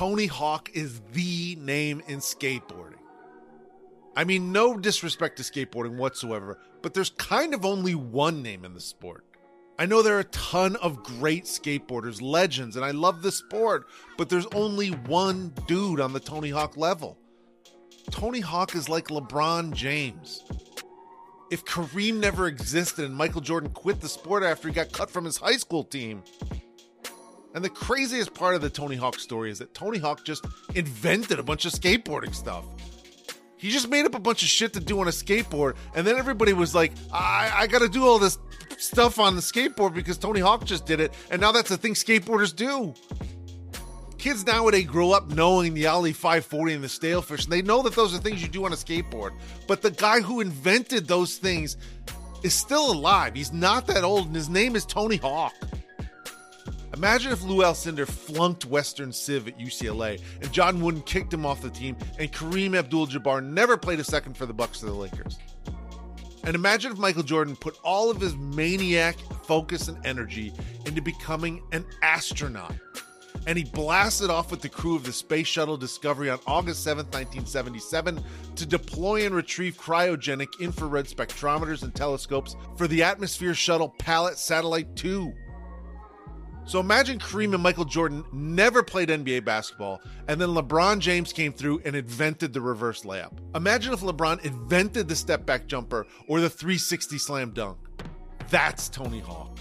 Tony 0.00 0.24
Hawk 0.24 0.70
is 0.72 1.02
the 1.12 1.56
name 1.56 2.02
in 2.08 2.20
skateboarding. 2.20 3.02
I 4.16 4.24
mean, 4.24 4.50
no 4.50 4.78
disrespect 4.78 5.36
to 5.36 5.42
skateboarding 5.42 5.96
whatsoever, 5.96 6.58
but 6.80 6.94
there's 6.94 7.10
kind 7.10 7.52
of 7.52 7.66
only 7.66 7.94
one 7.94 8.42
name 8.42 8.64
in 8.64 8.72
the 8.72 8.80
sport. 8.80 9.26
I 9.78 9.84
know 9.84 10.00
there 10.00 10.16
are 10.16 10.20
a 10.20 10.24
ton 10.24 10.76
of 10.76 11.02
great 11.02 11.44
skateboarders, 11.44 12.22
legends, 12.22 12.76
and 12.76 12.84
I 12.84 12.92
love 12.92 13.20
the 13.20 13.30
sport, 13.30 13.88
but 14.16 14.30
there's 14.30 14.46
only 14.54 14.88
one 14.88 15.52
dude 15.66 16.00
on 16.00 16.14
the 16.14 16.18
Tony 16.18 16.48
Hawk 16.48 16.78
level. 16.78 17.18
Tony 18.10 18.40
Hawk 18.40 18.74
is 18.74 18.88
like 18.88 19.08
LeBron 19.08 19.74
James. 19.74 20.42
If 21.50 21.66
Kareem 21.66 22.14
never 22.14 22.46
existed 22.46 23.04
and 23.04 23.14
Michael 23.14 23.42
Jordan 23.42 23.68
quit 23.68 24.00
the 24.00 24.08
sport 24.08 24.44
after 24.44 24.66
he 24.66 24.72
got 24.72 24.92
cut 24.92 25.10
from 25.10 25.26
his 25.26 25.36
high 25.36 25.58
school 25.58 25.84
team, 25.84 26.22
and 27.54 27.64
the 27.64 27.68
craziest 27.68 28.34
part 28.34 28.54
of 28.54 28.60
the 28.60 28.70
Tony 28.70 28.96
Hawk 28.96 29.18
story 29.18 29.50
is 29.50 29.58
that 29.58 29.74
Tony 29.74 29.98
Hawk 29.98 30.24
just 30.24 30.44
invented 30.74 31.38
a 31.38 31.42
bunch 31.42 31.64
of 31.64 31.72
skateboarding 31.72 32.34
stuff. 32.34 32.64
He 33.56 33.70
just 33.70 33.88
made 33.88 34.06
up 34.06 34.14
a 34.14 34.18
bunch 34.18 34.42
of 34.42 34.48
shit 34.48 34.72
to 34.72 34.80
do 34.80 35.00
on 35.00 35.08
a 35.08 35.10
skateboard, 35.10 35.76
and 35.94 36.06
then 36.06 36.16
everybody 36.16 36.52
was 36.54 36.74
like, 36.74 36.92
I, 37.12 37.50
I 37.54 37.66
gotta 37.66 37.88
do 37.88 38.06
all 38.06 38.18
this 38.18 38.38
stuff 38.78 39.18
on 39.18 39.36
the 39.36 39.42
skateboard 39.42 39.92
because 39.92 40.16
Tony 40.16 40.40
Hawk 40.40 40.64
just 40.64 40.86
did 40.86 41.00
it, 41.00 41.12
and 41.30 41.40
now 41.40 41.52
that's 41.52 41.68
the 41.68 41.76
thing 41.76 41.94
skateboarders 41.94 42.56
do. 42.56 42.94
Kids 44.16 44.46
nowadays 44.46 44.86
grow 44.86 45.12
up 45.12 45.28
knowing 45.30 45.74
the 45.74 45.86
Ollie 45.86 46.12
540 46.12 46.74
and 46.74 46.84
the 46.84 46.88
Stalefish, 46.88 47.44
and 47.44 47.52
they 47.52 47.62
know 47.62 47.82
that 47.82 47.94
those 47.94 48.14
are 48.14 48.18
things 48.18 48.42
you 48.42 48.48
do 48.48 48.64
on 48.64 48.72
a 48.72 48.76
skateboard. 48.76 49.32
But 49.66 49.82
the 49.82 49.90
guy 49.90 50.20
who 50.20 50.40
invented 50.40 51.06
those 51.08 51.36
things 51.36 51.76
is 52.42 52.54
still 52.54 52.92
alive. 52.92 53.34
He's 53.34 53.52
not 53.52 53.86
that 53.88 54.04
old, 54.04 54.26
and 54.26 54.36
his 54.36 54.48
name 54.48 54.76
is 54.76 54.84
Tony 54.84 55.16
Hawk. 55.16 55.54
Imagine 57.00 57.32
if 57.32 57.42
Lou 57.42 57.64
Alcindor 57.64 58.06
flunked 58.06 58.66
Western 58.66 59.10
Civ 59.10 59.48
at 59.48 59.58
UCLA 59.58 60.20
and 60.42 60.52
John 60.52 60.82
Wooden 60.82 61.00
kicked 61.00 61.32
him 61.32 61.46
off 61.46 61.62
the 61.62 61.70
team 61.70 61.96
and 62.18 62.30
Kareem 62.30 62.76
Abdul-Jabbar 62.76 63.42
never 63.42 63.78
played 63.78 64.00
a 64.00 64.04
second 64.04 64.36
for 64.36 64.44
the 64.44 64.52
Bucks 64.52 64.82
or 64.82 64.86
the 64.88 64.92
Lakers. 64.92 65.38
And 66.44 66.54
imagine 66.54 66.92
if 66.92 66.98
Michael 66.98 67.22
Jordan 67.22 67.56
put 67.56 67.78
all 67.82 68.10
of 68.10 68.20
his 68.20 68.36
maniac 68.36 69.16
focus 69.44 69.88
and 69.88 69.96
energy 70.04 70.52
into 70.84 71.00
becoming 71.00 71.62
an 71.72 71.86
astronaut. 72.02 72.74
And 73.46 73.56
he 73.56 73.64
blasted 73.64 74.28
off 74.28 74.50
with 74.50 74.60
the 74.60 74.68
crew 74.68 74.94
of 74.94 75.04
the 75.04 75.12
Space 75.14 75.46
Shuttle 75.46 75.78
Discovery 75.78 76.28
on 76.28 76.38
August 76.46 76.84
7, 76.84 77.06
1977, 77.06 78.22
to 78.56 78.66
deploy 78.66 79.24
and 79.24 79.34
retrieve 79.34 79.78
cryogenic 79.78 80.60
infrared 80.60 81.06
spectrometers 81.06 81.82
and 81.82 81.94
telescopes 81.94 82.56
for 82.76 82.86
the 82.86 83.02
Atmosphere 83.02 83.54
Shuttle 83.54 83.88
Pallet 83.88 84.36
Satellite 84.36 84.94
2. 84.96 85.32
So 86.70 86.78
imagine 86.78 87.18
Kareem 87.18 87.52
and 87.52 87.60
Michael 87.64 87.84
Jordan 87.84 88.24
never 88.32 88.84
played 88.84 89.08
NBA 89.08 89.44
basketball, 89.44 90.00
and 90.28 90.40
then 90.40 90.50
LeBron 90.50 91.00
James 91.00 91.32
came 91.32 91.52
through 91.52 91.82
and 91.84 91.96
invented 91.96 92.52
the 92.52 92.60
reverse 92.60 93.02
layup. 93.02 93.32
Imagine 93.56 93.92
if 93.92 94.02
LeBron 94.02 94.44
invented 94.44 95.08
the 95.08 95.16
step 95.16 95.44
back 95.44 95.66
jumper 95.66 96.06
or 96.28 96.40
the 96.40 96.48
360 96.48 97.18
slam 97.18 97.50
dunk. 97.50 97.76
That's 98.50 98.88
Tony 98.88 99.18
Hawk. 99.18 99.58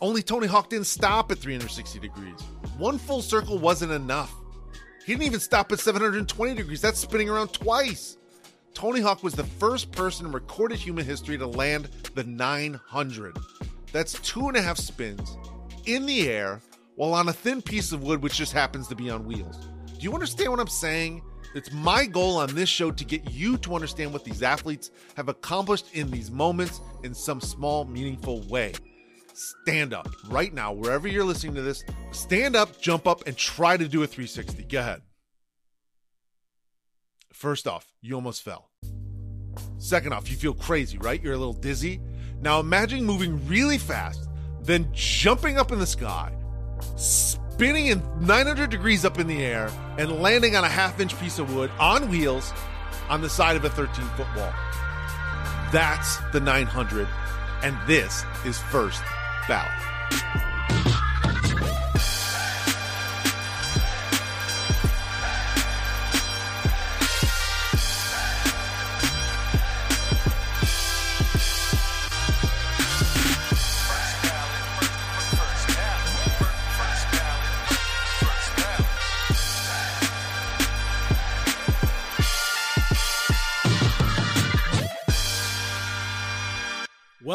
Only 0.00 0.22
Tony 0.22 0.46
Hawk 0.46 0.70
didn't 0.70 0.86
stop 0.86 1.32
at 1.32 1.38
360 1.38 1.98
degrees. 1.98 2.40
One 2.78 2.96
full 2.96 3.20
circle 3.20 3.58
wasn't 3.58 3.90
enough. 3.90 4.32
He 5.04 5.14
didn't 5.14 5.24
even 5.24 5.40
stop 5.40 5.72
at 5.72 5.80
720 5.80 6.54
degrees. 6.54 6.80
That's 6.80 7.00
spinning 7.00 7.28
around 7.28 7.52
twice. 7.52 8.18
Tony 8.72 9.00
Hawk 9.00 9.24
was 9.24 9.34
the 9.34 9.42
first 9.42 9.90
person 9.90 10.26
in 10.26 10.32
recorded 10.32 10.78
human 10.78 11.04
history 11.04 11.36
to 11.38 11.46
land 11.48 11.88
the 12.14 12.22
900. 12.22 13.36
That's 13.90 14.12
two 14.20 14.46
and 14.46 14.56
a 14.56 14.62
half 14.62 14.78
spins 14.78 15.36
in 15.86 16.06
the 16.06 16.28
air 16.28 16.60
while 16.96 17.14
on 17.14 17.28
a 17.28 17.32
thin 17.32 17.62
piece 17.62 17.92
of 17.92 18.02
wood, 18.02 18.22
which 18.22 18.36
just 18.36 18.52
happens 18.52 18.88
to 18.88 18.94
be 18.94 19.10
on 19.10 19.24
wheels. 19.24 19.68
Do 19.86 20.00
you 20.00 20.12
understand 20.12 20.50
what 20.50 20.60
I'm 20.60 20.66
saying? 20.66 21.22
It's 21.54 21.72
my 21.72 22.06
goal 22.06 22.36
on 22.36 22.54
this 22.54 22.68
show 22.68 22.90
to 22.90 23.04
get 23.04 23.30
you 23.30 23.56
to 23.58 23.74
understand 23.74 24.12
what 24.12 24.24
these 24.24 24.42
athletes 24.42 24.90
have 25.16 25.28
accomplished 25.28 25.86
in 25.92 26.10
these 26.10 26.30
moments 26.30 26.80
in 27.04 27.14
some 27.14 27.40
small, 27.40 27.84
meaningful 27.84 28.40
way. 28.48 28.72
Stand 29.34 29.94
up 29.94 30.08
right 30.28 30.52
now, 30.52 30.72
wherever 30.72 31.06
you're 31.06 31.24
listening 31.24 31.54
to 31.54 31.62
this. 31.62 31.84
Stand 32.12 32.56
up, 32.56 32.80
jump 32.80 33.06
up, 33.06 33.26
and 33.26 33.36
try 33.36 33.76
to 33.76 33.86
do 33.88 34.02
a 34.02 34.06
360. 34.06 34.64
Go 34.64 34.80
ahead. 34.80 35.02
First 37.32 37.66
off, 37.66 37.92
you 38.00 38.14
almost 38.14 38.42
fell. 38.42 38.70
Second 39.78 40.12
off, 40.12 40.30
you 40.30 40.36
feel 40.36 40.54
crazy, 40.54 40.98
right? 40.98 41.22
You're 41.22 41.34
a 41.34 41.38
little 41.38 41.52
dizzy. 41.52 42.00
Now 42.40 42.58
imagine 42.60 43.04
moving 43.04 43.46
really 43.48 43.78
fast 43.78 44.28
then 44.64 44.88
jumping 44.92 45.58
up 45.58 45.72
in 45.72 45.78
the 45.78 45.86
sky, 45.86 46.32
spinning 46.96 47.86
in 47.86 48.02
900 48.20 48.70
degrees 48.70 49.04
up 49.04 49.18
in 49.18 49.26
the 49.26 49.42
air, 49.42 49.70
and 49.98 50.20
landing 50.20 50.56
on 50.56 50.64
a 50.64 50.68
half 50.68 50.98
inch 51.00 51.18
piece 51.20 51.38
of 51.38 51.54
wood 51.54 51.70
on 51.78 52.08
wheels 52.08 52.52
on 53.08 53.20
the 53.20 53.30
side 53.30 53.56
of 53.56 53.64
a 53.64 53.70
13 53.70 54.04
foot 54.16 54.26
wall. 54.36 54.52
That's 55.72 56.18
the 56.32 56.40
900, 56.40 57.06
and 57.62 57.76
this 57.86 58.24
is 58.44 58.58
First 58.58 59.02
Ballot. 59.48 60.53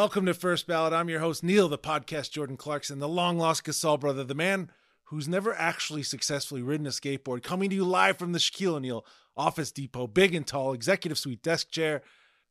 Welcome 0.00 0.24
to 0.24 0.32
First 0.32 0.66
Ballot. 0.66 0.94
I'm 0.94 1.10
your 1.10 1.20
host, 1.20 1.44
Neil, 1.44 1.68
the 1.68 1.76
podcast 1.76 2.30
Jordan 2.30 2.56
Clarkson, 2.56 3.00
the 3.00 3.06
long 3.06 3.36
lost 3.36 3.64
Gasol 3.64 4.00
brother, 4.00 4.24
the 4.24 4.34
man 4.34 4.70
who's 5.04 5.28
never 5.28 5.54
actually 5.54 6.02
successfully 6.04 6.62
ridden 6.62 6.86
a 6.86 6.88
skateboard, 6.88 7.42
coming 7.42 7.68
to 7.68 7.76
you 7.76 7.84
live 7.84 8.16
from 8.16 8.32
the 8.32 8.38
Shaquille 8.38 8.76
O'Neal 8.76 9.04
Office 9.36 9.70
Depot, 9.70 10.06
big 10.06 10.34
and 10.34 10.46
tall, 10.46 10.72
executive 10.72 11.18
suite 11.18 11.42
desk 11.42 11.70
chair. 11.70 12.00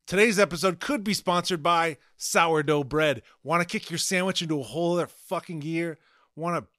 Today's 0.06 0.38
episode 0.38 0.80
could 0.80 1.04
be 1.04 1.16
sponsored 1.16 1.64
by 1.64 1.98
sourdough 2.18 2.84
bread. 2.84 3.24
Want 3.42 3.64
to 3.64 3.68
kick 3.68 3.90
your 3.90 3.98
sandwich 3.98 4.44
into 4.44 4.60
a 4.60 4.64
whole 4.64 4.94
other 4.94 5.08
fucking 5.08 5.62
gear? 5.62 5.98
Want 6.36 6.64
to 6.64 6.70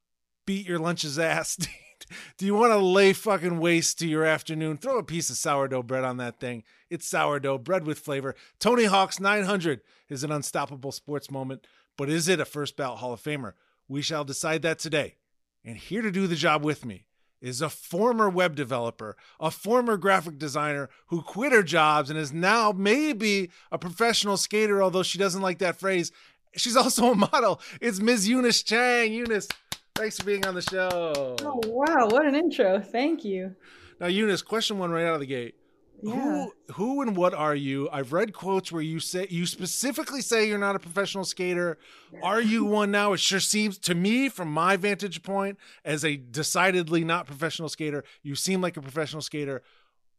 beat 0.47 0.69
your 0.69 0.78
lunch's 0.78 1.19
ass? 1.19 1.58
Do 2.37 2.47
you 2.47 2.54
want 2.54 2.72
to 2.72 2.78
lay 2.78 3.12
fucking 3.12 3.59
waste 3.59 3.98
to 3.98 4.09
your 4.09 4.25
afternoon? 4.25 4.78
Throw 4.78 4.98
a 4.98 5.03
piece 5.03 5.31
of 5.31 5.37
sourdough 5.37 5.84
bread 5.84 6.04
on 6.04 6.16
that 6.19 6.41
thing. 6.41 6.65
It's 6.88 7.06
sourdough 7.06 7.59
bread 7.59 7.87
with 7.87 7.98
flavor. 7.98 8.34
Tony 8.59 8.84
Hawk's 8.84 9.21
900 9.21 9.81
is 10.09 10.25
an 10.25 10.32
unstoppable 10.32 10.93
sports 10.93 11.31
moment, 11.31 11.66
but 11.97 12.09
is 12.10 12.28
it 12.28 12.41
a 12.41 12.44
first 12.44 12.76
ballot 12.76 12.99
Hall 12.99 13.12
of 13.12 13.22
Famer? 13.22 13.53
We 13.88 14.03
shall 14.03 14.25
decide 14.25 14.62
that 14.62 14.78
today. 14.78 15.16
And 15.65 15.76
here 15.76 16.03
to 16.03 16.10
do 16.10 16.26
the 16.26 16.37
job 16.37 16.65
with 16.65 16.84
me 16.84 17.04
is 17.41 17.62
a 17.62 17.70
former 17.70 18.29
web 18.29 18.55
developer, 18.55 19.17
a 19.38 19.50
former 19.50 19.96
graphic 19.96 20.38
designer 20.38 20.88
who 21.06 21.23
quit 21.23 21.52
her 21.52 21.62
jobs 21.62 22.11
and 22.11 22.19
is 22.19 22.32
now 22.32 22.73
maybe 22.73 23.50
a 23.73 23.79
professional 23.79 24.37
skater, 24.37 24.82
although 24.82 25.02
she 25.02 25.19
doesn't 25.19 25.43
like 25.43 25.58
that 25.58 25.79
phrase. 25.79 26.12
She's 26.55 26.76
also 26.76 27.12
a 27.12 27.14
model. 27.14 27.61
It's 27.81 28.00
Ms. 28.00 28.29
Eunice 28.29 28.62
Chang. 28.62 29.12
Eunice, 29.12 29.49
thanks 29.94 30.19
for 30.19 30.25
being 30.25 30.46
on 30.46 30.54
the 30.54 30.62
show. 30.62 31.37
Oh, 31.42 31.60
wow. 31.66 32.08
What 32.08 32.26
an 32.26 32.34
intro. 32.34 32.81
Thank 32.81 33.25
you. 33.25 33.54
Now, 34.00 34.06
Eunice, 34.06 34.42
question 34.42 34.78
one 34.78 34.90
right 34.90 35.04
out 35.04 35.14
of 35.14 35.20
the 35.20 35.26
gate. 35.26 35.54
Yeah. 36.02 36.14
Who 36.14 36.52
who 36.72 37.02
and 37.02 37.14
what 37.14 37.34
are 37.34 37.54
you? 37.54 37.88
I've 37.92 38.14
read 38.14 38.32
quotes 38.32 38.72
where 38.72 38.81
you 38.81 39.00
say 39.00 39.26
you 39.28 39.44
specifically 39.44 40.22
say 40.22 40.48
you're 40.48 40.56
not 40.56 40.75
a 40.75 40.78
professional 40.78 41.25
skater. 41.25 41.76
Are 42.22 42.40
you 42.40 42.64
one 42.64 42.90
now? 42.90 43.12
It 43.12 43.20
sure 43.20 43.40
seems 43.40 43.76
to 43.81 43.94
me 43.94 44.31
from 44.31 44.50
my 44.50 44.76
vantage 44.76 45.22
point 45.22 45.58
as 45.84 46.02
a 46.02 46.16
decidedly 46.16 47.04
not 47.04 47.26
professional 47.26 47.69
skater, 47.69 48.02
you 48.22 48.34
seem 48.34 48.62
like 48.62 48.78
a 48.78 48.81
professional 48.81 49.20
skater. 49.20 49.62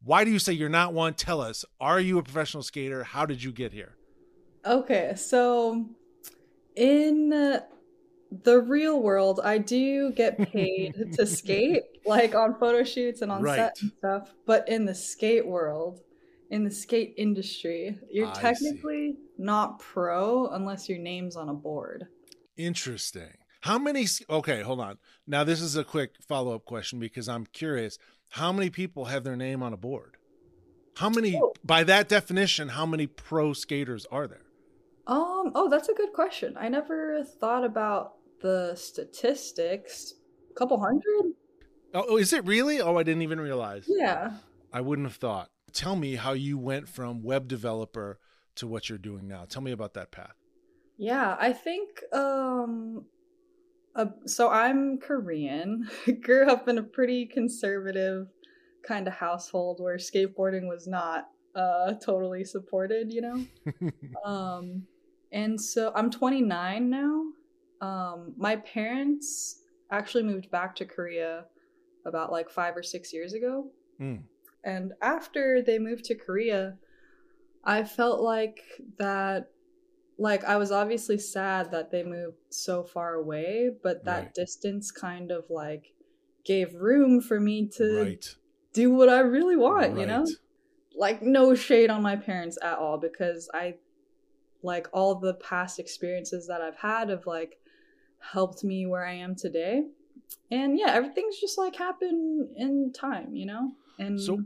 Why 0.04 0.24
do 0.24 0.32
you 0.32 0.40
say 0.40 0.54
you're 0.54 0.70
not 0.70 0.94
one? 0.94 1.16
Tell 1.16 1.42
us. 1.42 1.66
Are 1.80 2.00
you 2.00 2.20
a 2.20 2.24
professional 2.24 2.64
skater? 2.64 3.04
How 3.04 3.26
did 3.26 3.42
you 3.42 3.52
get 3.52 3.72
here? 3.72 3.96
Okay, 4.66 5.14
so 5.16 5.86
in 6.76 7.34
uh, 7.34 7.62
the 8.32 8.60
real 8.60 9.02
world, 9.02 9.40
I 9.44 9.58
do 9.58 10.12
get 10.12 10.38
paid 10.52 10.96
to 11.14 11.26
skate, 11.26 11.84
like 12.06 12.34
on 12.34 12.58
photo 12.60 12.84
shoots 12.84 13.22
and 13.22 13.32
on 13.32 13.42
Right. 13.42 13.58
set 13.58 13.82
and 13.82 13.92
stuff. 13.98 14.34
But 14.46 14.68
in 14.70 14.86
the 14.86 14.96
skate 14.96 15.46
world, 15.46 16.02
in 16.50 16.64
the 16.64 16.72
skate 16.72 17.14
industry, 17.18 17.98
you're 18.10 18.28
I 18.28 18.34
see. 18.34 18.42
technically 18.42 19.16
not 19.38 19.80
pro 19.80 20.48
unless 20.48 20.88
your 20.88 21.00
name's 21.00 21.36
on 21.36 21.50
a 21.50 21.54
board. 21.54 22.08
Interesting. 22.58 23.38
How 23.62 23.78
many? 23.78 24.08
Okay, 24.30 24.62
hold 24.62 24.80
on. 24.80 24.98
Now 25.28 25.44
this 25.44 25.62
is 25.62 25.76
a 25.76 25.84
quick 25.84 26.16
follow 26.28 26.56
up 26.56 26.66
question 26.66 27.00
because 27.00 27.30
I'm 27.30 27.46
curious. 27.46 27.98
How 28.30 28.52
many 28.52 28.70
people 28.70 29.06
have 29.06 29.24
their 29.24 29.36
name 29.36 29.62
on 29.62 29.74
a 29.74 29.78
board? 29.78 30.16
How 30.98 31.10
many, 31.10 31.38
Oh. 31.42 31.54
by 31.64 31.84
that 31.84 32.08
definition, 32.10 32.70
how 32.70 32.86
many 32.86 33.08
pro 33.08 33.54
skaters 33.54 34.06
are 34.12 34.28
there? 34.28 34.46
Um, 35.08 35.52
oh, 35.56 35.68
that's 35.70 35.90
a 35.90 35.94
good 35.94 36.14
question. 36.14 36.56
I 36.58 36.70
never 36.70 37.24
thought 37.24 37.64
about 37.66 38.14
the 38.42 38.76
statistics. 38.76 40.14
A 40.50 40.54
couple 40.54 40.80
hundred? 40.80 41.34
Oh, 41.94 42.06
oh, 42.10 42.18
is 42.18 42.34
it 42.34 42.46
really? 42.46 42.82
Oh, 42.82 42.98
I 42.98 43.04
didn't 43.04 43.22
even 43.22 43.40
realize. 43.40 43.86
Yeah. 43.88 44.32
I 44.74 44.82
wouldn't 44.82 45.08
have 45.08 45.18
thought. 45.18 45.50
Tell 45.74 45.96
me 45.96 46.16
how 46.16 46.34
you 46.34 46.58
went 46.58 46.88
from 46.88 47.24
web 47.24 47.48
developer 47.48 48.20
to 48.56 48.68
what 48.68 48.90
you're 48.90 48.98
doing 48.98 49.28
now. 49.28 49.46
Tell 49.46 49.62
me 49.62 49.72
about 49.72 49.94
that 49.94 50.12
path. 50.12 50.36
Yeah, 50.98 51.36
I 51.40 51.54
think 51.54 52.04
um 52.14 53.06
uh, 53.96 54.06
so 54.26 54.50
I'm 54.50 55.00
Korean. 55.00 55.90
Grew 56.22 56.50
up 56.50 56.68
in 56.68 56.78
a 56.78 56.84
pretty 56.84 57.26
conservative 57.26 58.28
kind 58.86 59.08
of 59.08 59.14
household 59.14 59.80
where 59.80 59.98
skateboarding 59.98 60.68
was 60.68 60.88
not 60.88 61.30
uh 61.56 61.94
totally 61.94 62.44
supported, 62.44 63.12
you 63.12 63.22
know. 63.22 63.46
um 64.26 64.84
and 65.32 65.60
so 65.60 65.92
I'm 65.96 66.12
29 66.12 66.90
now. 66.90 67.24
Um 67.82 68.34
my 68.38 68.56
parents 68.58 69.64
actually 69.90 70.24
moved 70.24 70.50
back 70.52 70.76
to 70.78 70.86
Korea 70.86 71.46
about 72.06 72.32
like 72.32 72.50
5 72.50 72.78
or 72.78 72.84
6 72.84 73.14
years 73.14 73.34
ago. 73.34 73.68
Mm. 74.00 74.24
And 74.64 74.94
after 75.02 75.62
they 75.62 75.80
moved 75.80 76.06
to 76.06 76.16
Korea, 76.16 76.78
I 77.64 77.84
felt 77.84 78.22
like 78.22 78.62
that 78.98 79.50
like 80.18 80.44
I 80.44 80.58
was 80.58 80.72
obviously 80.72 81.18
sad 81.18 81.72
that 81.72 81.90
they 81.92 82.04
moved 82.04 82.38
so 82.50 82.84
far 82.84 83.16
away, 83.16 83.72
but 83.82 84.06
that 84.06 84.24
Right. 84.24 84.34
distance 84.34 84.92
kind 84.92 85.32
of 85.32 85.50
like 85.50 85.94
gave 86.44 86.76
room 86.76 87.22
for 87.22 87.40
me 87.40 87.68
to 87.78 88.04
right. 88.04 88.36
do 88.74 88.92
what 88.92 89.10
I 89.10 89.20
really 89.20 89.56
want, 89.56 89.98
you 89.98 90.06
know? 90.06 90.26
Like 90.96 91.24
no 91.24 91.56
shade 91.56 91.90
on 91.90 92.04
my 92.04 92.16
parents 92.16 92.58
at 92.62 92.78
all 92.78 92.98
because 93.00 93.50
I 93.54 93.76
like 94.62 94.88
all 94.94 95.16
the 95.16 95.34
past 95.36 95.80
experiences 95.80 96.48
that 96.48 96.62
I've 96.62 96.78
had 96.78 97.10
of 97.10 97.26
like 97.26 97.58
helped 98.22 98.64
me 98.64 98.86
where 98.86 99.06
I 99.06 99.14
am 99.16 99.36
today. 99.36 99.84
And 100.50 100.78
yeah, 100.78 100.92
everything's 100.92 101.40
just 101.40 101.58
like 101.58 101.76
happened 101.76 102.50
in 102.56 102.94
time, 102.94 103.36
you 103.36 103.46
know? 103.46 103.72
And 104.00 104.20
So- 104.20 104.44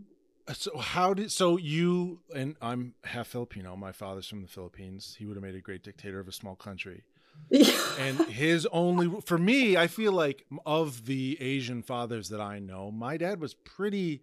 uh, 0.47 0.53
So 0.53 0.77
how 0.77 1.13
did 1.13 1.31
so 1.31 1.57
you 1.57 2.21
and 2.35 2.55
I'm 2.61 2.93
half 3.03 3.27
Filipino. 3.27 3.75
My 3.75 3.91
father's 3.91 4.27
from 4.27 4.41
the 4.41 4.47
Philippines. 4.47 5.15
He 5.17 5.25
would 5.25 5.35
have 5.35 5.43
made 5.43 5.55
a 5.55 5.61
great 5.61 5.83
dictator 5.83 6.19
of 6.19 6.27
a 6.27 6.31
small 6.31 6.55
country. 6.55 7.03
And 7.99 8.19
his 8.27 8.65
only 8.71 9.21
for 9.21 9.37
me, 9.37 9.77
I 9.77 9.87
feel 9.87 10.11
like 10.11 10.45
of 10.65 11.05
the 11.05 11.37
Asian 11.41 11.81
fathers 11.83 12.29
that 12.29 12.41
I 12.41 12.59
know, 12.59 12.91
my 12.91 13.17
dad 13.17 13.39
was 13.39 13.53
pretty 13.53 14.21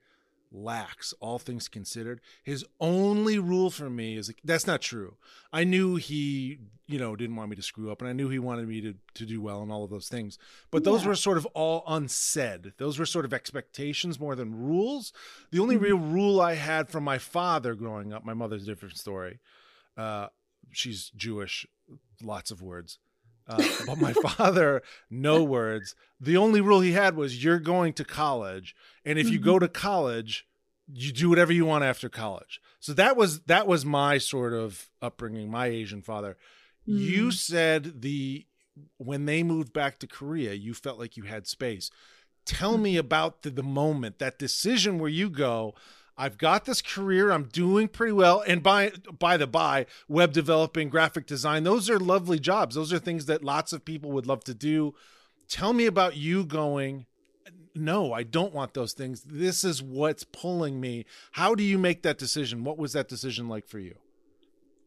lax, 0.52 1.14
all 1.20 1.38
things 1.38 1.66
considered. 1.68 2.20
His 2.42 2.64
only 2.80 3.38
rule 3.38 3.70
for 3.70 3.88
me 3.88 4.16
is 4.16 4.32
that's 4.44 4.66
not 4.66 4.82
true. 4.82 5.16
I 5.52 5.64
knew 5.64 5.96
he, 5.96 6.58
you 6.86 6.98
know, 6.98 7.16
didn't 7.16 7.36
want 7.36 7.50
me 7.50 7.56
to 7.56 7.62
screw 7.62 7.90
up, 7.90 8.00
and 8.00 8.08
I 8.08 8.12
knew 8.12 8.28
he 8.28 8.38
wanted 8.38 8.68
me 8.68 8.80
to 8.82 8.94
to 9.14 9.26
do 9.26 9.40
well 9.40 9.62
and 9.62 9.72
all 9.72 9.84
of 9.84 9.90
those 9.90 10.08
things. 10.08 10.38
But 10.70 10.84
those 10.84 11.02
Yeah. 11.02 11.08
were 11.08 11.14
sort 11.16 11.38
of 11.38 11.46
all 11.46 11.82
unsaid. 11.86 12.74
Those 12.78 12.98
were 12.98 13.06
sort 13.06 13.24
of 13.24 13.32
expectations 13.32 14.20
more 14.20 14.34
than 14.36 14.54
rules. 14.54 15.12
The 15.50 15.58
only 15.58 15.76
Mhm. 15.76 15.80
real 15.82 15.98
rule 15.98 16.40
I 16.40 16.54
had 16.54 16.88
from 16.90 17.04
my 17.04 17.18
father 17.18 17.74
growing 17.74 18.12
up, 18.12 18.24
my 18.24 18.34
mother's 18.34 18.62
a 18.64 18.66
different 18.66 18.96
story. 18.98 19.40
Uh, 19.96 20.28
she's 20.70 21.10
Jewish, 21.10 21.66
lots 22.22 22.50
of 22.50 22.62
words. 22.62 22.98
Uh, 23.52 23.84
but 23.86 23.98
my 23.98 24.12
father, 24.26 24.82
no 25.10 25.42
words. 25.42 25.94
The 26.20 26.36
only 26.36 26.60
rule 26.60 26.80
he 26.80 26.92
had 26.92 27.16
was 27.16 27.42
you're 27.44 27.58
going 27.58 27.92
to 27.94 28.04
college, 28.04 28.74
and 29.04 29.18
if 29.18 29.28
you 29.28 29.38
Mhm. 29.40 29.44
go 29.44 29.58
to 29.58 29.68
college, 29.68 30.46
you 30.92 31.12
do 31.12 31.28
whatever 31.28 31.52
you 31.52 31.64
want 31.66 31.84
after 31.84 32.08
college. 32.08 32.60
So 32.80 32.92
that 32.94 33.16
was 33.16 33.40
that 33.42 33.66
was 33.66 33.84
my 33.84 34.18
sort 34.18 34.52
of 34.52 34.90
upbringing. 35.00 35.50
My 35.50 35.66
Asian 35.66 36.02
father. 36.02 36.36
You 36.86 37.28
Mm. 37.28 37.32
said 37.34 38.00
the 38.02 38.46
when 38.96 39.26
they 39.26 39.42
moved 39.42 39.72
back 39.72 39.98
to 39.98 40.06
Korea, 40.06 40.54
you 40.54 40.72
felt 40.74 40.98
like 40.98 41.16
you 41.16 41.24
had 41.24 41.46
space. 41.46 41.90
Tell 42.44 42.78
me 42.78 42.96
about 42.96 43.42
the, 43.42 43.50
the 43.50 43.62
moment, 43.62 44.18
that 44.18 44.38
decision 44.38 44.98
where 44.98 45.10
you 45.10 45.28
go, 45.30 45.74
I've 46.16 46.38
got 46.38 46.64
this 46.64 46.82
career, 46.82 47.30
I'm 47.30 47.44
doing 47.44 47.88
pretty 47.88 48.12
well. 48.12 48.42
And 48.46 48.62
by 48.62 48.92
by 49.18 49.36
the 49.36 49.46
by, 49.46 49.86
web 50.08 50.32
developing, 50.32 50.88
graphic 50.88 51.26
design, 51.26 51.64
those 51.64 51.88
are 51.88 51.98
lovely 51.98 52.38
jobs. 52.38 52.74
Those 52.74 52.92
are 52.92 52.98
things 52.98 53.26
that 53.26 53.42
lots 53.42 53.72
of 53.72 53.84
people 53.84 54.12
would 54.12 54.26
love 54.26 54.44
to 54.44 54.54
do. 54.54 54.94
Tell 55.48 55.72
me 55.72 55.86
about 55.86 56.16
you 56.16 56.44
going, 56.44 57.06
no, 57.74 58.12
I 58.12 58.22
don't 58.22 58.54
want 58.54 58.74
those 58.74 58.92
things. 58.92 59.22
This 59.22 59.64
is 59.64 59.82
what's 59.82 60.24
pulling 60.24 60.80
me. 60.80 61.06
How 61.32 61.54
do 61.54 61.62
you 61.62 61.78
make 61.78 62.02
that 62.02 62.18
decision? 62.18 62.64
What 62.64 62.78
was 62.78 62.92
that 62.92 63.08
decision 63.08 63.48
like 63.48 63.66
for 63.66 63.78
you? 63.78 63.96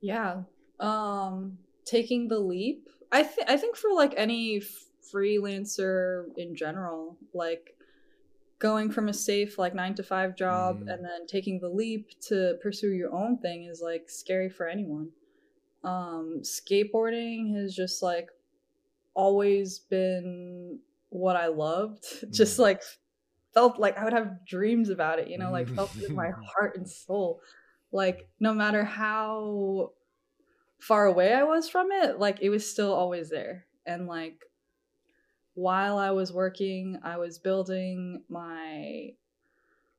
Yeah. 0.02 0.44
Um 0.80 1.58
taking 1.86 2.28
the 2.28 2.40
leap. 2.40 2.90
I 3.12 3.24
th- 3.24 3.48
I 3.48 3.58
think 3.58 3.76
for 3.76 3.92
like 3.94 4.14
any 4.18 4.62
freelancer 5.14 6.26
in 6.38 6.56
general, 6.56 7.18
like 7.34 7.75
going 8.60 8.90
from 8.90 9.10
a 9.10 9.14
safe 9.14 9.58
like 9.60 9.76
9 9.76 9.96
to 9.96 10.04
5 10.04 10.36
job 10.36 10.80
Mm. 10.82 10.94
and 10.94 11.04
then 11.06 11.28
taking 11.28 11.60
the 11.60 11.70
leap 11.70 12.10
to 12.28 12.58
pursue 12.64 12.92
your 12.92 13.14
own 13.14 13.38
thing 13.40 13.66
is 13.66 13.82
like 13.82 14.10
scary 14.10 14.50
for 14.50 14.68
anyone. 14.68 15.10
Um 15.84 16.40
skateboarding 16.42 17.56
has 17.56 17.76
just 17.76 18.02
like 18.02 18.30
always 19.14 19.80
been 19.80 20.80
what 21.10 21.36
I 21.36 21.48
loved. 21.48 22.06
just 22.32 22.58
Mm. 22.58 22.62
like 22.64 22.82
felt 23.54 23.80
like 23.80 23.98
I 23.98 24.04
would 24.04 24.14
have 24.14 24.46
dreams 24.46 24.90
about 24.90 25.20
it, 25.20 25.28
you 25.30 25.38
know, 25.38 25.52
like 25.52 25.70
felt 25.70 25.96
in 25.98 26.14
my 26.16 26.30
heart 26.54 26.76
and 26.78 26.90
soul. 26.90 27.42
Like 27.92 28.28
no 28.40 28.54
matter 28.54 28.84
how 28.84 29.92
far 30.80 31.06
away 31.06 31.34
I 31.34 31.44
was 31.44 31.70
from 31.70 31.92
it, 31.92 32.20
like 32.20 32.40
it 32.42 32.50
was 32.50 32.70
still 32.70 32.94
always 32.94 33.30
there. 33.30 33.66
And 33.86 34.08
like 34.08 34.44
while 35.56 35.98
I 35.98 36.12
was 36.12 36.32
working, 36.32 37.00
I 37.04 37.18
was 37.18 37.40
building 37.40 38.24
my 38.30 39.14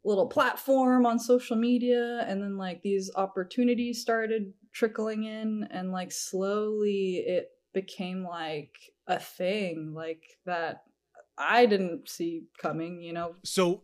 little 0.05 0.29
platform 0.29 1.05
on 1.05 1.19
social 1.19 1.57
media 1.57 2.25
and 2.29 2.41
then 2.41 2.57
like 2.57 2.81
these 2.83 3.11
opportunities 3.17 4.01
started 4.01 4.53
trickling 4.73 5.25
in 5.25 5.67
and 5.73 5.91
like 5.91 6.13
slowly 6.13 7.17
it 7.27 7.51
became 7.73 8.23
like 8.23 8.71
a 9.09 9.19
thing 9.19 9.93
like 9.95 10.39
that 10.45 10.85
I 11.39 11.67
didn't 11.67 12.09
see 12.09 12.45
coming, 12.59 13.03
you 13.03 13.13
know. 13.13 13.35
So, 13.45 13.83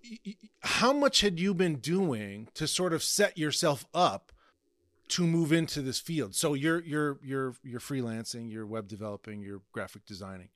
how 0.61 0.93
much 0.93 1.21
had 1.21 1.39
you 1.39 1.53
been 1.53 1.77
doing 1.77 2.49
to 2.55 2.67
sort 2.67 2.95
of 2.95 3.03
set 3.03 3.37
yourself 3.37 3.85
up 3.93 4.33
to 5.09 5.27
move 5.27 5.53
into 5.53 5.83
this 5.83 6.01
field? 6.01 6.35
So 6.35 6.55
you're 6.55 6.81
you're 6.81 7.19
you're 7.23 7.55
you're 7.63 7.81
freelancing, 7.81 8.51
you're 8.51 8.67
web 8.67 8.89
developing, 8.89 9.43
you're 9.43 9.61
graphic 9.73 10.07
designing, 10.07 10.49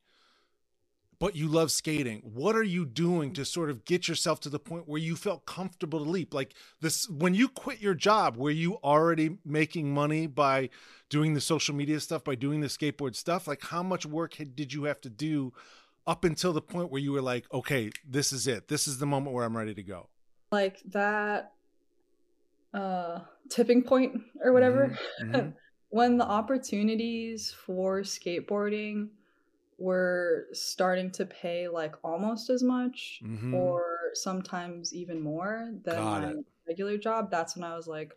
but 1.18 1.35
you 1.35 1.49
love 1.49 1.70
skating. 1.70 2.20
What 2.23 2.56
are 2.56 2.62
you 2.62 2.85
doing 2.85 3.32
to 3.35 3.44
sort 3.44 3.70
of 3.70 3.85
get 3.85 4.08
yourself 4.08 4.40
to 4.40 4.49
the 4.49 4.58
point 4.58 4.88
where 4.88 5.00
you 5.00 5.16
felt 5.16 5.46
comfortable 5.46 6.04
to 6.04 6.11
leap? 6.11 6.35
Like 6.35 6.54
this, 6.80 7.08
when 7.08 7.35
you 7.35 7.49
quit 7.49 7.80
your 7.80 7.94
job, 7.94 8.37
were 8.37 8.50
you 8.50 8.75
already 8.85 9.38
making 9.44 9.92
money 9.92 10.26
by 10.26 10.70
doing 11.08 11.35
the 11.35 11.40
social 11.40 11.75
media 11.75 12.00
stuff, 12.00 12.25
by 12.25 12.35
doing 12.35 12.61
the 12.61 12.66
skateboard 12.66 13.16
stuff? 13.16 13.46
Like, 13.46 13.62
how 13.62 13.82
much 13.82 14.04
work 14.04 14.35
had, 14.35 14.54
did 14.54 14.73
you 14.73 14.85
have 14.85 15.00
to 15.02 15.11
do? 15.11 15.52
up 16.06 16.25
until 16.25 16.52
the 16.52 16.62
point 16.62 16.90
where 16.92 17.00
you 17.00 17.12
were 17.12 17.20
like, 17.20 17.52
okay, 17.52 17.90
this 18.08 18.32
is 18.32 18.46
it. 18.46 18.68
This 18.68 18.87
is 18.87 18.99
the 18.99 19.06
moment 19.06 19.35
where 19.35 19.44
I'm 19.44 19.56
ready 19.56 19.75
to 19.75 19.82
go. 19.82 20.08
Like 20.52 20.80
that 20.90 21.52
uh 22.73 23.20
tipping 23.50 23.82
point 23.82 24.20
or 24.40 24.52
whatever. 24.52 24.96
Mhm. 25.20 25.54
when 25.88 26.16
the 26.18 26.25
opportunities 26.25 27.52
for 27.52 28.02
skateboarding 28.02 29.08
were 29.78 30.47
starting 30.52 31.11
to 31.11 31.26
pay 31.26 31.68
like 31.68 31.95
almost 32.02 32.49
as 32.50 32.62
much 32.62 33.21
Mhm. 33.23 33.52
or 33.54 34.11
sometimes 34.14 34.95
even 34.95 35.21
more 35.21 35.71
than 35.85 35.97
Got 35.97 36.23
my 36.23 36.30
it. 36.30 36.47
regular 36.66 36.97
job 36.97 37.30
that's 37.30 37.54
when 37.56 37.64
i 37.64 37.76
was 37.76 37.87
like 37.87 38.12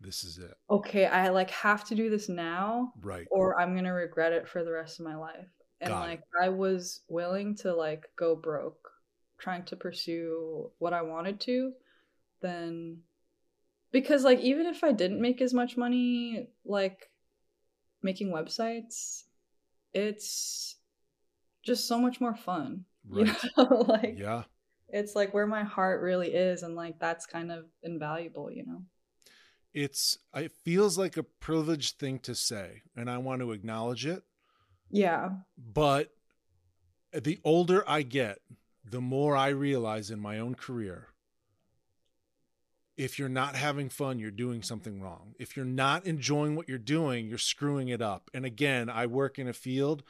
This 0.00 0.22
is 0.22 0.38
it. 0.38 0.54
okay 0.68 1.06
i 1.06 1.30
like 1.30 1.50
have 1.50 1.84
to 1.86 1.94
do 1.94 2.10
this 2.10 2.28
now 2.28 2.92
Right. 3.00 3.26
or 3.30 3.58
i'm 3.58 3.74
gonna 3.74 3.94
regret 3.94 4.32
it 4.32 4.46
for 4.48 4.62
the 4.62 4.70
rest 4.72 5.00
of 5.00 5.06
my 5.06 5.16
life 5.16 5.48
and 5.80 5.90
Got 5.90 6.04
it. 6.04 6.08
like 6.10 6.22
i 6.40 6.48
was 6.50 7.00
willing 7.08 7.54
to 7.56 7.74
like 7.74 8.10
go 8.16 8.36
broke 8.36 8.90
trying 9.38 9.64
to 9.66 9.76
pursue 9.76 10.70
what 10.78 10.92
i 10.92 11.00
wanted 11.02 11.40
to 11.40 11.72
then 12.40 13.02
because 13.92 14.24
like 14.24 14.40
even 14.40 14.66
if 14.66 14.84
i 14.84 14.92
didn't 14.92 15.20
make 15.22 15.40
as 15.40 15.54
much 15.54 15.76
money 15.78 16.48
like 16.66 17.10
making 18.02 18.28
websites 18.28 19.24
it's 19.94 20.76
just 21.68 21.86
so 21.86 21.98
much 21.98 22.20
more 22.20 22.34
fun. 22.34 22.84
Right. 23.10 23.26
You 23.26 23.50
know, 23.56 23.84
like 23.88 24.16
Yeah. 24.18 24.42
it's 24.88 25.14
like 25.14 25.32
where 25.32 25.46
my 25.46 25.62
heart 25.64 26.02
really 26.02 26.28
is, 26.28 26.62
and 26.62 26.74
like 26.74 26.98
that's 26.98 27.24
kind 27.24 27.50
of 27.50 27.64
invaluable, 27.82 28.50
you 28.50 28.66
know. 28.66 28.82
It's 29.72 30.18
it 30.34 30.52
feels 30.64 30.98
like 30.98 31.16
a 31.16 31.22
privileged 31.22 31.98
thing 31.98 32.18
to 32.20 32.34
say, 32.34 32.82
and 32.96 33.08
I 33.08 33.16
want 33.18 33.40
to 33.40 33.52
acknowledge 33.52 34.04
it. 34.04 34.24
Yeah. 34.90 35.30
But 35.56 36.10
the 37.12 37.38
older 37.44 37.82
I 37.88 38.02
get, 38.02 38.40
the 38.84 39.00
more 39.00 39.36
I 39.36 39.48
realize 39.48 40.10
in 40.10 40.20
my 40.20 40.38
own 40.38 40.54
career 40.54 41.08
if 42.98 43.16
you're 43.18 43.28
not 43.28 43.54
having 43.54 43.88
fun, 43.88 44.18
you're 44.18 44.30
doing 44.32 44.60
something 44.60 45.00
wrong. 45.00 45.32
If 45.38 45.56
you're 45.56 45.64
not 45.64 46.04
enjoying 46.04 46.56
what 46.56 46.68
you're 46.68 46.78
doing, 46.78 47.28
you're 47.28 47.38
screwing 47.38 47.88
it 47.88 48.02
up. 48.02 48.28
And 48.34 48.44
again, 48.44 48.90
I 48.90 49.06
work 49.06 49.38
in 49.38 49.46
a 49.46 49.52
field 49.52 50.02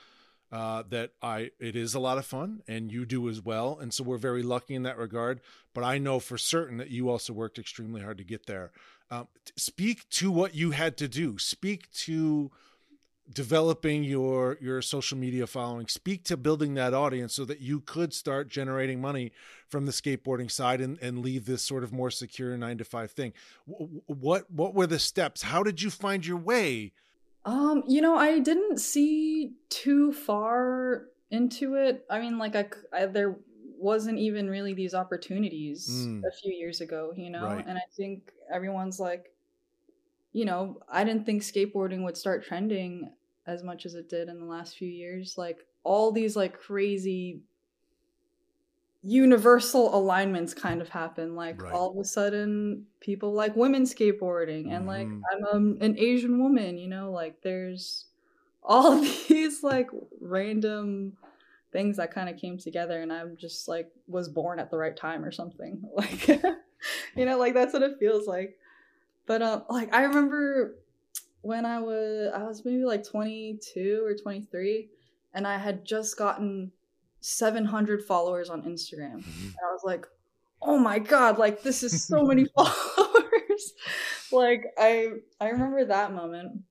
uh, 0.51 0.83
that 0.89 1.11
I 1.23 1.51
it 1.61 1.77
is 1.77 1.95
a 1.95 2.01
lot 2.01 2.19
of 2.19 2.27
fun, 2.27 2.63
and 2.67 2.91
you 2.91 3.05
do 3.05 3.29
as 3.29 3.43
well. 3.43 3.79
And 3.81 3.93
so 3.93 4.05
we're 4.05 4.19
very 4.19 4.43
lucky 4.43 4.75
in 4.75 4.83
that 4.85 4.99
regard. 4.99 5.41
But 5.75 5.85
I 5.85 5.99
know 5.99 6.21
for 6.21 6.39
certain 6.39 6.79
that 6.79 6.91
you 6.91 7.09
also 7.09 7.33
worked 7.33 7.59
extremely 7.59 8.03
hard 8.03 8.19
to 8.19 8.25
get 8.25 8.47
there. 8.47 8.73
Um, 9.11 9.29
speak 9.57 10.09
to 10.11 10.31
what 10.31 10.55
you 10.55 10.73
had 10.73 10.97
to 10.99 11.09
do. 11.09 11.39
Speak 11.39 11.91
to 12.05 12.51
developing 13.33 14.05
your 14.05 14.57
your 14.61 14.81
social 14.81 15.19
media 15.19 15.47
following 15.47 15.87
speak 15.87 16.25
to 16.25 16.37
building 16.37 16.75
that 16.75 16.95
audience 16.95 17.35
so 17.35 17.45
that 17.45 17.61
you 17.61 17.81
could 17.81 18.15
start 18.15 18.49
generating 18.49 19.01
money 19.01 19.31
from 19.69 19.85
the 19.85 19.93
skateboarding 19.93 20.51
side 20.51 20.81
and, 20.81 20.99
and 21.03 21.19
leave 21.19 21.45
this 21.45 21.63
sort 21.63 21.85
of 21.85 21.93
more 21.93 22.11
secure 22.11 22.57
nine 22.57 22.79
to 22.79 22.85
five 22.85 23.11
thing 23.11 23.33
what 23.67 24.51
what 24.51 24.75
were 24.75 24.87
the 24.87 24.99
steps 24.99 25.43
how 25.43 25.63
did 25.63 25.83
you 25.83 25.91
find 25.91 26.27
your 26.27 26.39
way 26.39 26.91
Um, 27.49 27.83
you 27.87 28.03
know, 28.03 28.15
I 28.17 28.41
didn't 28.41 28.79
see 28.79 29.55
too 29.71 30.13
far 30.13 31.07
into 31.31 31.75
it. 31.77 32.05
I 32.11 32.21
mean, 32.21 32.37
like 32.39 32.55
I, 32.57 32.67
I- 32.93 33.07
there 33.07 33.37
wasn't 33.81 34.19
even 34.19 34.51
really 34.51 34.75
these 34.75 34.93
opportunities 34.95 35.89
Mm. 35.89 36.23
a 36.27 36.33
few 36.43 36.53
years 36.53 36.81
ago, 36.81 37.13
you 37.17 37.31
know. 37.31 37.45
Right. 37.45 37.65
And 37.67 37.79
I 37.79 37.87
think 37.97 38.33
everyone's 38.53 38.99
like, 39.01 39.33
you 40.33 40.45
know, 40.45 40.81
I 40.89 41.05
didn't 41.05 41.25
think 41.25 41.43
skateboarding 41.43 42.03
would 42.05 42.17
start 42.17 42.45
trending 42.45 43.11
as 43.47 43.63
much 43.63 43.87
as 43.87 43.95
it 43.95 44.09
did 44.11 44.29
in 44.29 44.39
the 44.41 44.47
last 44.47 44.77
few 44.77 44.89
years. 44.89 45.39
Like 45.39 45.59
all 45.85 46.13
these 46.13 46.37
like 46.37 46.59
crazy 46.59 47.43
universal 49.03 49.95
alignments 49.95 50.53
kind 50.55 50.83
of 50.83 50.89
happen 50.89 51.37
like 51.37 51.63
Right. 51.63 51.73
all 51.73 51.91
of 51.93 51.97
a 51.99 52.05
sudden 52.05 52.87
people 53.01 53.33
like 53.33 53.55
women 53.55 53.85
skateboarding 53.85 54.73
and 54.77 54.87
like 54.87 55.09
Mhm. 55.09 55.23
i'm 55.33 55.45
um, 55.47 55.79
an 55.81 55.97
asian 55.99 56.43
woman 56.43 56.77
you 56.77 56.89
know 56.89 57.11
like 57.13 57.41
there's 57.43 58.07
all 58.63 59.01
these 59.29 59.63
like 59.63 59.89
random 60.21 61.17
things 61.73 61.97
that 61.99 62.11
kind 62.13 62.29
of 62.29 62.37
came 62.37 62.59
together 62.59 63.01
and 63.03 63.13
i'm 63.13 63.37
just 63.37 63.69
like 63.69 63.91
was 64.09 64.29
born 64.29 64.59
at 64.59 64.71
the 64.71 64.77
right 64.79 64.97
time 64.97 65.25
or 65.25 65.31
something 65.33 65.83
like 65.95 66.29
you 66.29 67.25
know 67.25 67.39
like 67.39 67.55
that's 67.55 67.73
what 67.73 67.83
it 67.83 67.99
feels 67.99 68.27
like 68.27 68.59
but 69.27 69.43
um 69.43 69.65
like 69.71 69.93
i 69.95 70.03
remember 70.05 70.77
when 71.43 71.67
i 71.67 71.79
was 71.81 72.33
i 72.35 72.43
was 72.43 72.65
maybe 72.65 72.85
like 72.85 73.05
22 73.05 74.03
or 74.05 74.15
23 74.15 74.91
and 75.35 75.47
i 75.47 75.59
had 75.59 75.85
just 75.85 76.17
gotten 76.19 76.73
700 77.21 78.05
followers 78.05 78.49
on 78.51 78.63
instagram 78.63 79.19
mm-hmm. 79.19 79.47
and 79.47 79.57
I 79.69 79.73
was 79.73 79.83
like, 79.85 80.07
oh 80.63 80.79
my 80.79 80.99
god, 80.99 81.39
like 81.39 81.63
this 81.63 81.83
is 81.83 82.05
so 82.05 82.23
many 82.23 82.47
followers. 82.57 83.73
like 84.33 84.67
I 84.79 85.11
I 85.41 85.49
remember 85.49 85.85
that 85.85 86.13
moment. 86.13 86.63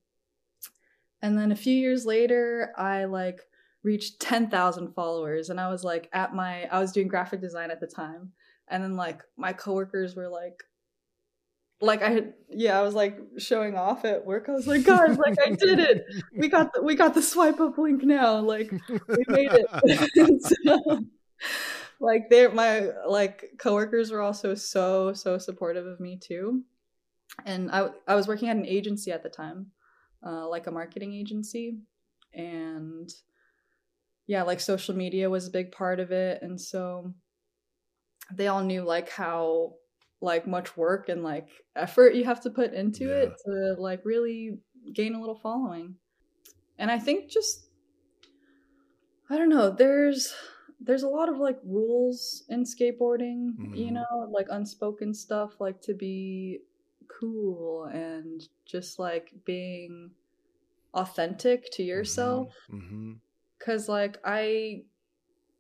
And 1.22 1.38
then 1.38 1.52
a 1.52 1.56
few 1.56 1.74
years 1.74 2.06
later, 2.06 2.74
I 2.78 3.06
like 3.06 3.42
reached 3.84 4.20
10,000 4.20 4.94
followers 4.94 5.50
and 5.50 5.60
I 5.60 5.70
was 5.70 5.84
like 5.84 6.10
at 6.14 6.36
my 6.36 6.66
I 6.66 6.80
was 6.80 6.92
doing 6.92 7.08
graphic 7.08 7.42
design 7.42 7.72
at 7.72 7.80
the 7.80 7.88
time. 7.88 8.32
And 8.68 8.84
then 8.84 8.96
like 8.96 9.22
my 9.38 9.54
coworkers 9.54 10.16
were 10.16 10.28
like 10.28 10.62
like 11.82 12.02
I 12.02 12.10
had 12.10 12.34
yeah, 12.50 12.80
I 12.80 12.82
was 12.82 12.96
like 12.96 13.20
showing 13.38 13.76
off 13.76 14.06
at 14.06 14.26
work. 14.26 14.50
I 14.50 14.54
was 14.54 14.68
like, 14.68 14.84
guys, 14.84 15.18
like 15.18 15.36
I 15.40 15.52
did 15.52 15.80
it. 15.80 16.06
We 16.36 16.48
got 16.48 16.74
the 16.74 16.82
we 16.82 16.96
got 16.96 17.14
the 17.14 17.22
swipe 17.22 17.60
up 17.60 17.78
link 17.78 18.04
now. 18.04 18.40
Like 18.40 18.72
we 18.90 19.24
made 19.28 19.52
it. 19.52 19.68
So, 20.66 21.04
like 22.00 22.30
they're 22.30 22.52
my 22.52 22.90
like 23.08 23.52
coworkers 23.58 24.12
were 24.12 24.22
also 24.22 24.56
so 24.56 25.14
so 25.14 25.38
supportive 25.38 25.86
of 25.86 26.00
me 26.00 26.18
too 26.18 26.64
and 27.46 27.72
i 27.72 27.90
i 28.08 28.16
was 28.16 28.28
working 28.28 28.50
at 28.50 28.58
an 28.58 28.66
agency 28.66 29.12
at 29.12 29.24
the 29.24 29.30
time 29.30 29.68
uh 30.26 30.48
like 30.48 30.68
a 30.68 30.72
marketing 30.72 31.14
agency 31.14 31.78
and 32.34 33.10
yeah 34.28 34.44
like 34.44 34.60
social 34.60 34.96
media 34.96 35.30
was 35.30 35.48
a 35.48 35.52
big 35.52 35.72
part 35.72 36.00
of 36.00 36.12
it 36.12 36.42
and 36.42 36.60
so 36.60 37.14
they 38.34 38.48
all 38.48 38.64
knew 38.64 38.84
like 38.84 39.10
how 39.10 39.74
like 40.22 40.48
much 40.48 40.76
work 40.78 41.10
and 41.10 41.24
like 41.24 41.50
effort 41.76 42.16
you 42.16 42.26
have 42.26 42.42
to 42.42 42.50
put 42.50 42.74
into 42.74 43.12
it 43.12 43.34
to 43.46 43.76
like 43.80 44.02
really 44.06 44.60
gain 44.94 45.16
a 45.16 45.20
little 45.20 45.38
following. 45.40 45.96
And 46.80 46.92
i 46.92 47.00
think 47.00 47.30
just 47.30 47.68
i 49.30 49.38
don't 49.38 49.50
know 49.50 49.70
there's 49.70 50.34
there's 50.80 51.04
a 51.04 51.08
lot 51.10 51.30
of 51.30 51.38
like 51.38 51.60
rules 51.64 52.44
in 52.50 52.64
skateboarding 52.64 53.58
you 53.74 53.92
Mhm. 53.92 53.94
know 53.94 54.30
like 54.32 54.48
unspoken 54.50 55.14
stuff 55.14 55.60
like 55.60 55.82
to 55.82 55.94
be 55.94 56.60
cool 57.08 57.86
and 57.86 58.48
just 58.66 59.00
like 59.00 59.34
being 59.46 60.12
authentic 60.94 61.72
to 61.72 61.84
yourself. 61.84 62.54
Hmm 62.70 63.14
because 63.58 63.90
like 63.90 64.18
i 64.24 64.84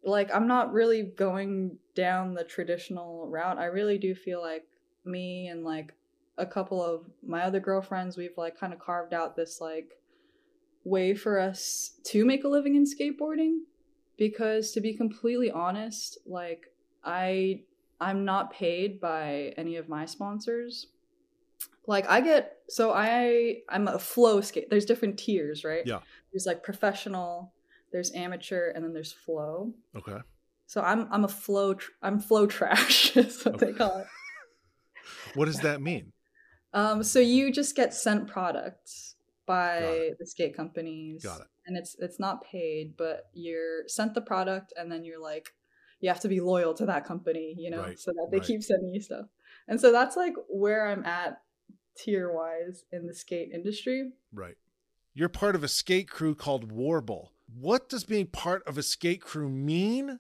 like 0.03 0.33
i'm 0.33 0.47
not 0.47 0.73
really 0.73 1.03
going 1.03 1.79
down 1.98 2.34
the 2.36 2.44
traditional 2.44 3.27
route 3.27 3.58
i 3.58 3.66
really 3.66 3.98
do 3.98 4.13
feel 4.13 4.39
like 4.39 4.68
me 5.04 5.48
and 5.48 5.63
like 5.63 5.94
a 6.38 6.46
couple 6.46 6.84
of 6.84 7.06
my 7.25 7.42
other 7.42 7.60
girlfriends 7.60 8.16
we've 8.16 8.38
like 8.38 8.58
kind 8.60 8.72
of 8.72 8.80
carved 8.80 9.13
out 9.13 9.36
this 9.36 9.60
like 9.60 9.98
way 10.84 11.13
for 11.13 11.39
us 11.39 12.00
to 12.04 12.25
make 12.25 12.44
a 12.44 12.48
living 12.48 12.75
in 12.75 12.86
skateboarding. 12.86 13.60
Because 14.18 14.72
to 14.72 14.82
be 14.82 14.96
completely 14.96 15.51
honest 15.51 16.18
like 16.25 16.72
i 17.04 17.62
i'm 18.01 18.25
not 18.25 18.51
paid 18.51 19.00
by 19.00 19.54
any 19.58 19.75
of 19.75 19.89
my 19.89 20.06
sponsors. 20.06 20.88
Like 21.86 22.10
i 22.10 22.22
get 22.22 22.58
so 22.68 22.92
i 22.94 23.58
i'm 23.70 23.88
a 23.88 24.00
flow 24.00 24.42
skate 24.42 24.70
there's 24.70 24.86
different 24.86 25.20
tiers 25.20 25.63
right? 25.63 25.86
Yeah. 25.86 26.00
there's 26.32 26.46
like 26.46 26.63
professional 26.63 27.54
there's 27.92 28.12
amateur 28.13 28.72
and 28.72 28.84
then 28.84 28.94
there's 28.94 29.12
flow. 29.12 29.72
Okay 29.96 30.18
so 30.67 30.81
i'm 30.81 31.07
i'm 31.12 31.24
a 31.24 31.27
flow 31.27 31.74
tr- 31.74 31.91
i'm 32.03 32.19
flow 32.19 32.45
trash 32.45 33.17
is 33.17 33.43
what 33.43 33.57
they 33.57 33.74
call 33.74 33.97
it. 33.97 34.07
What 35.36 35.45
does 35.45 35.59
that 35.62 35.81
mean? 35.81 36.13
Um 36.74 37.03
so 37.03 37.19
you 37.19 37.51
just 37.51 37.75
get 37.75 37.93
sent 37.93 38.27
products 38.27 39.15
by 39.45 40.12
the 40.19 40.25
skate 40.27 40.55
companies 40.55 41.24
got 41.24 41.41
it. 41.41 41.47
and 41.65 41.77
it's 41.77 41.95
it's 42.00 42.19
not 42.19 42.43
paid 42.43 42.95
but 42.97 43.29
you're 43.33 43.88
sent 43.88 44.13
the 44.13 44.21
product 44.21 44.74
and 44.77 44.91
then 44.91 45.03
you're 45.05 45.21
like 45.21 45.53
you 46.01 46.09
have 46.09 46.19
to 46.19 46.27
be 46.27 46.39
loyal 46.41 46.74
to 46.75 46.86
that 46.86 47.05
company 47.05 47.55
you 47.57 47.69
know 47.71 47.81
Right, 47.81 47.97
so 48.00 48.12
that 48.12 48.27
they 48.31 48.38
right. 48.39 48.45
keep 48.47 48.62
sending 48.62 48.93
you 48.93 49.01
stuff. 49.01 49.25
And 49.69 49.79
so 49.81 49.91
that's 49.91 50.15
like 50.17 50.33
where 50.50 50.88
i'm 50.88 51.03
at 51.05 51.41
tier 51.97 52.31
wise 52.31 52.83
in 52.91 53.07
the 53.07 53.13
skate 53.15 53.50
industry. 53.53 54.12
Right. 54.31 54.55
You're 55.15 55.29
part 55.29 55.55
of 55.55 55.63
a 55.63 55.67
skate 55.67 56.07
crew 56.09 56.36
called 56.36 56.71
warble. 56.71 57.31
What 57.51 57.89
does 57.89 58.03
being 58.03 58.27
part 58.27 58.62
of 58.67 58.77
a 58.77 58.83
skate 58.83 59.21
crew 59.21 59.50
mean 59.50 60.19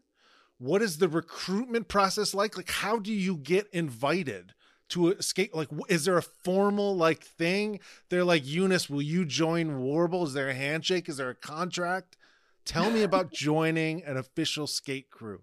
what 0.59 0.81
is 0.81 0.97
the 0.97 1.07
recruitment 1.07 1.87
process 1.87 2.33
like? 2.33 2.57
Like 2.57 2.69
how 2.69 2.99
do 2.99 3.13
you 3.13 3.37
get 3.37 3.67
invited 3.71 4.53
to 4.89 5.09
a 5.09 5.21
skate? 5.21 5.55
Like 5.55 5.69
is 5.87 6.05
there 6.05 6.17
a 6.17 6.23
formal 6.23 6.95
like 6.95 7.23
thing? 7.23 7.79
They're 8.09 8.23
like 8.23 8.45
eunice 8.45 8.89
will 8.89 9.01
you 9.01 9.25
join 9.25 9.79
warble? 9.79 10.25
Is 10.25 10.33
there 10.33 10.49
a 10.49 10.55
handshake? 10.55 11.09
Is 11.09 11.17
there 11.17 11.29
a 11.29 11.35
contract? 11.35 12.17
Tell 12.65 12.89
me 12.89 13.03
about 13.03 13.31
joining 13.33 14.03
an 14.03 14.17
official 14.17 14.67
skate 14.67 15.09
crew. 15.09 15.41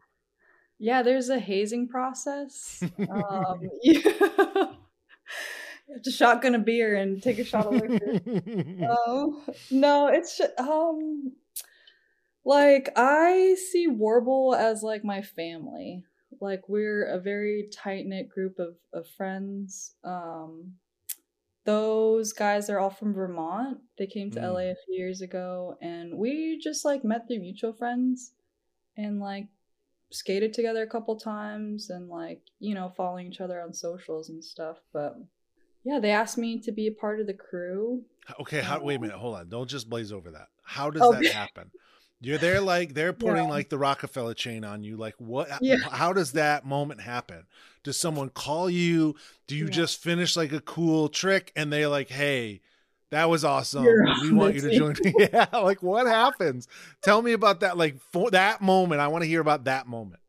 Yeah 0.78 1.02
there's 1.02 1.28
a 1.28 1.38
hazing 1.38 1.88
process. 1.88 2.82
Um 3.10 3.68
you 3.82 4.02
have 5.94 6.02
to 6.02 6.10
shotgun 6.10 6.54
a 6.54 6.58
beer 6.58 6.96
and 6.96 7.22
take 7.22 7.38
a 7.38 7.44
shot 7.44 7.66
of 7.66 7.74
liquor. 7.74 8.20
Um, 9.06 9.42
no, 9.70 10.08
it's 10.08 10.40
um 10.58 11.32
like 12.44 12.90
I 12.96 13.56
see 13.70 13.86
Warble 13.86 14.54
as 14.54 14.82
like 14.82 15.04
my 15.04 15.22
family. 15.22 16.04
Like 16.40 16.68
we're 16.68 17.04
a 17.06 17.18
very 17.20 17.68
tight 17.72 18.06
knit 18.06 18.28
group 18.28 18.58
of, 18.58 18.76
of 18.92 19.08
friends. 19.08 19.94
Um 20.04 20.74
those 21.64 22.34
guys 22.34 22.68
are 22.68 22.78
all 22.78 22.90
from 22.90 23.14
Vermont. 23.14 23.78
They 23.96 24.06
came 24.06 24.30
to 24.32 24.40
Mm. 24.40 24.52
LA 24.52 24.60
a 24.72 24.74
few 24.84 24.94
years 24.96 25.22
ago 25.22 25.78
and 25.80 26.18
we 26.18 26.58
just 26.62 26.84
like 26.84 27.04
met 27.04 27.26
through 27.26 27.38
mutual 27.40 27.72
friends 27.72 28.32
and 28.98 29.18
like 29.20 29.46
skated 30.10 30.52
together 30.52 30.82
a 30.82 30.86
couple 30.86 31.16
times 31.16 31.88
and 31.88 32.08
like, 32.10 32.42
you 32.60 32.74
know, 32.74 32.92
following 32.96 33.26
each 33.28 33.40
other 33.40 33.60
on 33.62 33.72
socials 33.72 34.28
and 34.28 34.44
stuff. 34.44 34.76
But 34.92 35.16
yeah, 35.84 35.98
they 36.00 36.10
asked 36.10 36.36
me 36.36 36.60
to 36.60 36.72
be 36.72 36.86
a 36.86 36.92
part 36.92 37.20
of 37.20 37.26
the 37.26 37.32
crew. 37.34 38.02
okay 38.40 38.60
how 38.60 38.82
wait 38.82 38.96
a 38.96 39.00
minute 39.00 39.16
hold 39.18 39.36
on 39.36 39.48
don't 39.48 39.68
just 39.68 39.88
blaze 39.88 40.12
over 40.12 40.30
that 40.32 40.48
how 40.62 40.90
does 40.90 41.02
Okay. 41.02 41.22
that 41.22 41.32
happen 41.34 41.70
You're 42.24 42.38
there 42.38 42.60
like 42.60 42.94
they're 42.94 43.12
putting 43.12 43.44
Yeah. 43.44 43.50
like 43.50 43.68
the 43.68 43.78
Rockefeller 43.78 44.34
chain 44.34 44.64
on 44.64 44.82
you. 44.84 44.96
Like 44.96 45.14
what 45.18 45.48
Yeah. 45.60 45.76
how 45.78 46.12
does 46.12 46.32
that 46.32 46.64
moment 46.64 47.00
happen? 47.02 47.46
Does 47.82 47.98
someone 47.98 48.30
call 48.30 48.68
you? 48.70 49.14
Do 49.46 49.56
you 49.56 49.64
Yeah. 49.66 49.70
just 49.70 50.02
finish 50.02 50.36
like 50.36 50.52
a 50.52 50.60
cool 50.60 51.08
trick 51.08 51.52
and 51.54 51.72
they're 51.72 51.88
like, 51.88 52.08
"Hey, 52.08 52.60
that 53.10 53.28
was 53.28 53.44
awesome. 53.44 53.84
You're 53.84 54.04
we 54.22 54.32
want 54.32 54.54
you 54.54 54.62
to 54.62 54.76
join 54.76 54.94
me." 55.04 55.14
yeah, 55.32 55.46
like 55.52 55.82
what 55.82 56.06
happens? 56.06 56.66
Tell 57.02 57.20
me 57.22 57.32
about 57.32 57.60
that 57.60 57.76
like 57.76 58.00
for 58.12 58.30
that 58.30 58.60
moment. 58.62 59.00
I 59.00 59.08
want 59.08 59.22
to 59.22 59.28
hear 59.28 59.40
about 59.40 59.64
that 59.64 59.86
moment. 59.86 60.20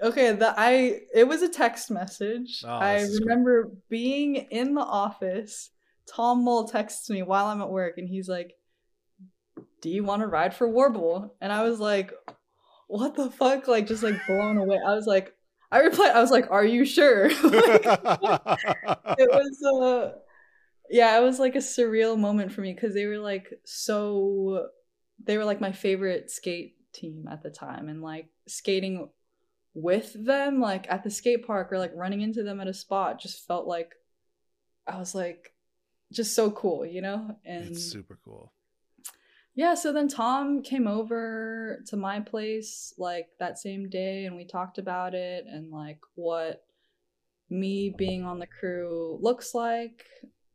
Okay, 0.00 0.30
the 0.32 0.54
I 0.56 1.00
it 1.12 1.26
was 1.26 1.42
a 1.42 1.48
text 1.48 1.90
message. 1.90 2.62
Oh, 2.64 2.70
I 2.70 3.00
this 3.00 3.08
is 3.10 3.18
great. 3.18 3.28
remember 3.28 3.72
being 3.88 4.36
in 4.36 4.74
the 4.74 4.82
office. 4.82 5.70
Tom 6.06 6.44
Mole 6.44 6.66
texts 6.68 7.08
me 7.10 7.22
while 7.22 7.46
I'm 7.46 7.60
at 7.60 7.70
work 7.70 7.98
and 7.98 8.08
he's 8.08 8.28
like, 8.28 8.54
"Do 9.80 9.90
you 9.90 10.04
want 10.04 10.20
to 10.22 10.26
ride 10.26 10.54
for 10.54 10.68
Warble?" 10.68 11.34
And 11.40 11.52
I 11.52 11.62
was 11.62 11.80
like, 11.80 12.12
"What 12.88 13.14
the 13.14 13.30
fuck?" 13.30 13.68
Like 13.68 13.86
just 13.86 14.02
like 14.02 14.26
blown 14.26 14.56
away. 14.58 14.78
I 14.84 14.94
was 14.94 15.06
like 15.06 15.34
I 15.72 15.80
replied 15.80 16.12
I 16.12 16.20
was 16.20 16.30
like, 16.30 16.50
"Are 16.50 16.64
you 16.64 16.84
sure?" 16.84 17.30
Like, 17.42 19.18
it 19.18 19.30
was 19.30 19.62
uh 19.82 20.18
yeah 20.90 21.18
it 21.18 21.22
was 21.22 21.38
like 21.38 21.54
a 21.54 21.58
surreal 21.58 22.18
moment 22.18 22.52
for 22.52 22.60
me 22.60 22.72
because 22.72 22.94
they 22.94 23.06
were 23.06 23.18
like 23.18 23.48
so 23.64 24.68
they 25.24 25.38
were 25.38 25.44
like 25.44 25.60
my 25.60 25.72
favorite 25.72 26.30
skate 26.30 26.76
team 26.92 27.28
at 27.30 27.42
the 27.42 27.50
time 27.50 27.88
and 27.88 28.02
like 28.02 28.28
skating 28.48 29.08
with 29.74 30.12
them 30.24 30.60
like 30.60 30.90
at 30.90 31.04
the 31.04 31.10
skate 31.10 31.46
park 31.46 31.72
or 31.72 31.78
like 31.78 31.92
running 31.94 32.20
into 32.20 32.42
them 32.42 32.60
at 32.60 32.66
a 32.66 32.74
spot 32.74 33.20
just 33.20 33.46
felt 33.46 33.66
like 33.66 33.94
i 34.86 34.98
was 34.98 35.14
like 35.14 35.52
just 36.12 36.34
so 36.34 36.50
cool 36.50 36.84
you 36.84 37.00
know 37.00 37.36
and 37.44 37.66
it's 37.66 37.92
super 37.92 38.18
cool. 38.24 38.52
Yeah, 39.54 39.74
so 39.74 39.92
then 39.92 40.08
Tom 40.08 40.62
came 40.62 40.86
over 40.86 41.82
to 41.86 41.96
my 41.96 42.20
place 42.20 42.94
like 42.98 43.28
that 43.38 43.58
same 43.58 43.88
day 43.88 44.24
and 44.26 44.36
we 44.36 44.44
talked 44.46 44.78
about 44.78 45.14
it 45.14 45.44
and 45.46 45.70
like 45.70 46.00
what 46.14 46.64
me 47.48 47.92
being 47.96 48.24
on 48.24 48.38
the 48.38 48.46
crew 48.46 49.18
looks 49.20 49.54
like. 49.54 50.04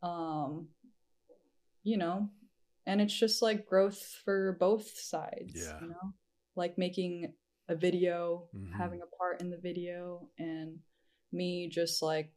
Um 0.02 0.70
you 1.84 1.98
know, 1.98 2.30
and 2.88 3.00
it's 3.00 3.14
just 3.14 3.42
like 3.44 3.68
growth 3.68 4.02
for 4.24 4.54
both 4.60 4.88
sides, 4.98 5.54
Yeah. 5.56 5.80
you 5.82 5.88
know? 5.90 6.14
Like 6.56 6.78
making 6.78 7.34
a 7.68 7.75
video, 7.75 8.50
Mhm. 8.56 8.72
having 8.78 9.02
a 9.02 9.16
part 9.18 9.42
in 9.42 9.50
the 9.52 9.58
video 9.58 10.30
and 10.40 10.80
me 11.32 11.68
just 11.68 12.02
like 12.02 12.32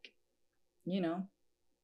you 0.84 1.00
know, 1.00 1.26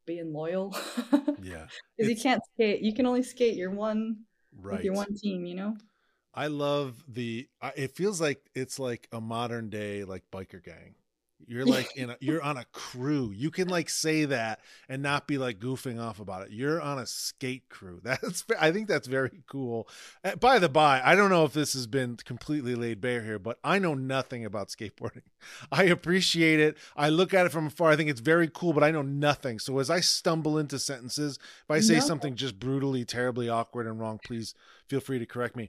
being 0.07 0.33
loyal. 0.33 0.75
Yeah. 1.43 1.66
Because 1.97 2.11
you 2.11 2.16
can't 2.16 2.43
skate. 2.54 2.81
You 2.81 2.95
can 2.95 3.07
only 3.07 3.23
skate 3.23 3.54
your 3.57 3.71
one 3.71 4.25
Right. 4.61 4.76
with 4.76 4.84
your 4.84 4.94
one 4.94 5.14
team, 5.14 5.44
you 5.44 5.54
know? 5.54 5.76
I 6.34 6.49
love 6.49 7.04
the. 7.08 7.49
It 7.76 7.94
feels 7.94 8.20
like 8.20 8.50
it's 8.54 8.78
like 8.78 9.08
a 9.12 9.20
modern 9.20 9.70
day 9.70 10.04
like 10.04 10.25
biker 10.32 10.62
gang. 10.62 10.94
You're 11.47 11.64
like 11.67 11.97
in 11.97 12.11
a, 12.11 12.17
you're 12.21 12.43
on 12.43 12.57
a 12.57 12.64
crew. 12.73 13.31
You 13.35 13.50
can 13.50 13.69
like 13.69 13.88
say 13.91 14.25
that 14.26 14.61
and 14.88 15.03
not 15.03 15.26
be 15.26 15.37
like 15.38 15.59
goofing 15.59 16.00
off 16.03 16.21
about 16.21 16.43
it. 16.43 16.53
You're 16.53 16.81
on 16.81 16.99
a 16.99 17.07
skate 17.07 17.69
crew. 17.69 18.00
That's 18.05 18.45
I 18.59 18.71
think 18.73 18.88
that's 18.88 19.07
very 19.07 19.43
cool. 19.47 19.88
Uh, 20.23 20.37
By 20.37 20.59
the 20.59 20.69
by, 20.69 21.03
I 21.05 21.14
don't 21.14 21.31
know 21.31 21.45
if 21.45 21.53
this 21.53 21.73
has 21.75 21.87
been 21.87 22.17
completely 22.17 22.75
laid 22.75 23.00
bare 23.00 23.23
here, 23.23 23.38
but 23.38 23.59
I 23.62 23.79
know 23.79 23.95
nothing 23.95 24.45
about 24.45 24.69
skateboarding. 24.69 25.23
I 25.73 25.85
appreciate 25.85 26.61
it. 26.61 26.76
I 26.97 27.11
look 27.11 27.35
at 27.35 27.47
it 27.47 27.53
from 27.53 27.67
afar. 27.67 27.91
I 27.91 27.97
think 27.97 28.09
it's 28.11 28.21
very 28.21 28.49
cool, 28.53 28.73
but 28.73 28.85
I 28.85 28.91
know 28.91 29.03
nothing. 29.03 29.59
So 29.59 29.79
as 29.79 29.91
I 29.91 30.00
stumble 30.00 30.59
into 30.59 30.79
sentences, 30.79 31.38
if 31.64 31.71
I 31.71 31.81
say 31.81 31.95
No. 31.95 32.00
something 32.00 32.35
just 32.37 32.59
brutally, 32.59 33.05
terribly 33.05 33.49
awkward 33.49 33.87
and 33.87 34.00
wrong, 34.00 34.19
please 34.25 34.55
feel 34.88 35.00
free 35.00 35.19
to 35.19 35.26
correct 35.26 35.57
me. 35.57 35.69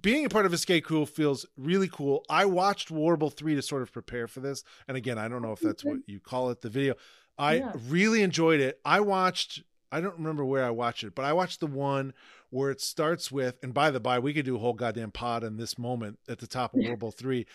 Being 0.00 0.24
a 0.24 0.28
part 0.28 0.46
of 0.46 0.52
a 0.52 0.58
skate 0.58 0.84
crew 0.84 1.06
feels 1.06 1.46
really 1.56 1.88
cool. 1.88 2.24
I 2.28 2.44
watched 2.44 2.90
Warble 2.90 3.30
3 3.30 3.54
to 3.54 3.62
sort 3.62 3.82
of 3.82 3.92
prepare 3.92 4.26
for 4.26 4.40
this. 4.40 4.64
And 4.88 4.96
again, 4.96 5.18
I 5.18 5.28
don't 5.28 5.42
know 5.42 5.52
if 5.52 5.60
that's 5.60 5.84
what 5.84 5.98
you 6.06 6.20
call 6.20 6.50
it, 6.50 6.60
the 6.60 6.68
video. 6.70 6.94
I 7.38 7.54
Yeah. 7.54 7.72
really 7.88 8.22
enjoyed 8.22 8.60
it. 8.60 8.80
I 8.84 9.00
watched, 9.00 9.62
I 9.90 10.00
don't 10.00 10.18
remember 10.18 10.44
where 10.44 10.64
I 10.64 10.70
watched 10.70 11.04
it, 11.04 11.14
but 11.14 11.24
I 11.24 11.32
watched 11.32 11.60
the 11.60 11.66
one 11.66 12.12
where 12.50 12.70
it 12.70 12.80
starts 12.80 13.30
with, 13.32 13.56
and 13.62 13.72
by 13.72 13.90
the 13.90 14.00
by, 14.00 14.18
we 14.18 14.34
could 14.34 14.44
do 14.44 14.56
a 14.56 14.58
whole 14.58 14.74
goddamn 14.74 15.10
pod 15.12 15.42
in 15.44 15.56
this 15.56 15.78
moment 15.78 16.18
at 16.28 16.38
the 16.38 16.46
top 16.46 16.74
of 16.74 16.80
Warble 16.84 17.12
3. 17.12 17.46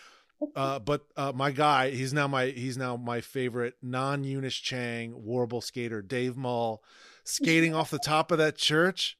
Uh, 0.54 0.78
but 0.78 1.02
uh, 1.16 1.32
my 1.34 1.50
guy, 1.50 1.90
he's 1.90 2.12
now 2.12 2.28
my 2.28 2.46
he's 2.48 2.76
now 2.76 2.94
my 2.96 3.22
favorite 3.22 3.74
non 3.80 4.22
Eunice 4.22 4.54
Chang 4.56 5.24
warble 5.24 5.62
skater, 5.62 6.02
Dave 6.02 6.36
Mull, 6.36 6.82
skating 7.24 7.74
off 7.74 7.90
the 7.90 7.98
top 7.98 8.30
of 8.30 8.36
that 8.36 8.56
church. 8.56 9.16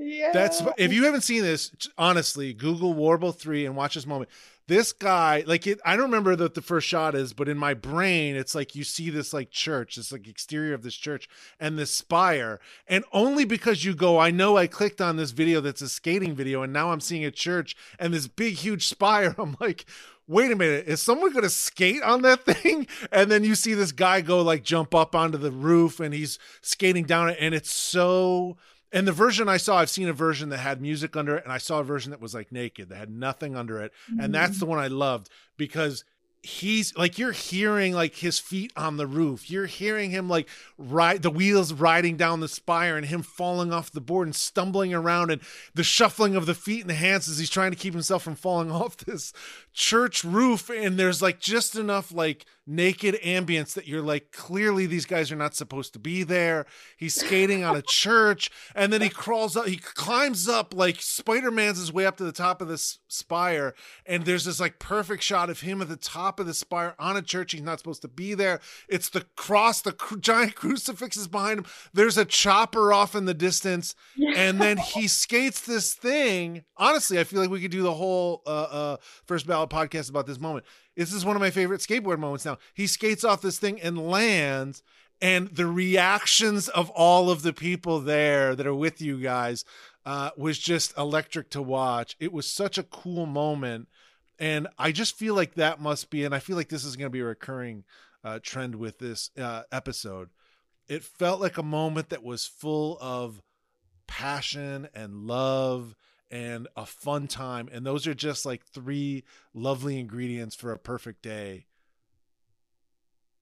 Yeah. 0.00 0.30
That's 0.32 0.62
if 0.78 0.92
you 0.92 1.04
haven't 1.04 1.20
seen 1.20 1.42
this, 1.42 1.70
honestly, 1.98 2.54
Google 2.54 2.94
Warble 2.94 3.32
three 3.32 3.66
and 3.66 3.76
watch 3.76 3.94
this 3.94 4.06
moment. 4.06 4.30
This 4.66 4.92
guy, 4.92 5.42
like 5.46 5.66
it, 5.66 5.80
I 5.84 5.96
don't 5.96 6.06
remember 6.06 6.34
what 6.36 6.54
the 6.54 6.62
first 6.62 6.86
shot 6.86 7.14
is, 7.14 7.32
but 7.32 7.48
in 7.48 7.58
my 7.58 7.74
brain, 7.74 8.36
it's 8.36 8.54
like 8.54 8.74
you 8.74 8.84
see 8.84 9.10
this 9.10 9.32
like 9.32 9.50
church, 9.50 9.96
this 9.96 10.12
like 10.12 10.28
exterior 10.28 10.74
of 10.74 10.82
this 10.82 10.94
church 10.94 11.28
and 11.58 11.76
this 11.76 11.92
spire, 11.92 12.60
and 12.86 13.04
only 13.12 13.44
because 13.44 13.84
you 13.84 13.94
go, 13.94 14.18
I 14.18 14.30
know 14.30 14.56
I 14.56 14.68
clicked 14.68 15.00
on 15.00 15.16
this 15.16 15.32
video 15.32 15.60
that's 15.60 15.82
a 15.82 15.88
skating 15.88 16.34
video, 16.34 16.62
and 16.62 16.72
now 16.72 16.92
I'm 16.92 17.00
seeing 17.00 17.24
a 17.24 17.32
church 17.32 17.76
and 17.98 18.14
this 18.14 18.28
big 18.28 18.54
huge 18.54 18.86
spire. 18.86 19.34
I'm 19.38 19.56
like, 19.60 19.86
wait 20.28 20.52
a 20.52 20.56
minute, 20.56 20.86
is 20.86 21.02
someone 21.02 21.32
going 21.32 21.42
to 21.42 21.50
skate 21.50 22.02
on 22.02 22.22
that 22.22 22.44
thing? 22.44 22.86
And 23.10 23.30
then 23.30 23.42
you 23.42 23.56
see 23.56 23.74
this 23.74 23.92
guy 23.92 24.20
go 24.20 24.40
like 24.40 24.62
jump 24.62 24.94
up 24.94 25.14
onto 25.16 25.36
the 25.36 25.50
roof 25.50 25.98
and 26.00 26.14
he's 26.14 26.38
skating 26.62 27.04
down 27.04 27.28
it, 27.28 27.36
and 27.40 27.54
it's 27.54 27.72
so. 27.72 28.56
And 28.92 29.06
the 29.06 29.12
version 29.12 29.48
I 29.48 29.56
saw, 29.56 29.78
I've 29.78 29.90
seen 29.90 30.08
a 30.08 30.12
version 30.12 30.48
that 30.48 30.58
had 30.58 30.80
music 30.80 31.16
under 31.16 31.36
it, 31.36 31.44
and 31.44 31.52
I 31.52 31.58
saw 31.58 31.80
a 31.80 31.84
version 31.84 32.10
that 32.10 32.20
was 32.20 32.34
like 32.34 32.50
naked, 32.50 32.88
that 32.88 32.96
had 32.96 33.10
nothing 33.10 33.56
under 33.56 33.80
it. 33.80 33.92
And 34.18 34.34
that's 34.34 34.52
mm-hmm. 34.52 34.60
the 34.60 34.66
one 34.66 34.78
I 34.78 34.88
loved 34.88 35.30
because 35.56 36.04
he's 36.42 36.96
like 36.96 37.18
you're 37.18 37.32
hearing 37.32 37.92
like 37.92 38.14
his 38.14 38.38
feet 38.38 38.72
on 38.76 38.96
the 38.96 39.06
roof. 39.06 39.50
You're 39.50 39.66
hearing 39.66 40.10
him 40.10 40.28
like 40.28 40.48
ride 40.78 41.22
the 41.22 41.30
wheels 41.30 41.72
riding 41.72 42.16
down 42.16 42.40
the 42.40 42.48
spire 42.48 42.96
and 42.96 43.06
him 43.06 43.22
falling 43.22 43.72
off 43.72 43.90
the 43.90 44.00
board 44.00 44.26
and 44.26 44.34
stumbling 44.34 44.94
around 44.94 45.30
and 45.30 45.42
the 45.74 45.84
shuffling 45.84 46.36
of 46.36 46.46
the 46.46 46.54
feet 46.54 46.80
and 46.80 46.90
the 46.90 46.94
hands 46.94 47.28
as 47.28 47.38
he's 47.38 47.50
trying 47.50 47.72
to 47.72 47.76
keep 47.76 47.92
himself 47.92 48.22
from 48.22 48.34
falling 48.34 48.70
off 48.72 48.96
this 48.98 49.32
church 49.72 50.24
roof. 50.24 50.70
And 50.70 50.98
there's 50.98 51.20
like 51.20 51.40
just 51.40 51.76
enough 51.76 52.12
like 52.12 52.46
naked 52.70 53.16
ambience 53.16 53.74
that 53.74 53.88
you're 53.88 54.00
like, 54.00 54.30
clearly 54.30 54.86
these 54.86 55.06
guys 55.06 55.32
are 55.32 55.36
not 55.36 55.54
supposed 55.54 55.92
to 55.92 55.98
be 55.98 56.22
there. 56.22 56.66
He's 56.96 57.14
skating 57.14 57.64
on 57.64 57.76
a 57.76 57.82
church 57.88 58.50
and 58.74 58.92
then 58.92 59.00
he 59.00 59.08
crawls 59.08 59.56
up, 59.56 59.66
he 59.66 59.76
climbs 59.76 60.48
up 60.48 60.72
like 60.72 61.02
Spider 61.02 61.50
Man's 61.50 61.78
his 61.78 61.92
way 61.92 62.06
up 62.06 62.16
to 62.18 62.24
the 62.24 62.32
top 62.32 62.62
of 62.62 62.68
this 62.68 63.00
spire. 63.08 63.74
And 64.06 64.24
there's 64.24 64.44
this 64.44 64.60
like 64.60 64.78
perfect 64.78 65.22
shot 65.22 65.50
of 65.50 65.60
him 65.60 65.82
at 65.82 65.88
the 65.88 65.96
top 65.96 66.38
of 66.38 66.46
the 66.46 66.54
spire 66.54 66.94
on 66.98 67.16
a 67.16 67.22
church. 67.22 67.52
He's 67.52 67.62
not 67.62 67.78
supposed 67.78 68.02
to 68.02 68.08
be 68.08 68.34
there. 68.34 68.60
It's 68.88 69.10
the 69.10 69.26
cross, 69.36 69.82
the 69.82 69.92
cru- 69.92 70.20
giant 70.20 70.54
crucifix 70.54 71.16
is 71.16 71.28
behind 71.28 71.58
him. 71.58 71.66
There's 71.92 72.16
a 72.16 72.24
chopper 72.24 72.92
off 72.92 73.14
in 73.14 73.24
the 73.24 73.34
distance. 73.34 73.94
And 74.36 74.60
then 74.60 74.76
he 74.94 75.08
skates 75.08 75.60
this 75.62 75.94
thing. 75.94 76.64
Honestly, 76.76 77.18
I 77.18 77.24
feel 77.24 77.40
like 77.40 77.50
we 77.50 77.60
could 77.60 77.70
do 77.70 77.82
the 77.82 77.94
whole 77.94 78.42
uh, 78.46 78.50
uh, 78.50 78.96
first 79.26 79.46
ballot 79.46 79.70
podcast 79.70 80.08
about 80.08 80.26
this 80.26 80.38
moment. 80.38 80.64
This 81.00 81.14
is 81.14 81.24
one 81.24 81.34
of 81.34 81.40
my 81.40 81.48
favorite 81.48 81.80
skateboard 81.80 82.18
moments 82.18 82.44
now. 82.44 82.58
He 82.74 82.86
skates 82.86 83.24
off 83.24 83.40
this 83.40 83.58
thing 83.58 83.80
and 83.80 84.10
lands, 84.10 84.82
and 85.22 85.48
the 85.48 85.64
reactions 85.64 86.68
of 86.68 86.90
all 86.90 87.30
of 87.30 87.40
the 87.40 87.54
people 87.54 88.00
there 88.00 88.54
that 88.54 88.66
are 88.66 88.74
with 88.74 89.00
you 89.00 89.18
guys 89.18 89.64
uh, 90.04 90.28
was 90.36 90.58
just 90.58 90.94
electric 90.98 91.48
to 91.52 91.62
watch. 91.62 92.16
It 92.20 92.34
was 92.34 92.52
such 92.52 92.76
a 92.76 92.82
cool 92.82 93.24
moment. 93.24 93.88
And 94.38 94.68
I 94.78 94.92
just 94.92 95.16
feel 95.16 95.34
like 95.34 95.54
that 95.54 95.80
must 95.80 96.10
be, 96.10 96.22
and 96.22 96.34
I 96.34 96.38
feel 96.38 96.56
like 96.56 96.68
this 96.68 96.84
is 96.84 96.96
going 96.96 97.06
to 97.06 97.10
be 97.10 97.20
a 97.20 97.24
recurring 97.24 97.84
uh, 98.22 98.38
trend 98.42 98.74
with 98.74 98.98
this 98.98 99.30
uh, 99.38 99.62
episode. 99.72 100.28
It 100.86 101.02
felt 101.02 101.40
like 101.40 101.56
a 101.56 101.62
moment 101.62 102.10
that 102.10 102.22
was 102.22 102.44
full 102.44 102.98
of 103.00 103.40
passion 104.06 104.86
and 104.94 105.26
love 105.26 105.96
and 106.30 106.68
a 106.76 106.86
fun 106.86 107.26
time. 107.26 107.68
And 107.72 107.84
those 107.84 108.06
are 108.06 108.14
just 108.14 108.46
like 108.46 108.64
three 108.64 109.24
lovely 109.54 109.98
ingredients 109.98 110.54
for 110.54 110.72
a 110.72 110.78
perfect 110.78 111.22
day. 111.22 111.66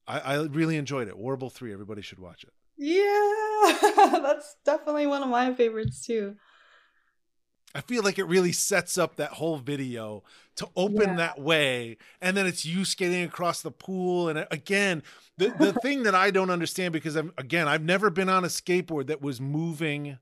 I, 0.06 0.20
I 0.20 0.42
really 0.44 0.76
enjoyed 0.76 1.08
it. 1.08 1.18
Warble 1.18 1.50
3, 1.50 1.72
everybody 1.72 2.00
should 2.02 2.18
watch 2.18 2.44
it. 2.44 2.52
Yeah. 2.78 3.78
That's 4.22 4.56
definitely 4.64 5.06
one 5.06 5.22
of 5.22 5.28
my 5.28 5.52
favorites 5.54 6.04
too. 6.06 6.36
I 7.74 7.82
feel 7.82 8.02
like 8.02 8.18
it 8.18 8.24
really 8.24 8.52
sets 8.52 8.96
up 8.96 9.16
that 9.16 9.32
whole 9.32 9.58
video 9.58 10.24
to 10.56 10.68
open 10.74 11.10
Yeah. 11.10 11.16
that 11.16 11.38
way. 11.38 11.98
And 12.22 12.34
then 12.34 12.46
it's 12.46 12.64
you 12.64 12.86
skating 12.86 13.24
across 13.24 13.60
the 13.60 13.70
pool. 13.70 14.30
And 14.30 14.38
uh, 14.38 14.46
again, 14.50 15.02
the, 15.36 15.48
the 15.50 15.72
thing 15.82 16.04
that 16.04 16.14
I 16.14 16.30
don't 16.30 16.48
understand 16.50 16.92
because 16.94 17.14
I'm, 17.14 17.32
again, 17.36 17.68
I've 17.68 17.84
never 17.84 18.08
been 18.08 18.30
on 18.30 18.42
a 18.44 18.48
skateboard 18.48 19.08
that 19.08 19.20
was 19.20 19.38
moving 19.40 20.18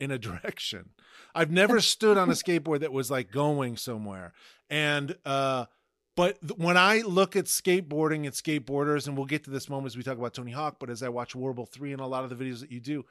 in 0.00 0.10
a 0.10 0.18
direction. 0.18 0.90
I've 1.34 1.50
never 1.50 1.80
stood 1.80 2.16
on 2.16 2.28
a 2.28 2.34
skateboard 2.34 2.80
that 2.80 2.92
was 2.92 3.10
like 3.10 3.30
going 3.30 3.76
somewhere. 3.76 4.32
And, 4.70 5.16
uh, 5.24 5.66
but 6.16 6.38
when 6.58 6.76
I 6.76 7.00
look 7.00 7.34
at 7.34 7.46
skateboarding 7.46 8.24
and 8.24 8.32
skateboarders, 8.32 9.08
and 9.08 9.16
we'll 9.16 9.26
get 9.26 9.44
to 9.44 9.50
this 9.50 9.68
moment 9.68 9.86
as 9.86 9.96
we 9.96 10.04
talk 10.04 10.16
about 10.16 10.34
Tony 10.34 10.52
Hawk, 10.52 10.76
but 10.78 10.90
as 10.90 11.02
I 11.02 11.08
watch 11.08 11.34
Warble 11.34 11.66
3 11.66 11.92
and 11.92 12.00
a 12.00 12.06
lot 12.06 12.22
of 12.22 12.30
the 12.30 12.36
videos 12.36 12.60
that 12.60 12.70
you 12.70 12.80
do, 12.80 13.04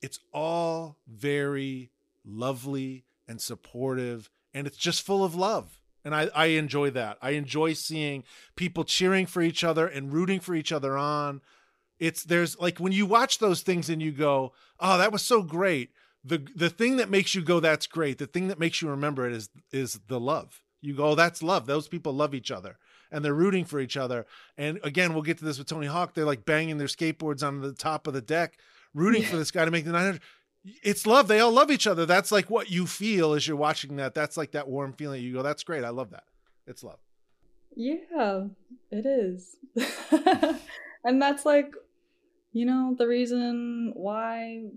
it's 0.00 0.20
all 0.32 0.98
very 1.08 1.90
lovely 2.24 3.04
and 3.26 3.40
supportive 3.40 4.30
and 4.54 4.66
it's 4.66 4.76
just 4.78 5.02
full 5.02 5.22
of 5.22 5.34
love. 5.34 5.80
And 6.04 6.14
I, 6.14 6.30
I 6.34 6.46
enjoy 6.46 6.90
that. 6.90 7.18
I 7.20 7.30
enjoy 7.30 7.72
seeing 7.72 8.24
people 8.54 8.84
cheering 8.84 9.26
for 9.26 9.42
each 9.42 9.64
other 9.64 9.86
and 9.86 10.12
rooting 10.12 10.40
for 10.40 10.54
each 10.54 10.72
other 10.72 10.96
on. 10.96 11.42
It's 11.98 12.22
there's 12.22 12.58
like 12.58 12.78
when 12.78 12.92
you 12.92 13.06
watch 13.06 13.38
those 13.38 13.62
things 13.62 13.90
and 13.90 14.00
you 14.00 14.12
go, 14.12 14.52
"Oh, 14.78 14.98
that 14.98 15.12
was 15.12 15.22
so 15.22 15.42
great." 15.42 15.90
The 16.26 16.46
the 16.54 16.70
thing 16.70 16.96
that 16.96 17.08
makes 17.08 17.34
you 17.34 17.42
go, 17.42 17.60
"That's 17.60 17.86
great." 17.86 18.18
The 18.18 18.26
thing 18.26 18.48
that 18.48 18.58
makes 18.58 18.82
you 18.82 18.88
remember 18.88 19.26
it 19.26 19.32
is 19.32 19.48
is 19.72 20.00
the 20.08 20.18
love. 20.18 20.60
You 20.80 20.94
go, 20.94 21.10
oh, 21.10 21.14
"That's 21.14 21.42
love." 21.42 21.66
Those 21.66 21.88
people 21.88 22.12
love 22.12 22.34
each 22.34 22.50
other 22.50 22.78
and 23.10 23.24
they're 23.24 23.34
rooting 23.34 23.64
for 23.64 23.80
each 23.80 23.96
other. 23.96 24.26
And 24.56 24.80
again, 24.82 25.14
we'll 25.14 25.22
get 25.22 25.38
to 25.38 25.44
this 25.44 25.58
with 25.58 25.68
Tony 25.68 25.86
Hawk. 25.86 26.14
They're 26.14 26.24
like 26.24 26.44
banging 26.44 26.78
their 26.78 26.86
skateboards 26.86 27.46
on 27.46 27.60
the 27.60 27.72
top 27.72 28.06
of 28.06 28.14
the 28.14 28.20
deck, 28.20 28.58
rooting 28.94 29.22
yeah. 29.22 29.28
for 29.28 29.36
this 29.36 29.50
guy 29.50 29.64
to 29.64 29.70
make 29.70 29.84
the 29.84 29.92
900. 29.92 30.20
It's 30.82 31.06
love. 31.06 31.28
They 31.28 31.40
all 31.40 31.52
love 31.52 31.70
each 31.70 31.86
other. 31.86 32.06
That's 32.06 32.32
like 32.32 32.50
what 32.50 32.70
you 32.70 32.86
feel 32.86 33.34
as 33.34 33.46
you're 33.46 33.56
watching 33.56 33.96
that. 33.96 34.14
That's 34.14 34.36
like 34.36 34.52
that 34.52 34.68
warm 34.68 34.92
feeling. 34.92 35.22
You 35.22 35.34
go, 35.34 35.42
that's 35.42 35.62
great. 35.62 35.84
I 35.84 35.90
love 35.90 36.10
that. 36.10 36.24
It's 36.66 36.82
love. 36.82 36.98
Yeah, 37.76 38.46
it 38.90 39.06
is. 39.06 39.56
and 41.04 41.22
that's 41.22 41.44
like, 41.44 41.72
you 42.52 42.64
know, 42.64 42.96
the 42.98 43.06
reason 43.06 43.92
why 43.94 44.70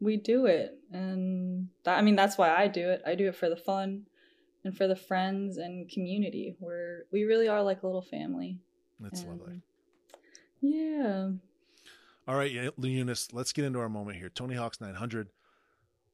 we 0.00 0.16
do 0.16 0.46
it. 0.46 0.78
And 0.92 1.68
that, 1.84 1.98
I 1.98 2.02
mean, 2.02 2.16
that's 2.16 2.38
why 2.38 2.54
I 2.54 2.68
do 2.68 2.88
it. 2.88 3.02
I 3.06 3.14
do 3.14 3.28
it 3.28 3.36
for 3.36 3.48
the 3.48 3.56
fun 3.56 4.06
and 4.64 4.76
for 4.76 4.86
the 4.86 4.96
friends 4.96 5.56
and 5.56 5.88
community 5.88 6.56
where 6.58 7.04
we 7.12 7.24
really 7.24 7.48
are 7.48 7.62
like 7.62 7.82
a 7.82 7.86
little 7.86 8.02
family. 8.02 8.58
That's 9.00 9.22
and, 9.22 9.30
lovely. 9.30 9.60
Yeah. 10.60 11.30
All 12.28 12.36
right, 12.36 12.50
Eunice, 12.50 13.32
let's 13.32 13.52
get 13.52 13.64
into 13.64 13.78
our 13.78 13.88
moment 13.88 14.18
here. 14.18 14.28
Tony 14.28 14.56
Hawk's 14.56 14.80
900. 14.80 15.28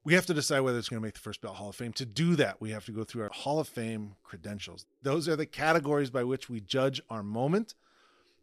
We 0.04 0.14
have 0.14 0.26
to 0.26 0.34
decide 0.34 0.60
whether 0.60 0.78
it's 0.78 0.88
going 0.88 1.00
to 1.00 1.06
make 1.06 1.14
the 1.14 1.20
first 1.20 1.40
ballot 1.40 1.58
Hall 1.58 1.70
of 1.70 1.76
Fame. 1.76 1.92
To 1.94 2.04
do 2.04 2.34
that, 2.36 2.60
we 2.60 2.70
have 2.70 2.84
to 2.86 2.92
go 2.92 3.04
through 3.04 3.22
our 3.22 3.30
Hall 3.32 3.60
of 3.60 3.68
Fame 3.68 4.16
credentials. 4.24 4.84
Those 5.02 5.28
are 5.28 5.36
the 5.36 5.46
categories 5.46 6.10
by 6.10 6.24
which 6.24 6.50
we 6.50 6.60
judge 6.60 7.00
our 7.08 7.22
moment. 7.22 7.74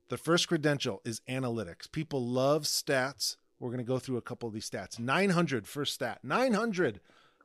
The 0.08 0.18
first 0.18 0.48
credential 0.48 1.02
is 1.06 1.22
analytics. 1.30 1.92
People 1.92 2.26
love 2.26 2.64
stats. 2.64 3.36
We're 3.60 3.70
going 3.70 3.80
to 3.80 3.84
go 3.84 4.00
through 4.00 4.18
a 4.18 4.22
couple 4.22 4.48
of 4.48 4.54
these 4.54 4.70
stats. 4.70 5.00
900 5.00 5.68
first 5.68 5.94
stat. 5.94 6.20
900 6.24 7.02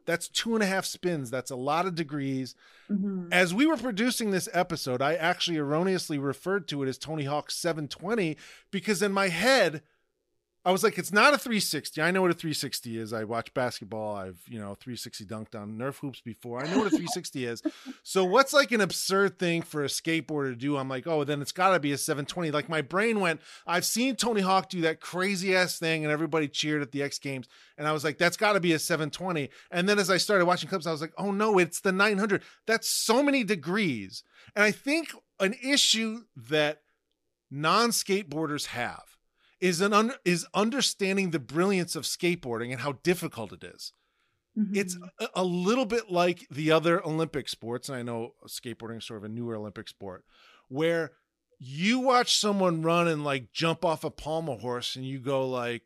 that's 0.07 0.29
two 0.29 0.55
and 0.55 0.63
a 0.63 0.67
half 0.67 0.85
spins. 0.85 1.31
That's 1.31 1.51
a 1.51 1.57
lot 1.57 1.87
of 1.87 1.95
degrees. 1.95 2.55
Mm-hmm. 2.91 3.33
As 3.33 3.55
we 3.55 3.67
were 3.67 3.77
producing 3.77 4.31
this 4.31 4.49
episode, 4.53 5.01
I 5.01 5.15
actually 5.15 5.57
erroneously 5.57 6.19
referred 6.19 6.69
to 6.69 6.83
it 6.83 6.89
as 6.89 6.99
Tony 6.99 7.25
Hawk 7.25 7.51
720 7.51 8.37
because 8.71 9.03
in 9.03 9.13
my 9.13 9.29
head, 9.29 9.83
I 10.67 10.73
was 10.73 10.83
like, 10.83 10.97
it's 10.97 11.13
not 11.13 11.35
a 11.35 11.39
360. 11.39 12.01
I 12.01 12.11
know 12.11 12.23
what 12.23 12.31
a 12.31 12.35
360 12.35 12.99
is. 12.99 13.13
I 13.13 13.25
watch 13.25 13.53
basketball. 13.53 14.17
I've, 14.17 14.41
you 14.47 14.59
know, 14.59 14.75
360 14.75 15.27
dunked 15.27 15.55
on 15.55 15.77
Nerf 15.77 15.99
hoops 15.99 16.23
before. 16.23 16.59
I 16.59 16.65
know 16.65 16.79
what 16.79 16.87
a 16.87 16.91
360 16.91 17.45
is. 17.45 17.63
So 18.07 18.25
what's 18.25 18.53
like 18.53 18.71
an 18.71 18.83
absurd 18.83 19.39
thing 19.39 19.63
for 19.63 19.83
a 19.83 19.89
skateboarder 19.89 20.51
to 20.51 20.57
do? 20.57 20.77
I'm 20.77 20.89
like, 20.89 21.07
oh, 21.07 21.25
then 21.25 21.41
it's 21.41 21.53
got 21.53 21.73
to 21.73 21.81
be 21.81 21.93
a 21.93 21.99
720. 21.99 22.51
Like 22.51 22.69
my 22.69 22.83
brain 22.83 23.19
went, 23.19 23.41
I've 23.67 23.85
seen 23.85 24.15
Tony 24.15 24.43
Hawk 24.43 24.69
do 24.69 24.83
that 24.83 25.01
crazy 25.01 25.57
ass 25.57 25.79
thing 25.79 26.05
and 26.05 26.13
everybody 26.13 26.47
cheered 26.47 26.83
at 26.83 26.93
the 26.93 27.03
X 27.03 27.19
Games. 27.19 27.49
And 27.79 27.89
I 27.89 27.93
was 27.93 28.05
like, 28.05 28.19
that's 28.19 28.37
got 28.37 28.53
to 28.53 28.61
be 28.61 28.75
a 28.75 28.79
720. 28.79 29.49
And 29.71 29.89
then 29.89 29.99
as 29.99 30.11
I 30.11 30.19
started 30.19 30.45
watching 30.45 30.69
clips, 30.69 30.87
I 30.87 30.93
was 30.93 31.01
like, 31.01 31.15
oh 31.17 31.31
no, 31.31 31.59
it's 31.59 31.81
the 31.81 31.93
900. 31.93 32.43
That's 32.67 32.89
so 32.89 33.23
many 33.23 33.43
degrees. 33.43 34.23
And 34.55 34.63
I 34.63 34.71
think 34.71 35.13
an 35.41 35.55
issue 35.63 36.25
that 36.37 36.83
non 37.51 37.91
skateboarders 37.91 38.67
have 38.67 39.14
is 39.61 39.81
an 39.81 39.93
un- 39.93 40.15
is 40.25 40.47
understanding 40.55 41.31
the 41.31 41.39
brilliance 41.39 41.97
of 41.97 42.05
skateboarding 42.05 42.73
and 42.73 42.81
how 42.81 42.93
difficult 43.03 43.53
it 43.53 43.65
is. 43.65 43.93
Mm-hmm. 44.59 44.77
It's 44.77 44.97
a, 45.19 45.29
a, 45.37 45.45
little 45.45 45.85
bit 45.85 46.11
like 46.11 46.47
the 46.51 46.71
other 46.71 47.05
Olympic 47.05 47.49
sports, 47.49 47.89
and 47.89 47.99
I 47.99 48.03
know 48.03 48.35
skateboarding 48.47 48.99
is 48.99 49.05
sort 49.05 49.19
of 49.19 49.25
a 49.25 49.29
newer 49.29 49.57
Olympic 49.57 49.89
sport, 49.89 50.25
where 50.69 51.13
you 51.59 51.99
watch 52.01 52.39
someone 52.39 52.83
run 52.83 53.09
and 53.09 53.25
like 53.25 53.53
jump 53.53 53.85
off 53.85 54.05
a 54.05 54.11
pommel 54.11 54.59
horse, 54.59 54.95
and 54.95 55.05
you 55.05 55.19
go 55.19 55.49
like, 55.49 55.83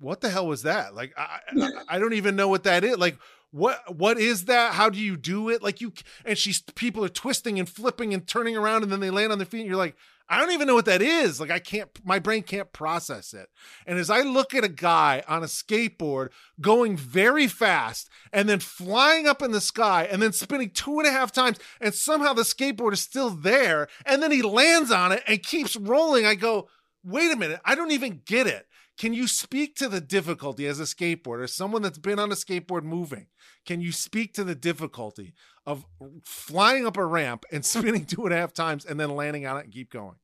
"What 0.00 0.20
the 0.22 0.30
hell 0.30 0.48
was 0.48 0.62
that?" 0.62 0.94
Like, 0.94 1.12
I, 1.16 1.40
I, 1.56 1.70
I 1.88 1.98
don't 1.98 2.14
even 2.14 2.34
know 2.34 2.48
what 2.48 2.64
that 2.64 2.82
is. 2.82 2.98
Like, 2.98 3.16
what 3.52 3.96
what 3.96 4.18
is 4.18 4.44
that 4.46 4.74
how 4.74 4.88
do 4.88 4.98
you 4.98 5.16
do 5.16 5.48
it 5.48 5.62
like 5.62 5.80
you 5.80 5.92
and 6.24 6.38
she's 6.38 6.62
people 6.74 7.04
are 7.04 7.08
twisting 7.08 7.58
and 7.58 7.68
flipping 7.68 8.14
and 8.14 8.26
turning 8.26 8.56
around 8.56 8.82
and 8.82 8.92
then 8.92 9.00
they 9.00 9.10
land 9.10 9.32
on 9.32 9.38
their 9.38 9.46
feet 9.46 9.60
and 9.60 9.68
you're 9.68 9.76
like 9.76 9.96
I 10.30 10.38
don't 10.38 10.52
even 10.52 10.68
know 10.68 10.76
what 10.76 10.84
that 10.84 11.02
is. 11.02 11.40
Like 11.40 11.50
I 11.50 11.58
can't, 11.58 11.90
my 12.04 12.20
brain 12.20 12.44
can't 12.44 12.72
process 12.72 13.34
it. 13.34 13.48
And 13.84 13.98
as 13.98 14.10
I 14.10 14.20
look 14.20 14.54
at 14.54 14.62
a 14.62 14.68
guy 14.68 15.24
on 15.26 15.42
a 15.42 15.46
skateboard 15.46 16.28
going 16.60 16.96
very 16.96 17.48
fast 17.48 18.08
and 18.32 18.48
then 18.48 18.60
flying 18.60 19.26
up 19.26 19.42
in 19.42 19.50
the 19.50 19.60
sky 19.60 20.04
and 20.04 20.22
then 20.22 20.32
spinning 20.32 20.70
two 20.70 21.00
and 21.00 21.08
a 21.08 21.10
half 21.10 21.32
times 21.32 21.58
and 21.80 21.92
somehow 21.92 22.32
the 22.32 22.42
skateboard 22.42 22.92
is 22.92 23.00
still 23.00 23.30
there 23.30 23.88
and 24.06 24.22
then 24.22 24.30
he 24.30 24.40
lands 24.40 24.92
on 24.92 25.10
it 25.10 25.24
and 25.26 25.42
keeps 25.42 25.74
rolling, 25.74 26.24
I 26.24 26.36
go, 26.36 26.68
wait 27.02 27.32
a 27.32 27.36
minute, 27.36 27.60
I 27.64 27.74
don't 27.74 27.90
even 27.90 28.22
get 28.24 28.46
it. 28.46 28.68
Can 29.00 29.14
you 29.14 29.26
speak 29.28 29.76
to 29.76 29.88
the 29.88 30.02
difficulty 30.02 30.66
as 30.66 30.78
a 30.78 30.82
skateboarder, 30.82 31.48
someone 31.48 31.80
that's 31.80 31.96
been 31.96 32.18
on 32.18 32.30
a 32.30 32.34
skateboard 32.34 32.82
moving? 32.82 33.28
Can 33.64 33.80
you 33.80 33.92
speak 33.92 34.34
to 34.34 34.44
the 34.44 34.54
difficulty 34.54 35.32
of 35.64 35.86
flying 36.22 36.86
up 36.86 36.98
a 36.98 37.06
ramp 37.06 37.46
and 37.50 37.64
spinning 37.64 38.04
two 38.04 38.26
and 38.26 38.34
a 38.34 38.36
half 38.36 38.52
times 38.52 38.84
and 38.84 39.00
then 39.00 39.16
landing 39.16 39.46
on 39.46 39.56
it 39.56 39.64
and 39.64 39.72
keep 39.72 39.90
going? 39.90 40.16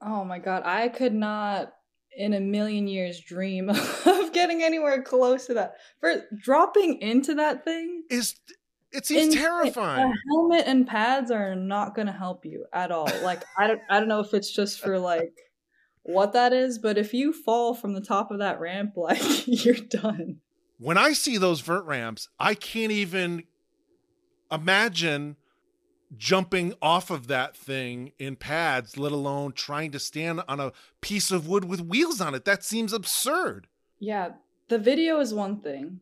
Oh 0.00 0.24
my 0.24 0.40
god, 0.40 0.64
I 0.64 0.88
could 0.88 1.14
not 1.14 1.74
in 2.16 2.32
a 2.34 2.40
million 2.40 2.88
years 2.88 3.20
dream 3.20 3.70
of 4.06 4.32
getting 4.32 4.64
anywhere 4.64 5.00
close 5.02 5.46
to 5.46 5.54
that. 5.54 5.74
For 6.00 6.24
dropping 6.36 7.00
into 7.02 7.36
that 7.36 7.64
thing 7.64 8.02
is 8.10 8.34
it 8.90 9.06
seems 9.06 9.32
in, 9.32 9.40
terrifying. 9.40 10.12
A 10.12 10.14
helmet 10.28 10.64
and 10.66 10.88
pads 10.88 11.30
are 11.30 11.54
not 11.54 11.94
going 11.94 12.08
to 12.08 12.12
help 12.12 12.44
you 12.44 12.64
at 12.72 12.90
all. 12.90 13.08
Like 13.22 13.44
I 13.56 13.68
don't 13.68 13.80
I 13.88 14.00
don't 14.00 14.08
know 14.08 14.18
if 14.18 14.34
it's 14.34 14.50
just 14.50 14.80
for 14.80 14.98
like 14.98 15.38
what 16.04 16.32
that 16.32 16.52
is, 16.52 16.78
but 16.78 16.98
if 16.98 17.14
you 17.14 17.32
fall 17.32 17.74
from 17.74 17.92
the 17.94 18.00
top 18.00 18.30
of 18.30 18.38
that 18.38 18.60
ramp 18.60 18.92
like 18.96 19.46
you're 19.46 19.74
done. 19.74 20.40
When 20.78 20.98
I 20.98 21.12
see 21.12 21.38
those 21.38 21.60
vert 21.60 21.84
ramps, 21.84 22.28
I 22.40 22.54
can't 22.54 22.92
even 22.92 23.44
imagine 24.50 25.36
jumping 26.16 26.74
off 26.82 27.10
of 27.10 27.28
that 27.28 27.56
thing 27.56 28.12
in 28.18 28.36
pads, 28.36 28.98
let 28.98 29.12
alone 29.12 29.52
trying 29.52 29.92
to 29.92 29.98
stand 29.98 30.42
on 30.48 30.60
a 30.60 30.72
piece 31.00 31.30
of 31.30 31.48
wood 31.48 31.64
with 31.64 31.80
wheels 31.80 32.20
on 32.20 32.34
it. 32.34 32.44
That 32.44 32.64
seems 32.64 32.92
absurd. 32.92 33.68
Yeah, 33.98 34.32
the 34.68 34.78
video 34.78 35.20
is 35.20 35.32
one 35.32 35.60
thing, 35.60 36.00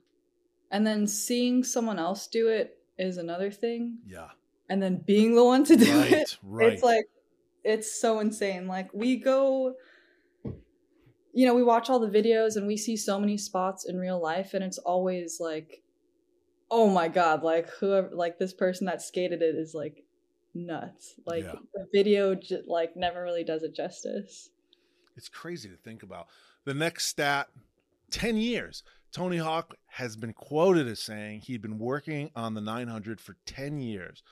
and 0.71 0.87
then 0.87 1.07
seeing 1.07 1.63
someone 1.63 1.99
else 1.99 2.27
do 2.27 2.49
it 2.49 2.79
is 2.99 3.19
another 3.19 3.51
thing. 3.51 3.99
Yeah. 4.07 4.29
And 4.69 4.83
then 4.83 5.03
being 5.07 5.35
the 5.35 5.45
one 5.45 5.65
to 5.65 5.77
do 5.77 5.99
right, 5.99 6.13
it, 6.13 6.39
right. 6.43 6.73
it's 6.73 6.83
like 6.83 7.07
it's 7.65 8.01
so 8.01 8.21
insane. 8.21 8.67
Like 8.67 8.93
we 8.95 9.17
go 9.17 9.75
you 11.33 11.47
know, 11.47 11.55
we 11.55 11.63
watch 11.63 11.89
all 11.89 12.01
the 12.01 12.09
videos 12.09 12.57
and 12.57 12.67
we 12.67 12.77
see 12.77 12.97
so 12.97 13.19
many 13.19 13.39
spots 13.39 13.85
in 13.85 13.99
real 13.99 14.21
life 14.21 14.55
and 14.55 14.65
it's 14.65 14.79
always 14.79 15.39
like 15.41 15.83
oh 16.71 16.89
my 16.89 17.09
god, 17.09 17.43
like 17.43 17.69
whoever, 17.69 18.11
like 18.13 18.39
this 18.39 18.53
person 18.53 18.87
that 18.87 19.03
skated 19.03 19.43
it 19.43 19.55
is 19.55 19.75
like 19.75 20.05
nuts. 20.55 21.15
Like 21.27 21.45
yeah. 21.45 21.57
the 21.75 21.87
video, 21.93 22.35
j- 22.35 22.63
like 22.67 22.97
never 22.97 23.23
really 23.23 23.45
does 23.45 23.63
it 23.63 23.75
justice. 23.75 24.51
It's 25.17 25.29
crazy 25.29 25.69
to 25.69 25.77
think 25.77 26.03
about. 26.03 26.29
The 26.65 26.75
next 26.75 27.07
stat: 27.07 27.49
ten 28.11 28.37
years. 28.37 28.83
Tony 29.13 29.39
Hawk 29.39 29.75
has 29.87 30.17
been 30.17 30.33
quoted 30.33 30.87
as 30.87 31.01
saying 31.01 31.41
he'd 31.41 31.63
been 31.63 31.81
working 31.81 32.31
on 32.37 32.55
the 32.55 32.61
900 32.61 33.21
for 33.21 33.35
10 33.45 33.81
years. 33.81 34.23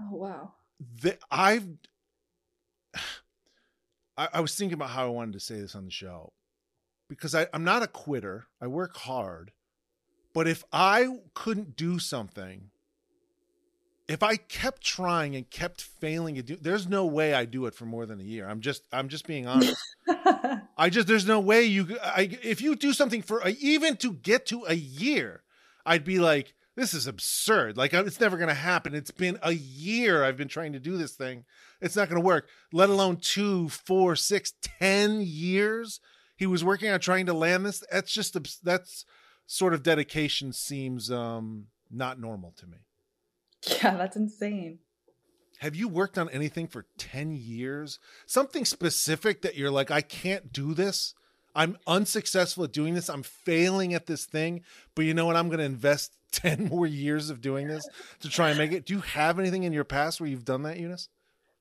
Oh 0.00 0.16
wow. 0.16 0.54
The, 1.02 1.16
I've 1.30 1.68
I, 4.18 4.28
I 4.34 4.40
was 4.40 4.54
thinking 4.54 4.74
about 4.74 4.90
how 4.90 5.06
I 5.06 5.10
wanted 5.10 5.32
to 5.34 5.40
say 5.40 5.60
this 5.60 5.74
on 5.74 5.84
the 5.86 5.90
show 5.90 6.32
because 7.08 7.34
I, 7.34 7.46
I'm 7.54 7.64
not 7.64 7.82
a 7.82 7.86
quitter. 7.86 8.48
I 8.60 8.66
work 8.66 8.96
hard. 8.96 9.52
But 10.34 10.46
if 10.46 10.64
I 10.72 11.08
couldn't 11.32 11.76
do 11.76 11.98
something, 11.98 12.70
if 14.08 14.22
I 14.22 14.36
kept 14.36 14.82
trying 14.82 15.36
and 15.36 15.48
kept 15.48 15.80
failing 15.80 16.34
to 16.34 16.42
do, 16.42 16.56
there's 16.56 16.86
no 16.86 17.06
way 17.06 17.32
I 17.34 17.44
do 17.44 17.66
it 17.66 17.74
for 17.74 17.86
more 17.86 18.06
than 18.06 18.20
a 18.20 18.24
year. 18.24 18.48
I'm 18.48 18.60
just, 18.60 18.82
I'm 18.92 19.08
just 19.08 19.26
being 19.26 19.46
honest. 19.46 19.76
I 20.76 20.90
just, 20.90 21.06
there's 21.06 21.26
no 21.26 21.40
way 21.40 21.64
you, 21.64 21.98
I, 22.02 22.38
if 22.42 22.60
you 22.60 22.76
do 22.76 22.92
something 22.92 23.22
for 23.22 23.40
a, 23.40 23.50
even 23.60 23.96
to 23.98 24.12
get 24.12 24.46
to 24.46 24.64
a 24.66 24.74
year, 24.74 25.42
I'd 25.86 26.04
be 26.04 26.18
like, 26.18 26.54
this 26.78 26.94
is 26.94 27.08
absurd. 27.08 27.76
Like 27.76 27.92
it's 27.92 28.20
never 28.20 28.36
going 28.36 28.48
to 28.48 28.54
happen. 28.54 28.94
It's 28.94 29.10
been 29.10 29.36
a 29.42 29.52
year 29.52 30.22
I've 30.22 30.36
been 30.36 30.48
trying 30.48 30.72
to 30.74 30.78
do 30.78 30.96
this 30.96 31.12
thing. 31.16 31.44
It's 31.80 31.96
not 31.96 32.08
going 32.08 32.20
to 32.20 32.26
work. 32.26 32.48
Let 32.72 32.88
alone 32.88 33.16
two, 33.16 33.68
four, 33.68 34.14
six, 34.14 34.52
ten 34.62 35.20
years. 35.20 36.00
He 36.36 36.46
was 36.46 36.62
working 36.62 36.88
on 36.88 37.00
trying 37.00 37.26
to 37.26 37.34
land 37.34 37.66
this. 37.66 37.82
That's 37.90 38.12
just 38.12 38.62
that's 38.62 39.04
sort 39.46 39.74
of 39.74 39.82
dedication 39.82 40.52
seems 40.52 41.10
um 41.10 41.66
not 41.90 42.20
normal 42.20 42.52
to 42.58 42.66
me. 42.66 42.78
Yeah, 43.82 43.96
that's 43.96 44.16
insane. 44.16 44.78
Have 45.58 45.74
you 45.74 45.88
worked 45.88 46.16
on 46.16 46.30
anything 46.30 46.68
for 46.68 46.86
10 46.98 47.32
years? 47.32 47.98
Something 48.26 48.64
specific 48.64 49.42
that 49.42 49.56
you're 49.56 49.72
like, 49.72 49.90
I 49.90 50.00
can't 50.00 50.52
do 50.52 50.72
this. 50.74 51.14
I'm 51.56 51.76
unsuccessful 51.88 52.62
at 52.62 52.72
doing 52.72 52.94
this. 52.94 53.08
I'm 53.08 53.24
failing 53.24 53.92
at 53.92 54.06
this 54.06 54.24
thing. 54.24 54.62
But 54.94 55.06
you 55.06 55.14
know 55.14 55.26
what? 55.26 55.34
I'm 55.34 55.48
going 55.48 55.58
to 55.58 55.64
invest 55.64 56.17
10 56.32 56.66
more 56.66 56.86
years 56.86 57.30
of 57.30 57.40
doing 57.40 57.68
this 57.68 57.86
to 58.20 58.28
try 58.28 58.50
and 58.50 58.58
make 58.58 58.72
it? 58.72 58.86
Do 58.86 58.94
you 58.94 59.00
have 59.00 59.38
anything 59.38 59.64
in 59.64 59.72
your 59.72 59.84
past 59.84 60.20
where 60.20 60.28
you've 60.28 60.44
done 60.44 60.62
that, 60.62 60.78
Eunice? 60.78 61.08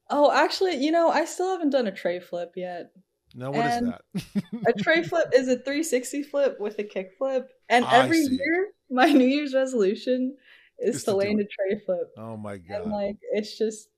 Oh, 0.10 0.32
actually, 0.32 0.76
you 0.78 0.92
know, 0.92 1.10
I 1.10 1.26
still 1.26 1.52
haven't 1.52 1.72
done 1.72 1.88
a 1.88 1.92
tre 1.92 2.20
flip 2.20 2.54
yet. 2.56 2.92
No, 3.36 3.52
what 3.52 3.66
and 3.66 3.94
is 4.14 4.24
that? 4.34 4.44
a 4.68 4.74
tre 4.74 5.04
flip 5.04 5.28
is 5.34 5.48
a 5.48 5.56
360 5.58 6.24
flip 6.24 6.60
with 6.60 6.80
a 6.80 6.84
kick 6.84 7.12
flip. 7.18 7.50
And 7.70 7.86
every 7.86 8.20
year, 8.20 8.70
my 8.90 9.08
New 9.12 9.26
Year's 9.26 9.54
resolution 9.54 10.36
is 10.80 10.96
just 10.96 11.06
to, 11.06 11.12
to 11.12 11.18
land 11.18 11.40
a 11.40 11.44
tre 11.44 11.80
flip. 11.86 12.12
Oh 12.18 12.38
my 12.38 12.58
god! 12.58 12.82
And 12.84 12.92
like, 12.92 13.18
it's 13.34 13.58
just 13.58 13.90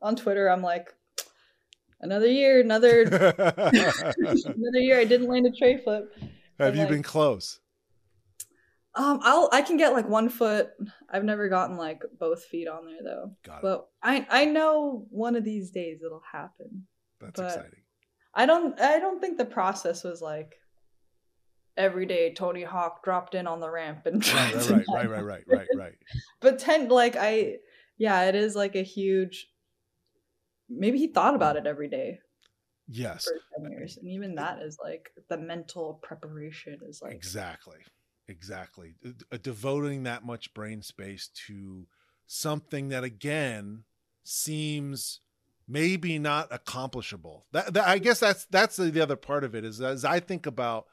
on 0.00 0.16
Twitter. 0.16 0.48
I'm 0.48 0.62
like, 0.62 0.92
another 2.00 2.26
year, 2.26 2.60
another 2.60 3.02
another 3.02 4.80
year. 4.80 4.98
I 4.98 5.04
didn't 5.04 5.28
land 5.28 5.46
a 5.46 5.52
tre 5.52 5.78
flip. 5.78 6.12
Have 6.58 6.68
and 6.68 6.76
you 6.76 6.82
like, 6.82 6.90
been 6.90 7.02
close? 7.02 7.60
Um, 8.94 9.20
I'll 9.22 9.48
I 9.52 9.62
can 9.62 9.78
get 9.78 9.94
like 9.94 10.08
one 10.08 10.28
foot. 10.28 10.70
I've 11.10 11.24
never 11.24 11.48
gotten 11.48 11.76
like 11.76 12.02
both 12.18 12.44
feet 12.44 12.68
on 12.68 12.86
there 12.86 13.02
though. 13.02 13.36
Got 13.42 13.56
it. 13.56 13.62
But 13.62 13.88
I 14.02 14.26
I 14.30 14.44
know 14.44 15.06
one 15.10 15.34
of 15.34 15.44
these 15.44 15.70
days 15.70 16.00
it'll 16.04 16.22
happen. 16.30 16.86
That's 17.20 17.40
exciting. 17.40 17.80
I 18.34 18.46
don't 18.46 18.78
I 18.80 18.98
don't 18.98 19.20
think 19.20 19.38
the 19.38 19.44
process 19.44 20.04
was 20.04 20.20
like 20.20 20.54
every 21.76 22.06
day 22.06 22.34
Tony 22.34 22.62
Hawk 22.62 23.02
dropped 23.02 23.34
in 23.34 23.46
on 23.46 23.60
the 23.60 23.70
ramp 23.70 24.04
and 24.04 24.26
right 24.34 24.54
right 24.54 24.68
right, 24.70 24.88
right 24.88 25.10
right 25.10 25.24
right 25.26 25.44
right 25.46 25.68
right 25.76 25.94
but 26.40 26.58
ten 26.58 26.88
like 26.88 27.16
I 27.18 27.56
yeah 27.96 28.24
it 28.24 28.34
is 28.34 28.54
like 28.54 28.76
a 28.76 28.82
huge 28.82 29.48
maybe 30.68 30.98
he 30.98 31.08
thought 31.08 31.34
about 31.34 31.56
it 31.56 31.66
every 31.66 31.88
day 31.88 32.18
yes 32.88 33.24
for 33.24 33.62
10 33.62 33.72
years 33.72 33.96
and 33.96 34.08
even 34.08 34.34
that 34.34 34.60
is 34.60 34.78
like 34.82 35.10
the 35.28 35.38
mental 35.38 35.98
preparation 36.02 36.78
is 36.86 37.00
like 37.02 37.14
exactly 37.14 37.78
exactly. 38.28 38.94
Uh, 39.04 39.36
devoting 39.42 40.04
that 40.04 40.24
much 40.24 40.54
brain 40.54 40.82
space 40.82 41.28
to 41.46 41.86
something 42.26 42.88
that 42.88 43.04
again 43.04 43.84
seems 44.22 45.20
maybe 45.68 46.18
not 46.18 46.48
accomplishable. 46.50 47.46
That, 47.52 47.74
that 47.74 47.86
i 47.86 47.98
guess 47.98 48.20
that's 48.20 48.46
that's 48.46 48.76
the, 48.76 48.90
the 48.90 49.00
other 49.00 49.16
part 49.16 49.44
of 49.44 49.54
it 49.54 49.64
is 49.64 49.80
as 49.80 50.04
i 50.04 50.20
think 50.20 50.46
about 50.46 50.86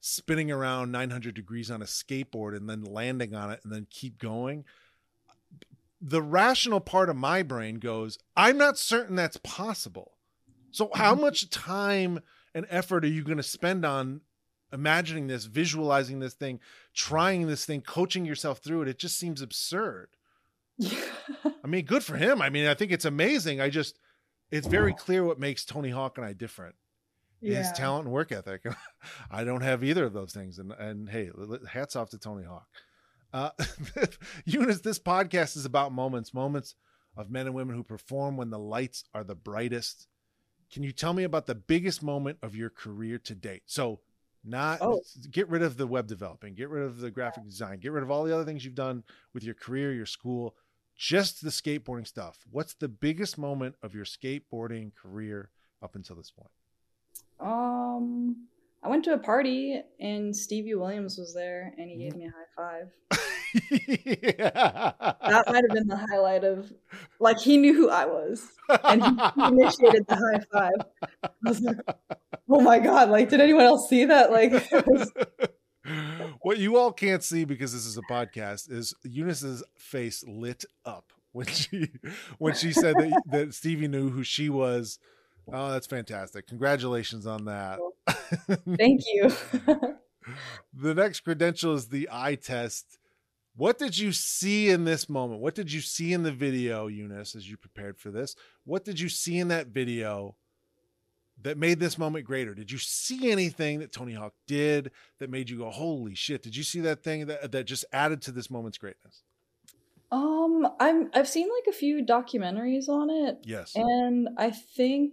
spinning 0.00 0.50
around 0.50 0.92
900 0.92 1.34
degrees 1.34 1.70
on 1.70 1.82
a 1.82 1.86
skateboard 1.86 2.56
and 2.56 2.68
then 2.68 2.84
landing 2.84 3.34
on 3.34 3.50
it 3.50 3.60
and 3.64 3.72
then 3.72 3.86
keep 3.90 4.18
going 4.18 4.64
the 6.00 6.22
rational 6.22 6.80
part 6.80 7.08
of 7.08 7.16
my 7.16 7.42
brain 7.42 7.76
goes 7.76 8.18
i'm 8.36 8.58
not 8.58 8.78
certain 8.78 9.16
that's 9.16 9.38
possible. 9.38 10.12
So 10.70 10.90
how 10.94 11.12
mm-hmm. 11.12 11.22
much 11.22 11.48
time 11.50 12.20
and 12.54 12.66
effort 12.68 13.04
are 13.04 13.08
you 13.08 13.24
going 13.24 13.38
to 13.38 13.42
spend 13.42 13.84
on 13.84 14.20
imagining 14.72 15.26
this 15.26 15.44
visualizing 15.44 16.18
this 16.18 16.34
thing 16.34 16.60
trying 16.94 17.46
this 17.46 17.64
thing 17.64 17.80
coaching 17.80 18.24
yourself 18.24 18.58
through 18.58 18.82
it 18.82 18.88
it 18.88 18.98
just 18.98 19.18
seems 19.18 19.40
absurd 19.40 20.08
i 20.82 21.66
mean 21.66 21.84
good 21.84 22.02
for 22.02 22.16
him 22.16 22.42
i 22.42 22.50
mean 22.50 22.66
i 22.66 22.74
think 22.74 22.92
it's 22.92 23.04
amazing 23.04 23.60
i 23.60 23.68
just 23.68 23.98
it's 24.50 24.66
very 24.66 24.92
clear 24.92 25.24
what 25.24 25.38
makes 25.38 25.64
tony 25.64 25.90
hawk 25.90 26.18
and 26.18 26.26
i 26.26 26.32
different 26.32 26.74
yeah. 27.40 27.58
his 27.58 27.72
talent 27.72 28.04
and 28.04 28.12
work 28.12 28.32
ethic. 28.32 28.64
I 29.30 29.44
don't 29.44 29.62
have 29.62 29.84
either 29.84 30.04
of 30.04 30.12
those 30.12 30.32
things. 30.32 30.58
And 30.58 30.72
and 30.72 31.08
hey, 31.08 31.30
hats 31.68 31.96
off 31.96 32.10
to 32.10 32.18
Tony 32.18 32.44
Hawk. 32.44 32.66
Uh, 33.32 33.50
Eunice, 34.44 34.80
this 34.80 34.98
podcast 34.98 35.56
is 35.56 35.64
about 35.64 35.92
moments, 35.92 36.32
moments 36.32 36.74
of 37.16 37.30
men 37.30 37.46
and 37.46 37.54
women 37.54 37.74
who 37.74 37.82
perform 37.82 38.36
when 38.36 38.50
the 38.50 38.58
lights 38.58 39.04
are 39.14 39.24
the 39.24 39.34
brightest. 39.34 40.06
Can 40.72 40.82
you 40.82 40.92
tell 40.92 41.12
me 41.12 41.24
about 41.24 41.46
the 41.46 41.54
biggest 41.54 42.02
moment 42.02 42.38
of 42.42 42.56
your 42.56 42.70
career 42.70 43.18
to 43.18 43.34
date? 43.34 43.62
So, 43.66 44.00
not 44.46 44.78
oh. 44.80 45.00
get 45.30 45.48
rid 45.48 45.62
of 45.62 45.76
the 45.76 45.86
web 45.86 46.06
developing, 46.06 46.54
get 46.54 46.68
rid 46.68 46.84
of 46.84 46.98
the 46.98 47.10
graphic 47.10 47.44
design, 47.44 47.78
get 47.78 47.92
rid 47.92 48.02
of 48.02 48.10
all 48.10 48.24
the 48.24 48.34
other 48.34 48.44
things 48.44 48.64
you've 48.64 48.74
done 48.74 49.02
with 49.34 49.44
your 49.44 49.54
career, 49.54 49.92
your 49.92 50.06
school, 50.06 50.54
just 50.96 51.42
the 51.42 51.50
skateboarding 51.50 52.06
stuff. 52.06 52.38
What's 52.50 52.74
the 52.74 52.88
biggest 52.88 53.38
moment 53.38 53.74
of 53.82 53.94
your 53.94 54.04
skateboarding 54.04 54.94
career 54.94 55.50
up 55.82 55.94
until 55.94 56.16
this 56.16 56.30
point? 56.30 56.50
Um, 57.40 58.46
I 58.82 58.88
went 58.88 59.04
to 59.04 59.12
a 59.12 59.18
party 59.18 59.82
and 60.00 60.34
Stevie 60.34 60.74
Williams 60.74 61.18
was 61.18 61.34
there 61.34 61.74
and 61.76 61.90
he 61.90 61.96
gave 61.96 62.16
me 62.16 62.26
a 62.26 62.30
high 62.30 62.88
five. 63.10 63.20
yeah. 63.70 64.92
That 65.26 65.44
might 65.48 65.64
have 65.64 65.74
been 65.74 65.88
the 65.88 65.96
highlight 65.96 66.44
of, 66.44 66.72
like, 67.20 67.38
he 67.38 67.56
knew 67.56 67.74
who 67.74 67.90
I 67.90 68.06
was 68.06 68.46
and 68.84 69.02
he, 69.02 69.44
initiated 69.44 70.06
the 70.06 70.16
high 70.16 70.40
five. 70.52 70.86
I 71.24 71.48
was 71.48 71.60
like, 71.60 71.76
oh 72.48 72.60
my 72.60 72.78
God, 72.78 73.10
like, 73.10 73.28
did 73.28 73.40
anyone 73.40 73.64
else 73.64 73.88
see 73.88 74.04
that? 74.04 74.30
Like, 74.30 74.52
was... 74.86 75.12
what 76.42 76.58
you 76.58 76.76
all 76.76 76.92
can't 76.92 77.22
see 77.22 77.44
because 77.44 77.72
this 77.72 77.86
is 77.86 77.96
a 77.96 78.02
podcast 78.02 78.70
is 78.70 78.94
Eunice's 79.02 79.62
face 79.76 80.24
lit 80.26 80.64
up 80.84 81.12
when 81.32 81.46
she 81.46 81.90
when 82.38 82.54
she 82.54 82.72
said 82.72 82.94
that, 82.96 83.22
that 83.30 83.54
Stevie 83.54 83.88
knew 83.88 84.10
who 84.10 84.22
she 84.22 84.48
was 84.48 84.98
Oh, 85.52 85.70
that's 85.70 85.86
fantastic. 85.86 86.46
Congratulations 86.48 87.26
on 87.26 87.44
that. 87.44 87.78
Thank 88.78 89.02
you. 89.12 89.30
the 90.74 90.94
next 90.94 91.20
credential 91.20 91.74
is 91.74 91.88
the 91.88 92.08
eye 92.10 92.34
test. 92.34 92.98
What 93.56 93.78
did 93.78 93.96
you 93.96 94.12
see 94.12 94.68
in 94.68 94.84
this 94.84 95.08
moment? 95.08 95.40
What 95.40 95.54
did 95.54 95.72
you 95.72 95.80
see 95.80 96.12
in 96.12 96.22
the 96.22 96.32
video, 96.32 96.88
Eunice, 96.88 97.34
as 97.34 97.48
you 97.48 97.56
prepared 97.56 97.98
for 97.98 98.10
this? 98.10 98.36
What 98.64 98.84
did 98.84 99.00
you 99.00 99.08
see 99.08 99.38
in 99.38 99.48
that 99.48 99.68
video 99.68 100.36
that 101.40 101.56
made 101.56 101.80
this 101.80 101.96
moment 101.96 102.26
greater? 102.26 102.54
Did 102.54 102.70
you 102.70 102.76
see 102.76 103.30
anything 103.30 103.78
that 103.78 103.92
Tony 103.92 104.12
Hawk 104.12 104.34
did 104.46 104.90
that 105.20 105.30
made 105.30 105.48
you 105.48 105.56
go, 105.56 105.70
holy 105.70 106.14
shit? 106.14 106.42
Did 106.42 106.54
you 106.54 106.62
see 106.62 106.80
that 106.80 107.02
thing 107.02 107.26
that, 107.26 107.50
that 107.52 107.64
just 107.64 107.86
added 107.92 108.20
to 108.22 108.32
this 108.32 108.50
moment's 108.50 108.76
greatness? 108.76 109.22
Um, 110.12 110.68
I'm 110.78 111.10
I've 111.14 111.28
seen 111.28 111.48
like 111.48 111.74
a 111.74 111.76
few 111.76 112.04
documentaries 112.04 112.88
on 112.88 113.10
it. 113.10 113.38
Yes. 113.42 113.72
And 113.74 114.28
I 114.36 114.50
think 114.50 115.12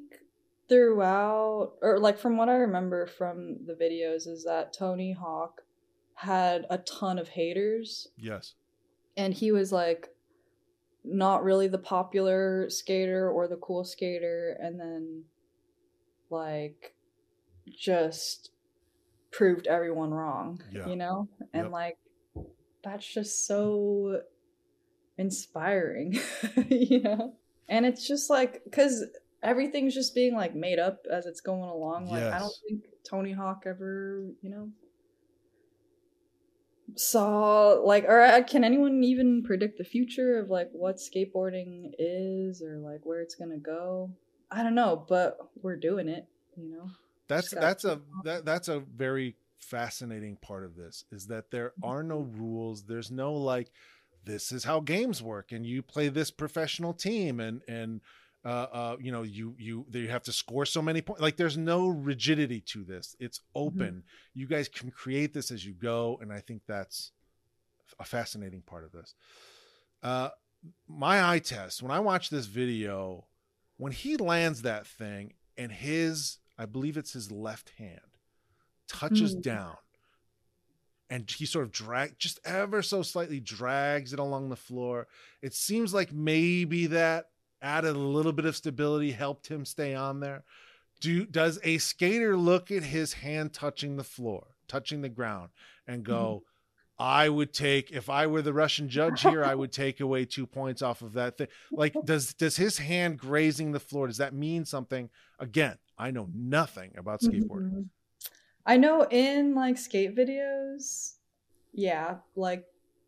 throughout 0.70 1.74
or 1.82 1.98
like 2.00 2.20
from 2.20 2.38
what 2.38 2.50
I 2.50 2.56
remember 2.56 3.08
from 3.08 3.66
the 3.66 3.74
videos 3.74 4.28
is 4.28 4.44
that 4.44 4.74
Tony 4.74 5.14
Hawk 5.14 5.64
had 6.24 6.66
a 6.70 6.78
ton 6.80 7.20
of 7.20 7.30
haters. 7.30 8.08
Yes. 8.18 8.54
And 9.18 9.34
he 9.34 9.52
was 9.52 9.72
like 9.72 10.10
not 11.04 11.44
really 11.44 11.68
the 11.68 11.78
popular 11.78 12.70
skater 12.70 13.30
or 13.30 13.48
the 13.48 13.58
cool 13.58 13.84
skater 13.84 14.58
and 14.60 14.80
then 14.80 15.24
like 16.30 16.96
just 17.70 18.52
proved 19.32 19.68
everyone 19.68 20.12
wrong, 20.12 20.62
yeah. 20.72 20.88
you 20.88 20.96
know? 20.96 21.28
And 21.54 21.66
yep. 21.66 21.72
like 21.72 21.98
that's 22.84 23.06
just 23.06 23.46
so 23.46 24.22
inspiring, 25.18 26.20
you 26.70 27.02
know? 27.02 27.34
And 27.68 27.86
it's 27.86 28.08
just 28.08 28.30
like 28.30 28.62
cuz 28.72 29.04
everything's 29.42 29.94
just 29.94 30.16
being 30.16 30.36
like 30.36 30.56
made 30.56 30.80
up 30.80 31.06
as 31.12 31.26
it's 31.26 31.42
going 31.42 31.70
along. 31.70 32.08
Like 32.08 32.22
yes. 32.22 32.34
I 32.34 32.40
don't 32.40 32.56
think 32.68 32.86
Tony 33.04 33.34
Hawk 33.34 33.64
ever, 33.66 34.26
you 34.42 34.50
know, 34.50 34.72
saw 36.96 37.70
like 37.84 38.06
or 38.06 38.22
uh, 38.22 38.44
can 38.44 38.64
anyone 38.64 39.04
even 39.04 39.44
predict 39.44 39.78
the 39.78 39.84
future 39.84 40.40
of 40.40 40.50
like 40.50 40.70
what 40.72 40.98
skateboarding 40.98 41.92
is 41.98 42.62
or 42.62 42.78
like 42.78 43.02
where 43.04 43.22
it's 43.22 43.36
gonna 43.36 43.58
go? 43.58 44.12
I 44.52 44.64
don't 44.64 44.76
know, 44.76 45.06
but 45.08 45.38
we're 45.62 45.76
doing 45.76 46.08
it, 46.08 46.28
you 46.56 46.70
know. 46.70 46.90
That's 47.28 47.52
that's 47.52 47.86
a 47.86 48.02
that, 48.24 48.46
that's 48.46 48.68
a 48.68 48.80
very 48.80 49.36
fascinating 49.58 50.38
part 50.38 50.66
of 50.66 50.76
this 50.76 51.06
is 51.12 51.28
that 51.28 51.50
there 51.52 51.70
mm-hmm. 51.70 51.90
are 51.90 52.04
no 52.04 52.20
rules. 52.20 52.84
There's 52.84 53.12
no 53.12 53.34
like 53.34 53.72
this 54.26 54.52
is 54.52 54.64
how 54.64 54.80
games 54.80 55.22
work 55.22 55.52
and 55.52 55.66
you 55.66 55.82
play 55.82 56.10
this 56.10 56.32
professional 56.32 56.94
team 56.94 57.40
and 57.40 57.62
and 57.68 58.02
uh, 58.46 58.68
uh, 58.74 58.96
you 59.00 59.12
know, 59.12 59.24
you 59.24 59.56
you 59.58 59.86
you 59.92 60.10
have 60.10 60.24
to 60.24 60.34
score 60.34 60.66
so 60.66 60.82
many 60.82 61.02
points. 61.02 61.22
Like, 61.22 61.38
there's 61.38 61.58
no 61.58 61.88
rigidity 61.88 62.62
to 62.68 62.84
this. 62.84 63.16
It's 63.20 63.40
mm-hmm. 63.40 63.68
open. 63.68 63.88
Mm-hmm. 63.88 64.40
You 64.40 64.48
guys 64.48 64.68
can 64.68 64.92
create 64.92 65.34
this 65.34 65.52
as 65.52 65.66
you 65.66 65.74
go, 65.74 66.20
and 66.22 66.32
I 66.32 66.40
think 66.40 66.64
that's 66.68 67.12
a 68.00 68.04
fascinating 68.04 68.62
part 68.62 68.84
of 68.84 68.92
this. 68.92 69.16
Uh, 70.02 70.30
my 70.88 71.24
eye 71.24 71.40
test 71.40 71.82
when 71.82 71.92
I 71.92 72.00
watch 72.00 72.30
this 72.30 72.46
video, 72.46 73.26
when 73.78 73.92
he 73.92 74.18
lands 74.18 74.62
that 74.62 74.86
thing 74.86 75.34
and 75.58 75.72
his, 75.72 76.40
I 76.58 76.66
believe 76.66 76.98
it's 76.98 77.14
his 77.14 77.32
left 77.32 77.72
hand, 77.78 78.00
touches 78.88 79.34
mm-hmm. 79.34 79.42
down, 79.42 79.76
and 81.10 81.30
he 81.30 81.46
sort 81.46 81.66
of 81.66 81.72
drag 81.72 82.18
just 82.18 82.40
ever 82.44 82.82
so 82.82 83.04
slightly 83.04 83.40
drags 83.40 84.12
it 84.14 84.20
along 84.20 84.50
the 84.50 84.56
floor. 84.56 85.08
It 85.42 85.54
seems 85.54 85.94
like 85.94 86.12
maybe 86.12 86.88
that 86.88 87.28
added 87.64 87.96
a 87.96 88.00
little 88.00 88.34
bit 88.34 88.46
of 88.46 88.56
stability, 88.56 89.12
helped 89.12 89.48
him 89.48 89.66
stay 89.66 89.96
on 89.96 90.20
there. 90.20 90.44
Do 91.00 91.26
does 91.26 91.60
a 91.64 91.80
skater 91.80 92.38
look 92.38 92.70
at 92.70 92.84
his 92.84 93.14
hand 93.14 93.54
touching 93.54 93.98
the 93.98 94.04
floor, 94.04 94.48
touching 94.68 95.02
the 95.02 95.10
ground, 95.10 95.50
and 95.88 96.04
go, 96.04 96.44
mm-hmm. 96.44 97.04
I 97.04 97.28
would 97.30 97.54
take 97.54 97.92
if 97.92 98.10
I 98.10 98.28
were 98.28 98.42
the 98.42 98.54
Russian 98.54 98.88
judge 98.88 99.22
here, 99.22 99.44
I 99.44 99.56
would 99.56 99.72
take 99.72 100.00
away 100.00 100.26
two 100.26 100.46
points 100.46 100.82
off 100.82 101.02
of 101.02 101.14
that 101.14 101.38
thing. 101.38 101.48
Like, 101.72 101.96
does 102.06 102.34
does 102.34 102.58
his 102.58 102.78
hand 102.78 103.18
grazing 103.18 103.72
the 103.72 103.80
floor, 103.80 104.08
does 104.08 104.18
that 104.18 104.34
mean 104.34 104.66
something? 104.66 105.10
Again, 105.40 105.78
I 105.98 106.12
know 106.12 106.30
nothing 106.34 106.92
about 106.98 107.22
skateboarding. 107.22 107.72
Mm-hmm. 107.72 107.82
I 108.66 108.78
know 108.78 109.06
in 109.10 109.56
like 109.56 109.78
skate 109.78 110.16
videos, 110.16 111.16
yeah, 111.74 112.18
like 112.36 112.66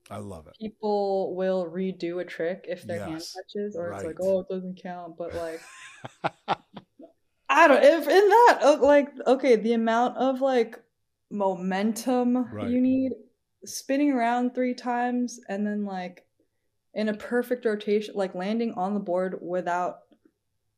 I 0.10 0.18
love 0.18 0.48
it. 0.48 0.54
People 0.60 1.36
will 1.36 1.66
redo 1.66 2.22
a 2.22 2.26
trick 2.26 2.66
if 2.68 2.84
their 2.84 3.04
hand 3.04 3.22
touches, 3.22 3.76
or 3.76 3.92
it's 3.92 4.04
like, 4.04 4.18
oh, 4.22 4.42
it 4.42 4.48
doesn't 4.50 4.82
count. 4.82 5.18
But 5.18 5.36
like, 5.36 5.62
I 7.50 7.68
don't. 7.68 7.84
If 7.84 8.08
in 8.08 8.30
that, 8.30 8.60
oh, 8.62 8.80
like, 8.82 9.10
okay, 9.26 9.56
the 9.56 9.74
amount 9.74 10.18
of 10.18 10.42
like 10.42 10.80
momentum 11.32 12.48
Right. 12.52 12.70
you 12.70 12.82
need, 12.82 13.14
spinning 13.66 14.12
around 14.12 14.54
three 14.54 14.76
times, 14.76 15.40
and 15.50 15.66
then 15.66 15.86
like 15.86 16.26
in 16.94 17.10
a 17.10 17.14
perfect 17.14 17.66
rotation, 17.66 18.16
like 18.16 18.36
landing 18.36 18.74
on 18.74 18.94
the 18.94 19.00
board 19.00 19.40
without, 19.42 20.00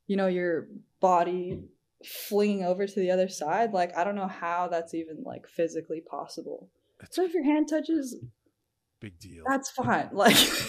you 0.06 0.16
know, 0.16 0.26
your 0.26 0.68
body 1.00 1.60
flinging 2.04 2.64
over 2.64 2.86
to 2.86 3.00
the 3.00 3.10
other 3.10 3.28
side. 3.28 3.72
Like, 3.72 3.96
I 3.96 4.04
don't 4.04 4.16
know 4.16 4.26
how 4.26 4.68
that's 4.68 4.94
even 4.94 5.22
like 5.22 5.46
physically 5.46 6.00
possible. 6.00 6.70
It's 7.00 7.14
So 7.14 7.24
if 7.24 7.34
your 7.34 7.44
hand 7.44 7.68
touches, 7.68 8.16
big 9.00 9.18
deal. 9.18 9.44
that's 9.48 9.70
fine. 9.70 10.10
Like, 10.12 10.36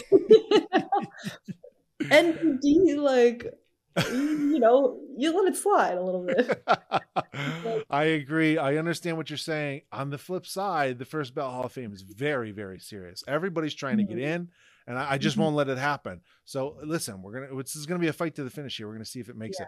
NPD, 2.04 2.98
like, 2.98 3.46
you 4.12 4.60
know, 4.60 5.00
you 5.18 5.36
let 5.36 5.54
it 5.54 5.58
slide 5.58 5.98
a 5.98 6.02
little 6.02 6.26
bit. 6.26 6.64
I 7.90 8.04
agree. 8.06 8.58
I 8.58 8.78
understand 8.78 9.18
what 9.18 9.30
you're 9.30 9.38
saying. 9.38 9.82
On 9.92 10.10
the 10.10 10.18
flip 10.18 10.46
side, 10.46 11.00
the 11.00 11.06
First 11.06 11.36
Ballot 11.36 11.54
Hall 11.54 11.64
of 11.66 11.72
Fame 11.72 11.94
is 11.94 12.02
very, 12.02 12.52
very 12.52 12.80
serious. 12.80 13.24
Everybody's 13.28 13.74
trying 13.74 13.98
to 13.98 14.04
get 14.04 14.18
Mhm. 14.18 14.22
in, 14.22 14.50
and 14.88 14.98
I, 14.98 15.14
I 15.14 15.18
just 15.18 15.38
Mhm. 15.38 15.42
won't 15.42 15.56
let 15.56 15.70
it 15.70 15.78
happen. 15.78 16.22
So 16.46 16.78
listen, 16.84 17.22
we're 17.22 17.48
gonna. 17.48 17.62
This 17.62 17.76
is 17.76 17.86
gonna 17.86 18.00
be 18.00 18.08
a 18.08 18.14
fight 18.14 18.36
to 18.36 18.44
the 18.44 18.50
finish 18.50 18.78
here. 18.78 18.88
We're 18.88 18.94
gonna 18.94 19.06
see 19.06 19.20
if 19.20 19.30
it 19.30 19.36
makes 19.36 19.60
it. 19.60 19.68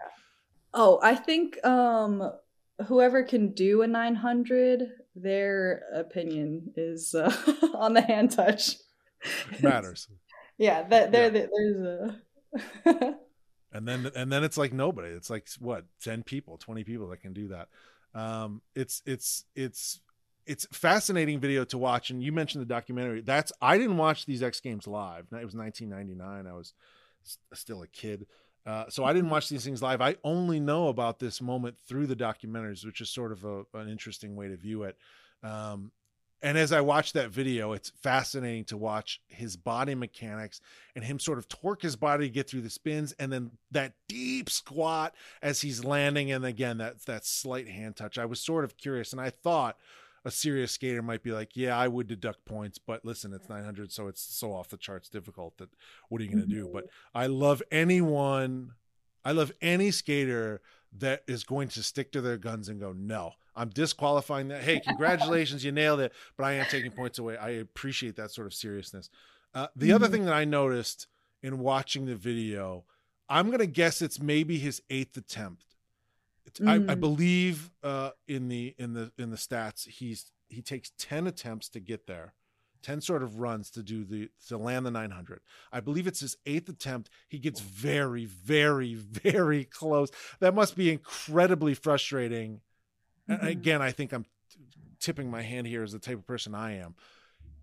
Oh, 0.74 0.98
I 1.02 1.14
think 1.14 1.64
um 1.66 2.30
whoever 2.86 3.22
can 3.22 3.52
do 3.52 3.82
a 3.82 3.86
900, 3.86 4.90
their 5.14 5.82
opinion 5.94 6.72
is 6.76 7.14
uh, 7.14 7.34
on 7.74 7.94
the 7.94 8.02
hand 8.02 8.30
touch. 8.32 8.76
Matters. 9.62 10.08
yeah, 10.58 10.82
that 10.88 11.12
there 11.12 11.34
Yeah. 11.34 11.46
there's 11.56 11.76
a 11.80 12.20
and 13.72 13.86
then 13.88 14.10
and 14.14 14.30
then 14.30 14.44
it's 14.44 14.58
like 14.58 14.72
nobody. 14.72 15.08
It's 15.08 15.30
like 15.30 15.48
what 15.58 15.84
10 16.02 16.22
people 16.22 16.58
20 16.58 16.84
people 16.84 17.08
that 17.08 17.20
can 17.20 17.32
do 17.32 17.48
that. 17.48 17.68
Um 18.14 18.62
it's 18.74 19.02
it's 19.06 19.44
it's 19.54 20.00
it's 20.44 20.66
fascinating 20.72 21.38
video 21.40 21.64
to 21.66 21.78
watch. 21.78 22.10
And 22.10 22.22
you 22.22 22.32
mentioned 22.32 22.62
the 22.62 22.66
documentary. 22.66 23.20
That's 23.20 23.52
i 23.62 23.78
didn't 23.78 23.96
watch 23.96 24.26
these 24.26 24.42
x 24.42 24.60
games 24.60 24.86
live. 24.86 25.26
It 25.30 25.44
was 25.44 25.54
1999 25.54 26.46
i 26.46 26.52
was 26.56 26.74
still 27.54 27.82
a 27.82 27.86
kid 27.86 28.26
uh, 28.66 28.84
so 28.88 29.04
I 29.04 29.12
didn't 29.12 29.30
watch 29.30 29.48
these 29.48 29.64
things 29.64 29.82
live. 29.82 30.00
I 30.00 30.16
only 30.22 30.60
know 30.60 30.88
about 30.88 31.18
this 31.18 31.40
moment 31.40 31.76
through 31.86 32.06
the 32.06 32.16
documentaries, 32.16 32.84
which 32.84 33.00
is 33.00 33.10
sort 33.10 33.32
of 33.32 33.44
a, 33.44 33.64
an 33.74 33.88
interesting 33.88 34.36
way 34.36 34.48
to 34.48 34.56
view 34.56 34.84
it. 34.84 34.96
Um, 35.42 35.90
and 36.44 36.58
as 36.58 36.72
I 36.72 36.80
watched 36.80 37.14
that 37.14 37.30
video, 37.30 37.72
it's 37.72 37.90
fascinating 38.02 38.64
to 38.64 38.76
watch 38.76 39.20
his 39.28 39.56
body 39.56 39.94
mechanics 39.94 40.60
and 40.96 41.04
him 41.04 41.20
sort 41.20 41.38
of 41.38 41.48
torque 41.48 41.82
his 41.82 41.94
body 41.94 42.26
to 42.26 42.32
get 42.32 42.50
through 42.50 42.62
the 42.62 42.70
spins, 42.70 43.14
and 43.18 43.32
then 43.32 43.52
that 43.70 43.92
deep 44.08 44.50
squat 44.50 45.14
as 45.40 45.60
he's 45.60 45.84
landing, 45.84 46.32
and 46.32 46.44
again 46.44 46.78
that 46.78 47.04
that 47.06 47.24
slight 47.24 47.68
hand 47.68 47.94
touch. 47.94 48.18
I 48.18 48.24
was 48.24 48.40
sort 48.40 48.64
of 48.64 48.76
curious, 48.76 49.12
and 49.12 49.20
I 49.20 49.30
thought 49.30 49.76
a 50.24 50.30
serious 50.30 50.72
skater 50.72 51.02
might 51.02 51.22
be 51.22 51.32
like, 51.32 51.56
"Yeah, 51.56 51.76
I 51.76 51.88
would 51.88 52.06
deduct 52.06 52.44
points, 52.44 52.78
but 52.78 53.04
listen, 53.04 53.32
it's 53.32 53.48
900, 53.48 53.90
so 53.92 54.08
it's 54.08 54.22
so 54.22 54.52
off 54.52 54.68
the 54.68 54.76
charts 54.76 55.08
difficult 55.08 55.58
that 55.58 55.70
what 56.08 56.20
are 56.20 56.24
you 56.24 56.30
going 56.30 56.46
to 56.48 56.54
do?" 56.54 56.68
But 56.72 56.84
I 57.14 57.26
love 57.26 57.62
anyone, 57.70 58.74
I 59.24 59.32
love 59.32 59.52
any 59.60 59.90
skater 59.90 60.60
that 60.98 61.22
is 61.26 61.44
going 61.44 61.68
to 61.68 61.82
stick 61.82 62.12
to 62.12 62.20
their 62.20 62.36
guns 62.38 62.68
and 62.68 62.78
go, 62.78 62.92
"No, 62.92 63.32
I'm 63.56 63.70
disqualifying 63.70 64.48
that. 64.48 64.62
Hey, 64.62 64.78
congratulations, 64.80 65.64
you 65.64 65.72
nailed 65.72 66.00
it, 66.00 66.12
but 66.36 66.44
I 66.44 66.52
am 66.52 66.66
taking 66.66 66.92
points 66.92 67.18
away." 67.18 67.36
I 67.36 67.50
appreciate 67.50 68.16
that 68.16 68.30
sort 68.30 68.46
of 68.46 68.54
seriousness. 68.54 69.10
Uh, 69.54 69.68
the 69.76 69.92
other 69.92 70.06
Mhm. 70.08 70.10
thing 70.12 70.24
that 70.26 70.34
I 70.34 70.44
noticed 70.44 71.06
in 71.42 71.58
watching 71.58 72.06
the 72.06 72.16
video, 72.16 72.84
I'm 73.28 73.50
gonna 73.50 73.66
guess 73.66 74.00
it's 74.02 74.20
maybe 74.20 74.58
his 74.58 74.82
eighth 74.90 75.16
attempt. 75.16 75.71
I, 76.60 76.74
I 76.74 76.78
Mm. 76.78 77.00
believe 77.00 77.70
uh, 77.82 78.10
in 78.28 78.48
the 78.48 78.74
in 78.78 78.92
the 78.94 79.12
in 79.18 79.30
the 79.30 79.36
stats, 79.36 79.86
he's 79.88 80.32
he 80.48 80.60
takes 80.62 80.92
ten 80.98 81.26
attempts 81.26 81.68
to 81.70 81.80
get 81.80 82.06
there, 82.06 82.34
ten 82.82 83.00
sort 83.00 83.22
of 83.22 83.38
runs 83.38 83.70
to 83.70 83.82
do 83.82 84.04
the 84.04 84.30
to 84.48 84.58
land 84.58 84.84
the 84.84 84.90
900. 84.90 85.40
I 85.72 85.80
believe 85.80 86.06
it's 86.06 86.20
his 86.20 86.36
eighth 86.44 86.68
attempt. 86.68 87.08
He 87.28 87.38
gets 87.38 87.60
very, 87.60 88.26
very, 88.26 88.94
very 88.94 89.64
close. 89.64 90.10
That 90.40 90.54
must 90.54 90.76
be 90.76 90.90
incredibly 90.90 91.74
frustrating. 91.74 92.60
And 93.28 93.40
Mhm. 93.40 93.48
again, 93.48 93.80
I 93.82 93.92
think 93.92 94.12
I'm 94.12 94.26
tipping 95.00 95.30
my 95.30 95.42
hand 95.42 95.66
here 95.66 95.82
as 95.82 95.92
the 95.92 95.98
type 95.98 96.18
of 96.18 96.26
person 96.26 96.54
I 96.54 96.72
am. 96.72 96.94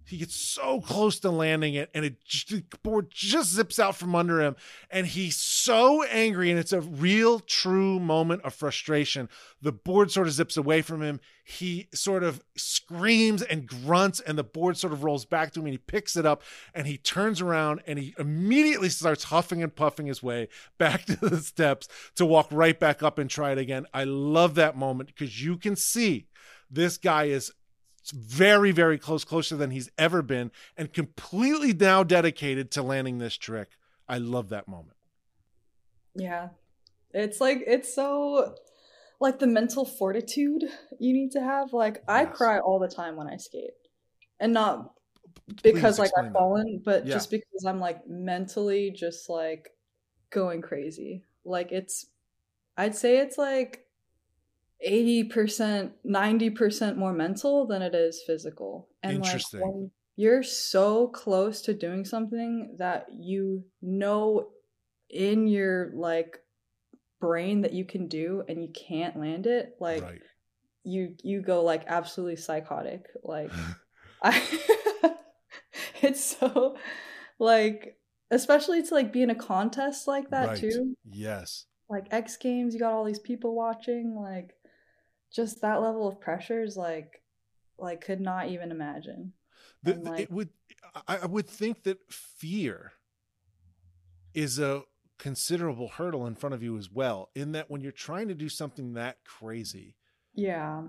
He 0.09 0.17
gets 0.17 0.35
so 0.35 0.81
close 0.81 1.19
to 1.19 1.29
landing 1.29 1.75
it, 1.75 1.91
and 1.93 2.03
it 2.03 2.15
the 2.49 2.63
board 2.81 3.11
just 3.11 3.53
zips 3.53 3.77
out 3.77 3.95
from 3.95 4.15
under 4.15 4.41
him, 4.41 4.55
and 4.89 5.05
he's 5.05 5.35
so 5.35 6.03
angry, 6.05 6.49
and 6.49 6.59
it's 6.59 6.73
a 6.73 6.81
real, 6.81 7.39
true 7.39 7.99
moment 7.99 8.41
of 8.41 8.55
frustration. 8.55 9.29
The 9.61 9.71
board 9.71 10.09
sort 10.09 10.25
of 10.25 10.33
zips 10.33 10.57
away 10.57 10.81
from 10.81 11.03
him. 11.03 11.19
He 11.43 11.89
sort 11.93 12.23
of 12.23 12.41
screams 12.57 13.43
and 13.43 13.67
grunts, 13.67 14.19
and 14.19 14.35
the 14.35 14.43
board 14.43 14.77
sort 14.77 14.93
of 14.93 15.03
rolls 15.03 15.25
back 15.25 15.53
to 15.53 15.59
him, 15.59 15.67
and 15.67 15.73
he 15.73 15.77
picks 15.77 16.15
it 16.15 16.25
up, 16.25 16.41
and 16.73 16.87
he 16.87 16.97
turns 16.97 17.39
around, 17.39 17.81
and 17.85 17.99
he 17.99 18.15
immediately 18.17 18.89
starts 18.89 19.25
huffing 19.25 19.61
and 19.61 19.75
puffing 19.75 20.07
his 20.07 20.23
way 20.23 20.47
back 20.79 21.05
to 21.05 21.15
the 21.17 21.37
steps 21.37 21.87
to 22.15 22.25
walk 22.25 22.47
right 22.49 22.79
back 22.79 23.03
up 23.03 23.19
and 23.19 23.29
try 23.29 23.51
it 23.51 23.59
again. 23.59 23.85
I 23.93 24.05
love 24.05 24.55
that 24.55 24.75
moment 24.75 25.09
because 25.09 25.43
you 25.43 25.57
can 25.57 25.75
see 25.75 26.25
this 26.71 26.97
guy 26.97 27.25
is 27.25 27.51
very, 28.11 28.71
very 28.71 28.97
close, 28.97 29.23
closer 29.23 29.55
than 29.55 29.71
he's 29.71 29.89
ever 29.97 30.21
been, 30.21 30.51
and 30.77 30.91
completely 30.93 31.73
now 31.73 32.03
dedicated 32.03 32.71
to 32.71 32.81
landing 32.83 33.17
this 33.17 33.35
trick. 33.37 33.69
I 34.07 34.17
love 34.17 34.49
that 34.49 34.67
moment. 34.67 34.97
Yeah. 36.15 36.49
It's 37.11 37.39
like 37.41 37.63
it's 37.65 37.93
so 37.93 38.55
like 39.19 39.39
the 39.39 39.47
mental 39.47 39.85
fortitude 39.85 40.63
you 40.99 41.13
need 41.13 41.31
to 41.31 41.41
have. 41.41 41.73
Like 41.73 42.03
I 42.07 42.25
cry 42.25 42.59
all 42.59 42.79
the 42.79 42.87
time 42.87 43.15
when 43.15 43.27
I 43.27 43.37
skate. 43.37 43.71
And 44.39 44.53
not 44.53 44.93
Please 45.57 45.73
because 45.73 45.99
like 45.99 46.11
I've 46.17 46.25
that. 46.25 46.33
fallen, 46.33 46.81
but 46.83 47.05
Yeah. 47.05 47.13
just 47.13 47.29
because 47.31 47.65
I'm 47.65 47.79
like 47.79 48.07
mentally 48.07 48.91
just 48.91 49.29
like 49.29 49.69
going 50.29 50.61
crazy. 50.61 51.25
Like 51.43 51.71
it's 51.71 52.05
I'd 52.77 52.95
say 52.95 53.17
it's 53.17 53.37
like 53.37 53.85
80%, 54.87 55.91
90% 56.05 56.95
more 56.95 57.13
mental 57.13 57.67
than 57.67 57.81
it 57.81 57.93
is 57.93 58.23
physical. 58.25 58.87
And 59.03 59.17
Interesting. 59.17 59.61
like 59.61 59.91
you're 60.15 60.43
so 60.43 61.07
close 61.07 61.61
to 61.61 61.73
doing 61.73 62.03
something 62.03 62.75
that 62.77 63.07
you 63.17 63.63
know 63.81 64.49
in 65.09 65.47
your 65.47 65.91
like 65.95 66.39
brain 67.19 67.61
that 67.61 67.73
you 67.73 67.85
can 67.85 68.07
do 68.07 68.43
and 68.47 68.61
you 68.61 68.69
can't 68.69 69.17
land 69.17 69.47
it, 69.47 69.75
like 69.79 70.03
right. 70.03 70.21
you 70.83 71.15
you 71.23 71.41
go 71.41 71.63
like 71.63 71.83
absolutely 71.87 72.35
psychotic. 72.35 73.05
Like 73.23 73.51
I 74.23 74.41
it's 76.01 76.23
so 76.23 76.75
like 77.39 77.95
especially 78.31 78.83
to 78.83 78.93
like 78.93 79.13
be 79.13 79.23
in 79.23 79.29
a 79.29 79.35
contest 79.35 80.07
like 80.07 80.29
that 80.31 80.47
right. 80.49 80.59
too. 80.59 80.95
Yes. 81.09 81.65
Like 81.89 82.07
X 82.11 82.37
Games, 82.37 82.73
you 82.73 82.79
got 82.79 82.93
all 82.93 83.05
these 83.05 83.19
people 83.19 83.55
watching, 83.55 84.15
like 84.15 84.51
just 85.31 85.61
that 85.61 85.81
level 85.81 86.07
of 86.07 86.19
pressure 86.19 86.61
is 86.63 86.75
like 86.77 87.21
like 87.77 88.01
could 88.01 88.19
not 88.19 88.49
even 88.49 88.71
imagine. 88.71 89.33
The, 89.83 89.93
the- 89.93 89.99
like- 90.11 90.19
it 90.21 90.31
would 90.31 90.49
I, 91.07 91.17
I 91.17 91.25
would 91.25 91.47
think 91.47 91.83
that 91.83 91.99
fear 92.11 92.91
is 94.33 94.59
a 94.59 94.83
considerable 95.17 95.89
hurdle 95.89 96.25
in 96.25 96.35
front 96.35 96.55
of 96.55 96.63
you 96.63 96.77
as 96.77 96.89
well 96.89 97.29
in 97.35 97.51
that 97.51 97.69
when 97.69 97.81
you're 97.81 97.91
trying 97.91 98.29
to 98.29 98.33
do 98.33 98.47
something 98.47 98.93
that 98.93 99.17
crazy 99.25 99.95
Yeah. 100.33 100.83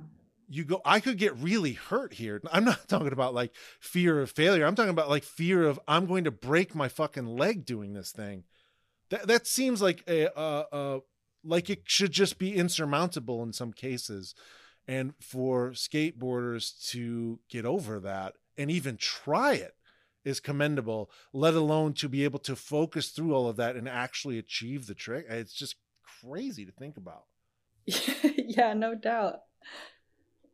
you 0.49 0.63
go 0.65 0.81
i 0.85 1.01
could 1.01 1.19
get 1.19 1.37
really 1.37 1.73
hurt 1.73 2.13
here 2.15 2.41
i'm 2.53 2.65
not 2.65 2.87
talking 2.87 3.13
about 3.13 3.35
like 3.35 3.53
fear 3.81 4.21
of 4.21 4.31
failure 4.31 4.65
i'm 4.65 4.77
talking 4.77 4.91
about 4.91 5.09
like 5.09 5.25
fear 5.25 5.65
of 5.65 5.81
i'm 5.89 6.07
going 6.07 6.25
to 6.25 6.31
break 6.31 6.77
my 6.77 6.89
fucking 6.89 7.27
leg 7.27 7.65
doing 7.65 7.93
this 7.93 8.13
thing 8.13 8.45
that 9.09 9.27
that 9.27 9.49
seems 9.49 9.83
like 9.83 10.05
a 10.07 10.33
uh 10.39 10.65
uh 10.71 10.99
like 11.45 11.71
it 11.71 11.83
should 11.85 12.13
just 12.13 12.39
be 12.39 12.55
insurmountable 12.55 13.43
in 13.43 13.53
some 13.53 13.73
cases 13.73 14.35
and 14.87 15.15
for 15.21 15.71
skateboarders 15.71 16.89
to 16.91 17.39
get 17.49 17.65
over 17.65 18.01
that 18.01 18.35
and 18.59 18.71
even 18.71 18.97
try 18.97 19.55
it 19.55 19.75
is 20.25 20.41
commendable 20.41 21.11
let 21.33 21.55
alone 21.55 21.93
to 21.95 22.09
be 22.09 22.25
able 22.25 22.39
to 22.39 22.55
focus 22.55 23.09
through 23.09 23.35
all 23.35 23.49
of 23.49 23.57
that 23.57 23.77
and 23.77 23.89
actually 23.89 24.39
achieve 24.39 24.87
the 24.87 24.95
trick 24.95 25.27
it's 25.29 25.55
just 25.55 25.77
crazy 26.23 26.67
to 26.67 26.73
think 26.73 26.97
about 26.97 27.25
yeah, 28.37 28.75
no 28.75 28.95
doubt. 28.95 29.41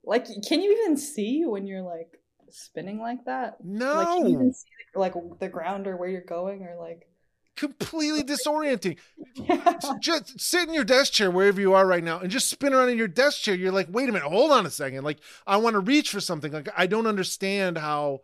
Like 0.05 0.27
can 0.47 0.63
you 0.63 0.73
even 0.83 0.97
see 0.97 1.45
when 1.45 1.67
you're 1.67 1.83
like 1.83 2.21
spinning 2.49 3.01
like 3.01 3.25
that? 3.27 3.57
no 3.65 3.95
Like 3.95 4.07
can 4.09 4.27
you 4.27 4.33
even 4.35 4.53
see 4.53 4.69
like 4.95 5.15
the 5.41 5.49
ground 5.49 5.87
or 5.87 5.97
where 5.97 6.09
you're 6.09 6.21
going 6.23 6.63
or 6.63 6.77
like 6.81 7.09
completely 7.57 8.23
disorienting. 8.35 8.99
yeah. 9.35 9.79
Just 10.01 10.39
sit 10.41 10.69
in 10.69 10.75
your 10.75 10.85
desk 10.85 11.13
chair 11.13 11.31
wherever 11.31 11.61
you 11.61 11.75
are 11.75 11.87
right 11.87 12.05
now 12.05 12.21
and 12.21 12.31
just 12.31 12.49
spin 12.49 12.73
around 12.73 12.91
in 12.91 12.99
your 12.99 13.09
desk 13.09 13.43
chair. 13.43 13.55
You're 13.55 13.73
like, 13.73 13.89
wait 13.91 14.09
a 14.09 14.13
minute, 14.13 14.29
hold 14.29 14.53
on 14.53 14.67
a 14.67 14.71
second. 14.71 15.05
Like, 15.05 15.19
I 15.47 15.57
want 15.57 15.75
to 15.75 15.81
reach 15.81 16.11
for 16.11 16.21
something. 16.21 16.53
Like, 16.53 16.69
I 16.77 16.87
don't 16.87 17.07
understand 17.07 17.79
how 17.79 18.21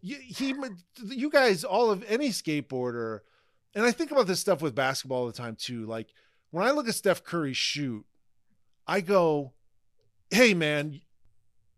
you, 0.00 0.16
he, 0.16 0.54
you 1.04 1.30
guys, 1.30 1.64
all 1.64 1.90
of 1.90 2.04
any 2.08 2.28
skateboarder, 2.28 3.20
and 3.74 3.84
I 3.84 3.90
think 3.90 4.10
about 4.10 4.26
this 4.26 4.40
stuff 4.40 4.62
with 4.62 4.74
basketball 4.74 5.20
all 5.20 5.26
the 5.26 5.32
time 5.32 5.56
too. 5.56 5.86
Like 5.86 6.08
when 6.50 6.66
I 6.66 6.70
look 6.70 6.88
at 6.88 6.94
Steph 6.94 7.24
Curry 7.24 7.52
shoot, 7.52 8.04
I 8.86 9.00
go, 9.00 9.52
"Hey, 10.30 10.54
man." 10.54 11.00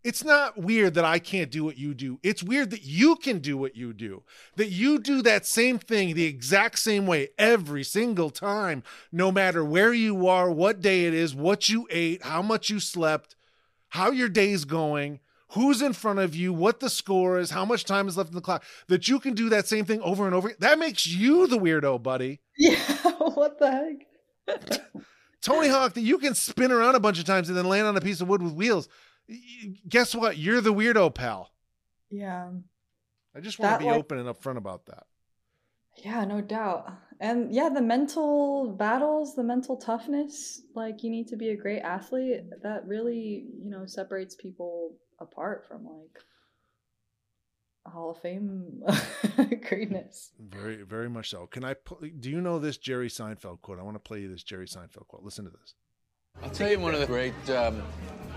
It's 0.03 0.23
not 0.23 0.57
weird 0.57 0.95
that 0.95 1.05
I 1.05 1.19
can't 1.19 1.51
do 1.51 1.63
what 1.63 1.77
you 1.77 1.93
do. 1.93 2.19
It's 2.23 2.41
weird 2.41 2.71
that 2.71 2.83
you 2.83 3.15
can 3.15 3.39
do 3.39 3.57
what 3.57 3.75
you 3.75 3.93
do. 3.93 4.23
That 4.55 4.69
you 4.69 4.99
do 4.99 5.21
that 5.21 5.45
same 5.45 5.77
thing 5.77 6.15
the 6.15 6.25
exact 6.25 6.79
same 6.79 7.05
way 7.05 7.29
every 7.37 7.83
single 7.83 8.31
time, 8.31 8.83
no 9.11 9.31
matter 9.31 9.63
where 9.63 9.93
you 9.93 10.27
are, 10.27 10.49
what 10.49 10.81
day 10.81 11.05
it 11.05 11.13
is, 11.13 11.35
what 11.35 11.69
you 11.69 11.87
ate, 11.91 12.23
how 12.23 12.41
much 12.41 12.69
you 12.69 12.79
slept, 12.79 13.35
how 13.89 14.09
your 14.11 14.29
day's 14.29 14.65
going 14.65 15.19
who's 15.51 15.81
in 15.81 15.93
front 15.93 16.19
of 16.19 16.35
you, 16.35 16.53
what 16.53 16.79
the 16.79 16.89
score 16.89 17.39
is, 17.39 17.51
how 17.51 17.65
much 17.65 17.83
time 17.83 18.07
is 18.07 18.17
left 18.17 18.29
in 18.29 18.35
the 18.35 18.41
clock, 18.41 18.63
that 18.87 19.07
you 19.07 19.19
can 19.19 19.33
do 19.33 19.49
that 19.49 19.67
same 19.67 19.85
thing 19.85 20.01
over 20.01 20.25
and 20.25 20.33
over. 20.33 20.53
That 20.59 20.79
makes 20.79 21.05
you 21.05 21.47
the 21.47 21.57
weirdo, 21.57 22.01
buddy. 22.01 22.39
Yeah, 22.57 22.75
what 23.17 23.59
the 23.59 23.71
heck? 24.47 24.81
Tony 25.41 25.67
Hawk, 25.67 25.93
that 25.93 26.01
you 26.01 26.17
can 26.19 26.35
spin 26.35 26.71
around 26.71 26.95
a 26.95 26.99
bunch 26.99 27.19
of 27.19 27.25
times 27.25 27.49
and 27.49 27.57
then 27.57 27.65
land 27.65 27.87
on 27.87 27.97
a 27.97 28.01
piece 28.01 28.21
of 28.21 28.27
wood 28.27 28.41
with 28.41 28.53
wheels. 28.53 28.87
Guess 29.87 30.15
what? 30.15 30.37
You're 30.37 30.61
the 30.61 30.73
weirdo, 30.73 31.13
pal. 31.13 31.51
Yeah. 32.09 32.49
I 33.35 33.39
just 33.39 33.59
want 33.59 33.71
that, 33.71 33.77
to 33.77 33.83
be 33.83 33.89
like, 33.89 33.99
open 33.99 34.17
and 34.19 34.27
upfront 34.27 34.57
about 34.57 34.85
that. 34.87 35.05
Yeah, 35.97 36.25
no 36.25 36.41
doubt. 36.41 36.91
And 37.19 37.53
yeah, 37.53 37.69
the 37.69 37.81
mental 37.81 38.75
battles, 38.77 39.35
the 39.35 39.43
mental 39.43 39.77
toughness, 39.77 40.61
like 40.75 41.03
you 41.03 41.11
need 41.11 41.27
to 41.27 41.35
be 41.35 41.49
a 41.49 41.55
great 41.55 41.81
athlete. 41.81 42.41
That 42.63 42.87
really, 42.87 43.45
you 43.61 43.69
know, 43.69 43.85
separates 43.85 44.35
people 44.35 44.95
apart 45.19 45.65
from 45.67 45.85
like 45.85 46.23
Hall 47.85 48.11
of 48.11 48.19
Fame 48.19 48.83
greatness. 49.67 50.31
Very, 50.39 50.83
very 50.83 51.09
much 51.09 51.29
so. 51.29 51.47
Can 51.47 51.63
I? 51.63 51.75
do 52.19 52.29
you 52.29 52.41
know 52.41 52.59
this 52.59 52.77
Jerry 52.77 53.07
Seinfeld 53.07 53.61
quote? 53.61 53.79
I 53.79 53.83
want 53.83 53.95
to 53.95 53.99
play 53.99 54.21
you 54.21 54.29
this 54.29 54.43
Jerry 54.43 54.65
Seinfeld 54.65 55.07
quote. 55.07 55.23
Listen 55.23 55.45
to 55.45 55.51
this. 55.51 55.75
I'll 56.51 56.57
tell 56.57 56.69
you 56.69 56.79
one 56.79 56.93
of 56.93 56.99
the 56.99 57.05
great 57.05 57.49
um, 57.49 57.81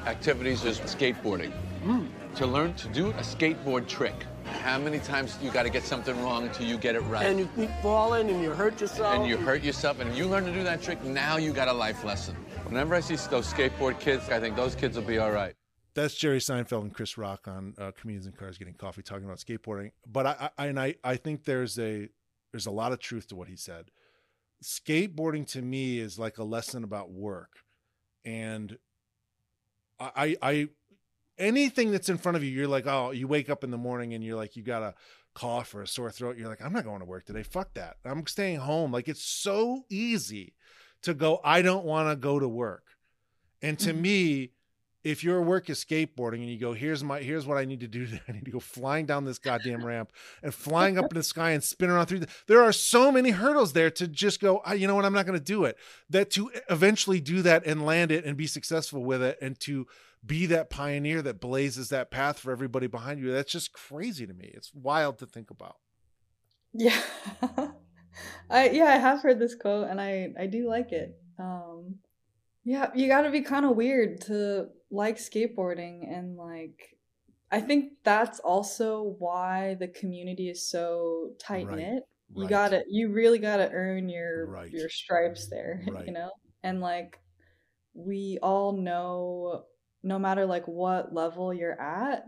activities 0.07 0.65
is 0.65 0.79
skateboarding. 0.81 1.53
Mm. 1.85 2.09
To 2.37 2.47
learn 2.47 2.75
to 2.75 2.89
do 2.89 3.11
a 3.11 3.23
skateboard 3.23 3.89
trick. 3.89 4.15
How 4.45 4.79
many 4.79 5.01
times 5.01 5.37
you 5.43 5.51
got 5.51 5.65
to 5.65 5.69
get 5.69 5.83
something 5.83 6.21
wrong 6.23 6.47
until 6.47 6.67
you 6.67 6.77
get 6.77 6.95
it 6.95 7.01
right? 7.01 7.27
And 7.27 7.41
you 7.41 7.49
keep 7.57 7.71
falling 7.83 8.31
and 8.31 8.41
you 8.41 8.51
hurt 8.51 8.81
yourself. 8.81 9.17
And 9.17 9.27
you 9.27 9.37
hurt 9.37 9.65
yourself, 9.65 9.99
and 9.99 10.17
you 10.17 10.27
learn 10.27 10.45
to 10.45 10.53
do 10.53 10.63
that 10.63 10.81
trick. 10.81 11.03
Now 11.03 11.39
you 11.39 11.53
got 11.53 11.67
a 11.67 11.73
life 11.73 12.05
lesson. 12.05 12.37
Whenever 12.67 12.95
I 12.95 13.01
see 13.01 13.17
those 13.17 13.53
skateboard 13.53 13.99
kids, 13.99 14.29
I 14.29 14.39
think 14.39 14.55
those 14.55 14.77
kids 14.77 14.97
will 14.97 15.05
be 15.05 15.19
all 15.19 15.33
right 15.33 15.57
that's 15.95 16.17
Jerry 16.17 16.41
Seinfeld 16.41 16.83
and 16.83 16.93
Chris 16.93 17.17
Rock 17.17 17.47
on 17.47 17.73
uh, 17.79 17.93
Comedians 17.93 18.27
in 18.27 18.33
Cars 18.33 18.59
Getting 18.59 18.75
Coffee 18.75 19.01
talking 19.03 19.27
about 19.27 19.39
skateboarding. 19.39 19.93
But 20.05 20.27
I, 20.27 20.51
I 20.59 20.67
and 20.67 20.81
I, 20.81 20.97
I 21.05 21.15
think 21.15 21.45
there's 21.45 21.79
a 21.79 22.09
there's 22.53 22.67
a 22.67 22.73
lot 22.73 22.91
of 22.91 22.99
truth 22.99 23.29
to 23.29 23.37
what 23.37 23.47
he 23.47 23.55
said. 23.55 23.93
Skateboarding 24.61 25.47
to 25.53 25.63
me 25.63 26.01
is 26.01 26.19
like 26.19 26.39
a 26.39 26.43
lesson 26.43 26.83
about 26.83 27.13
work, 27.13 27.59
and 28.25 28.77
I, 30.01 30.37
I 30.43 30.69
anything 31.39 31.91
that's 31.91 32.09
in 32.09 32.19
front 32.19 32.37
of 32.37 32.45
you, 32.45 32.51
you're 32.51 32.69
like, 32.69 32.87
oh, 32.87 33.11
you 33.11 33.29
wake 33.29 33.51
up 33.51 33.65
in 33.65 33.71
the 33.71 33.79
morning 33.79 34.15
and 34.15 34.25
you're 34.25 34.37
like, 34.37 34.57
you 34.57 34.63
got 34.63 34.83
a 34.83 34.95
cough 35.35 35.75
or 35.75 35.83
a 35.83 35.87
sore 35.87 36.11
throat. 36.11 36.37
You're 36.37 36.49
like, 36.49 36.63
I'm 36.65 36.73
not 36.73 36.85
going 36.85 37.01
to 37.01 37.07
work 37.07 37.25
today. 37.25 37.43
Fuck 37.43 37.75
that. 37.75 37.97
I'm 38.05 38.27
staying 38.27 38.61
home. 38.61 38.93
Like 38.93 39.09
it's 39.09 39.25
so 39.25 39.85
easy 39.91 40.55
to 41.03 41.15
go. 41.15 41.41
I 41.45 41.63
don't 41.63 41.85
want 41.85 42.09
to 42.09 42.17
go 42.17 42.39
to 42.39 42.49
work. 42.49 42.85
And 43.63 43.79
to 43.81 43.93
mm-hmm. 43.93 44.03
me, 44.03 44.53
if 45.05 45.23
your 45.23 45.43
work 45.43 45.69
is 45.69 45.85
skateboarding 45.85 46.37
and 46.37 46.49
you 46.49 46.59
go, 46.59 46.73
here's 46.73 47.05
my 47.05 47.21
here's 47.21 47.47
what 47.47 47.59
I 47.59 47.67
need 47.67 47.81
to 47.81 47.87
do. 47.87 48.09
I 48.29 48.33
need 48.33 48.47
to 48.47 48.51
go 48.51 48.59
flying 48.59 49.05
down 49.05 49.25
this 49.25 49.39
goddamn 49.39 49.85
ramp 49.85 50.11
and 50.43 50.53
flying 50.53 50.99
up 50.99 51.13
in 51.13 51.17
the 51.17 51.23
sky 51.23 51.51
and 51.51 51.63
spin 51.63 51.91
around 51.91 52.07
through. 52.07 52.21
The, 52.21 52.29
there 52.47 52.63
are 52.63 52.73
so 52.73 53.13
many 53.13 53.31
hurdles 53.31 53.75
there 53.75 53.91
to 53.91 54.09
just 54.09 54.41
go. 54.41 54.63
you 54.75 54.89
know 54.89 54.95
what? 54.95 55.05
I'm 55.05 55.13
not 55.13 55.27
going 55.27 55.39
to 55.39 55.45
do 55.45 55.65
it. 55.65 55.77
That 56.09 56.31
to 56.33 56.51
eventually 56.71 57.21
do 57.21 57.43
that 57.43 57.67
and 57.67 57.85
land 57.85 58.11
it 58.11 58.25
and 58.25 58.37
be 58.37 58.47
successful 58.47 59.05
with 59.05 59.23
it 59.23 59.39
and 59.43 59.61
to 59.61 59.87
be 60.25 60.47
that 60.47 60.71
pioneer 60.71 61.21
that 61.21 61.39
blazes 61.39 61.91
that 61.91 62.11
path 62.11 62.39
for 62.39 62.51
everybody 62.51 62.87
behind 62.87 63.21
you. 63.21 63.31
That's 63.31 63.53
just 63.53 63.75
crazy 63.75 64.27
to 64.27 64.33
me. 64.33 64.51
It's 64.55 64.73
wild 64.75 65.19
to 65.19 65.27
think 65.27 65.51
about. 65.51 65.77
Yeah. 66.73 66.99
I 68.49 68.71
yeah, 68.71 68.85
I 68.85 68.97
have 68.97 69.21
heard 69.21 69.39
this 69.39 69.55
quote 69.55 69.89
and 69.89 70.01
I 70.01 70.33
I 70.39 70.47
do 70.47 70.67
like 70.67 70.93
it. 70.93 71.15
Um 71.39 71.97
yeah, 72.65 72.91
you 72.95 73.09
got 73.09 73.23
to 73.23 73.31
be 73.31 73.43
kind 73.43 73.67
of 73.67 73.77
weird 73.77 74.23
to 74.23 74.69
like 74.95 75.17
skateboarding 75.17 76.11
and 76.11 76.37
like 76.37 76.95
I 77.51 77.61
think 77.61 77.93
that's 78.03 78.41
also 78.41 79.15
why 79.19 79.77
the 79.79 79.89
community 79.89 80.49
is 80.49 80.69
so 80.69 81.31
tight 81.39 81.71
knit. 81.71 81.79
Right. 81.79 82.03
You 82.35 82.43
right. 82.43 82.51
got 82.51 82.69
to 82.71 82.83
you 82.89 83.13
really 83.13 83.39
got 83.39 83.59
to 83.59 83.71
earn 83.71 84.09
your 84.09 84.47
right. 84.47 84.71
your 84.71 84.89
stripes 84.89 85.49
there, 85.49 85.85
you 86.07 86.13
know? 86.13 86.31
And 86.63 86.81
like 86.81 87.21
we 87.95 88.39
all 88.43 88.73
know 88.73 89.67
no 90.03 90.19
matter 90.19 90.45
like 90.47 90.67
what 90.67 91.15
level 91.15 91.55
you're 91.55 91.81
at, 91.81 92.27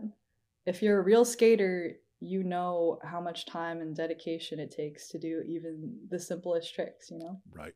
if 0.65 0.81
you're 0.81 0.99
a 0.99 1.03
real 1.03 1.25
skater, 1.25 1.93
you 2.19 2.43
know 2.43 2.99
how 3.03 3.19
much 3.19 3.45
time 3.45 3.81
and 3.81 3.95
dedication 3.95 4.59
it 4.59 4.71
takes 4.71 5.09
to 5.09 5.19
do 5.19 5.43
even 5.45 5.93
the 6.09 6.19
simplest 6.19 6.73
tricks, 6.73 7.11
you 7.11 7.19
know? 7.19 7.39
Right. 7.51 7.73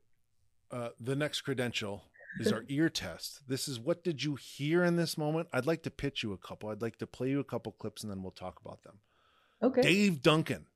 Uh, 0.71 0.89
the 1.01 1.15
next 1.15 1.41
credential 1.41 2.03
is 2.39 2.51
our 2.51 2.63
ear 2.67 2.89
test. 2.89 3.41
This 3.47 3.67
is 3.67 3.79
what 3.79 4.03
did 4.03 4.23
you 4.23 4.35
hear 4.35 4.83
in 4.83 4.95
this 4.95 5.17
moment? 5.17 5.47
I'd 5.51 5.65
like 5.65 5.83
to 5.83 5.91
pitch 5.91 6.23
you 6.23 6.33
a 6.33 6.37
couple. 6.37 6.69
I'd 6.69 6.81
like 6.81 6.97
to 6.97 7.07
play 7.07 7.29
you 7.29 7.39
a 7.39 7.45
couple 7.45 7.71
clips 7.73 8.03
and 8.03 8.11
then 8.11 8.21
we'll 8.21 8.31
talk 8.31 8.59
about 8.63 8.83
them. 8.83 8.99
Okay. 9.61 9.81
Dave 9.81 10.21
Duncan, 10.21 10.67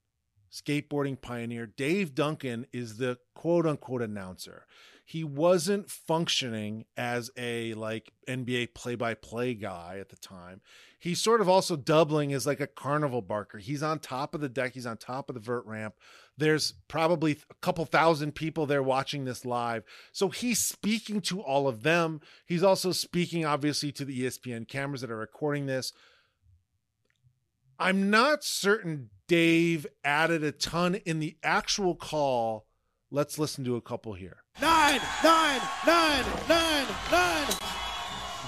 skateboarding 0.51 1.20
pioneer. 1.20 1.66
Dave 1.66 2.14
Duncan 2.14 2.68
is 2.72 2.97
the 2.97 3.18
quote 3.34 3.66
unquote 3.66 4.01
announcer. 4.01 4.66
He 5.08 5.24
wasn't 5.24 5.89
functioning 5.89 6.86
as 6.97 7.30
a 7.38 7.76
like 7.76 8.12
NBA 8.28 8.74
play 8.74 8.95
by 8.95 9.14
play 9.14 9.53
guy 9.53 9.97
at 9.99 10.10
the 10.10 10.16
time. 10.16 10.62
He's 10.97 11.22
sort 11.22 11.41
of 11.41 11.47
also 11.47 11.76
doubling 11.76 12.34
as 12.34 12.47
like 12.47 12.60
a 12.60 12.68
carnival 12.68 13.22
barker. 13.22 13.60
He's 13.60 13.84
on 13.84 13.99
top 13.99 14.34
of 14.34 14.41
the 14.41 14.49
deck, 14.49 14.74
he's 14.74 14.88
on 14.88 14.97
top 14.97 15.30
of 15.30 15.36
the 15.36 15.39
vert 15.39 15.66
ramp 15.68 15.93
there's 16.38 16.73
probably 16.88 17.39
a 17.49 17.55
couple 17.61 17.86
thousand 17.86 18.36
people 18.36 18.65
there 18.65 18.83
watching 18.83 19.25
this 19.25 19.45
live. 19.45 19.83
So 20.11 20.29
he's 20.29 20.59
speaking 20.59 21.21
to 21.21 21.41
all 21.41 21.67
of 21.67 21.83
them. 21.83 22.21
He's 22.45 22.63
also 22.63 22.91
speaking, 22.91 23.45
obviously, 23.45 23.91
to 23.93 24.05
the 24.05 24.21
ESPN 24.21 24.67
cameras 24.67 25.01
that 25.01 25.11
are 25.11 25.17
recording 25.17 25.65
this. 25.65 25.93
I'm 27.79 28.09
not 28.09 28.43
certain 28.43 29.09
Dave 29.27 29.88
added 30.03 30.43
a 30.43 30.51
ton 30.51 30.95
in 30.95 31.19
the 31.19 31.38
actual 31.43 31.95
call. 31.95 32.65
Let's 33.11 33.39
listen 33.39 33.63
to 33.65 33.75
a 33.75 33.81
couple 33.81 34.13
here. 34.13 34.38
Nine, 34.61 35.01
nine, 35.23 35.61
nine, 35.86 36.25
nine, 36.47 36.88
nine, 37.11 37.47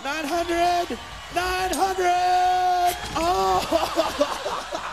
nine 0.04 0.26
hundred, 0.26 0.98
nine 1.36 1.72
hundred. 1.74 2.98
Oh! 3.16 4.84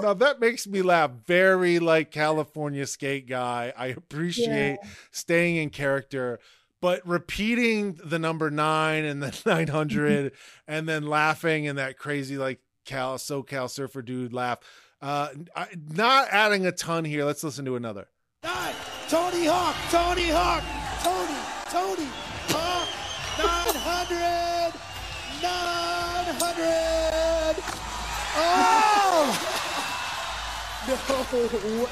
now 0.00 0.14
that 0.14 0.40
makes 0.40 0.66
me 0.66 0.82
laugh. 0.82 1.10
Very 1.26 1.78
like 1.78 2.10
California 2.10 2.86
skate 2.86 3.28
guy. 3.28 3.72
I 3.76 3.86
appreciate 3.88 4.78
yeah. 4.82 4.88
staying 5.10 5.56
in 5.56 5.70
character, 5.70 6.38
but 6.80 7.06
repeating 7.06 7.98
the 8.04 8.18
number 8.18 8.50
nine 8.50 9.04
and 9.04 9.22
the 9.22 9.40
900 9.46 10.32
and 10.68 10.88
then 10.88 11.06
laughing 11.06 11.66
and 11.68 11.78
that 11.78 11.98
crazy 11.98 12.38
like 12.38 12.60
Cal 12.84 13.16
SoCal 13.18 13.68
surfer 13.68 14.02
dude 14.02 14.32
laugh. 14.32 14.58
Uh, 15.00 15.28
I, 15.54 15.68
not 15.90 16.28
adding 16.30 16.66
a 16.66 16.72
ton 16.72 17.04
here. 17.04 17.24
Let's 17.24 17.44
listen 17.44 17.64
to 17.66 17.76
another. 17.76 18.08
Nine, 18.42 18.74
Tony 19.08 19.46
Hawk, 19.46 19.76
Tony 19.90 20.28
Hawk, 20.28 20.64
Tony, 21.02 21.38
Tony 21.70 22.08
Hawk, 22.48 22.88
900, 23.38 24.72
900. 25.42 27.27
Oh! 28.36 29.58
no 30.88 30.94
way. 31.84 31.88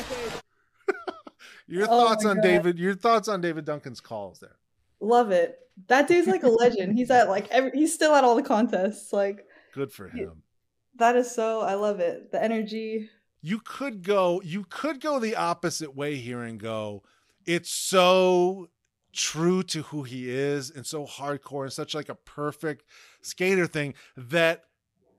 your 1.66 1.84
oh 1.84 1.87
thoughts 1.87 2.24
on 2.24 2.37
God. 2.37 2.43
David? 2.43 2.78
Your 2.78 2.95
thoughts 2.95 3.28
on 3.28 3.41
David 3.41 3.64
Duncan's 3.64 4.01
calls 4.01 4.39
there? 4.39 4.57
Love 5.01 5.30
it. 5.30 5.59
That 5.89 6.09
dude's 6.09 6.26
like 6.26 6.43
a 6.43 6.49
legend. 6.49 6.97
he's 6.97 7.11
at 7.11 7.28
like 7.28 7.49
every. 7.51 7.70
He's 7.72 7.93
still 7.93 8.14
at 8.14 8.24
all 8.24 8.34
the 8.34 8.43
contests. 8.43 9.12
Like 9.12 9.47
good 9.74 9.93
for 9.93 10.09
him. 10.09 10.16
He, 10.18 10.99
that 10.99 11.16
is 11.16 11.30
so. 11.30 11.61
I 11.61 11.74
love 11.74 12.01
it. 12.01 12.32
The 12.32 12.43
energy. 12.43 13.11
You 13.43 13.61
could 13.61 14.03
go. 14.03 14.41
You 14.43 14.64
could 14.68 15.01
go 15.01 15.18
the 15.18 15.37
opposite 15.37 15.95
way 15.95 16.16
here 16.16 16.43
and 16.43 16.59
go. 16.59 17.03
It's 17.45 17.70
so 17.70 18.70
true 19.12 19.62
to 19.62 19.82
who 19.82 20.03
he 20.03 20.28
is 20.30 20.70
and 20.70 20.87
so 20.87 21.07
hardcore 21.07 21.62
and 21.64 21.72
such 21.72 21.95
like 21.95 22.09
a 22.09 22.14
perfect 22.14 22.84
skater 23.22 23.66
thing 23.66 23.95
that 24.16 24.64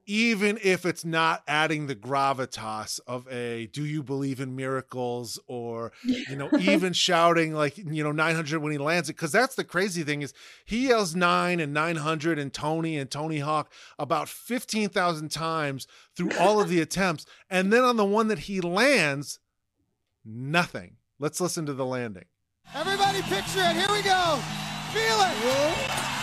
even 0.08 0.58
if 0.64 0.86
it's 0.86 1.06
not 1.06 1.44
adding 1.48 1.86
the 1.86 1.96
gravitas 1.96 3.00
of 3.06 3.28
a 3.32 3.68
do 3.68 3.86
you 3.86 4.02
believe 4.02 4.40
in 4.40 4.56
miracles 4.56 5.40
or 5.48 5.92
you 6.04 6.36
know 6.36 6.50
even 6.60 6.94
shouting 6.94 7.54
like 7.54 7.78
you 7.78 8.04
know 8.04 8.12
900 8.12 8.60
when 8.60 8.72
he 8.72 8.78
lands 8.78 9.10
it 9.10 9.16
because 9.16 9.32
that's 9.32 9.56
the 9.56 9.64
crazy 9.64 10.04
thing 10.04 10.22
is 10.24 10.34
he 10.66 10.88
yells 10.88 11.16
9 11.16 11.60
and 11.60 11.74
900 11.74 12.40
and 12.40 12.54
tony 12.54 12.98
and 12.98 13.12
tony 13.12 13.40
hawk 13.40 13.72
about 14.00 14.28
15000 14.28 15.30
times 15.30 15.86
through 16.16 16.32
all 16.40 16.60
of 16.60 16.70
the 16.70 16.82
attempts 16.82 17.26
and 17.50 17.72
then 17.72 17.84
on 17.84 17.98
the 17.98 18.06
one 18.06 18.28
that 18.30 18.40
he 18.40 18.62
lands 18.62 19.40
nothing 20.26 20.96
let's 21.20 21.40
listen 21.40 21.66
to 21.66 21.74
the 21.74 21.86
landing 21.86 22.26
Everybody 22.76 23.22
picture 23.22 23.62
it. 23.62 23.76
Here 23.76 23.88
we 23.92 24.02
go. 24.02 24.40
Feel 24.92 25.22
it. 25.22 25.36
Ah! 25.90 26.17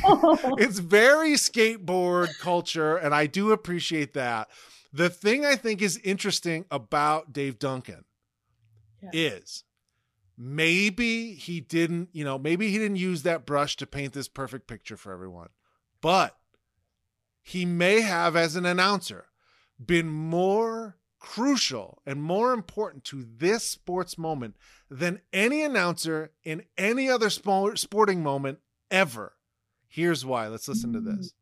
it's 0.58 0.78
very 0.78 1.32
skateboard 1.34 2.38
culture, 2.38 2.96
and 2.96 3.14
I 3.14 3.26
do 3.26 3.52
appreciate 3.52 4.14
that. 4.14 4.48
The 4.92 5.10
thing 5.10 5.44
I 5.44 5.56
think 5.56 5.82
is 5.82 5.98
interesting 5.98 6.64
about 6.70 7.32
Dave 7.32 7.58
Duncan 7.58 8.04
Yeah. 9.02 9.10
is 9.12 9.64
maybe 10.38 11.34
he 11.34 11.60
didn't, 11.60 12.08
you 12.12 12.24
know, 12.24 12.38
maybe 12.38 12.70
he 12.70 12.78
didn't 12.78 12.96
use 12.96 13.22
that 13.24 13.44
brush 13.44 13.76
to 13.76 13.86
paint 13.86 14.14
this 14.14 14.28
perfect 14.28 14.66
picture 14.66 14.96
for 14.96 15.12
everyone, 15.12 15.48
but 16.00 16.36
he 17.42 17.64
may 17.66 18.00
have, 18.00 18.36
as 18.36 18.56
an 18.56 18.64
announcer, 18.66 19.26
been 19.84 20.08
more 20.08 20.96
crucial 21.18 22.02
and 22.06 22.22
more 22.22 22.52
important 22.52 23.04
to 23.04 23.26
this 23.36 23.70
sports 23.70 24.16
moment 24.16 24.54
than 24.90 25.20
any 25.32 25.62
announcer 25.62 26.30
in 26.44 26.62
any 26.78 27.08
other 27.10 27.30
sport, 27.30 27.78
sporting 27.78 28.22
moment 28.22 28.58
ever. 28.90 29.32
Here's 29.88 30.24
why. 30.24 30.48
Let's 30.48 30.68
listen 30.68 30.92
to 30.92 31.00
this. 31.00 31.32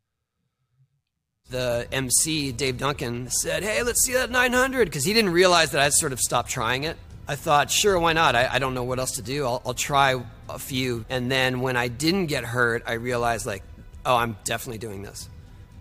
the 1.51 1.87
MC 1.93 2.53
Dave 2.53 2.79
Duncan 2.79 3.29
said, 3.29 3.63
"Hey, 3.63 3.83
let's 3.83 4.03
see 4.03 4.15
that 4.15 4.31
900," 4.31 4.87
because 4.87 5.05
he 5.05 5.13
didn't 5.13 5.33
realize 5.33 5.73
that 5.73 5.81
I'd 5.83 5.93
sort 5.93 6.13
of 6.13 6.21
stopped 6.21 6.51
trying 6.51 6.85
it. 6.85 6.97
I 7.27 7.37
thought, 7.37 7.71
sure, 7.71 7.99
why 7.99 8.13
not? 8.13 8.35
I, 8.37 8.49
I 8.53 8.59
don't 8.59 8.75
know 8.75 8.85
what 8.85 8.99
else 8.99 9.13
to 9.13 9.23
do. 9.23 9.45
I'll, 9.47 9.63
I'll 9.65 9.75
try 9.75 10.23
a 10.49 10.59
few. 10.59 11.07
And 11.09 11.31
then 11.31 11.61
when 11.63 11.75
I 11.77 11.89
didn't 11.89 12.27
get 12.27 12.45
hurt, 12.45 12.83
I 12.87 12.95
realized, 12.95 13.47
like, 13.47 13.63
oh, 14.05 14.17
I'm 14.17 14.37
definitely 14.45 14.79
doing 14.79 15.03
this. 15.03 15.29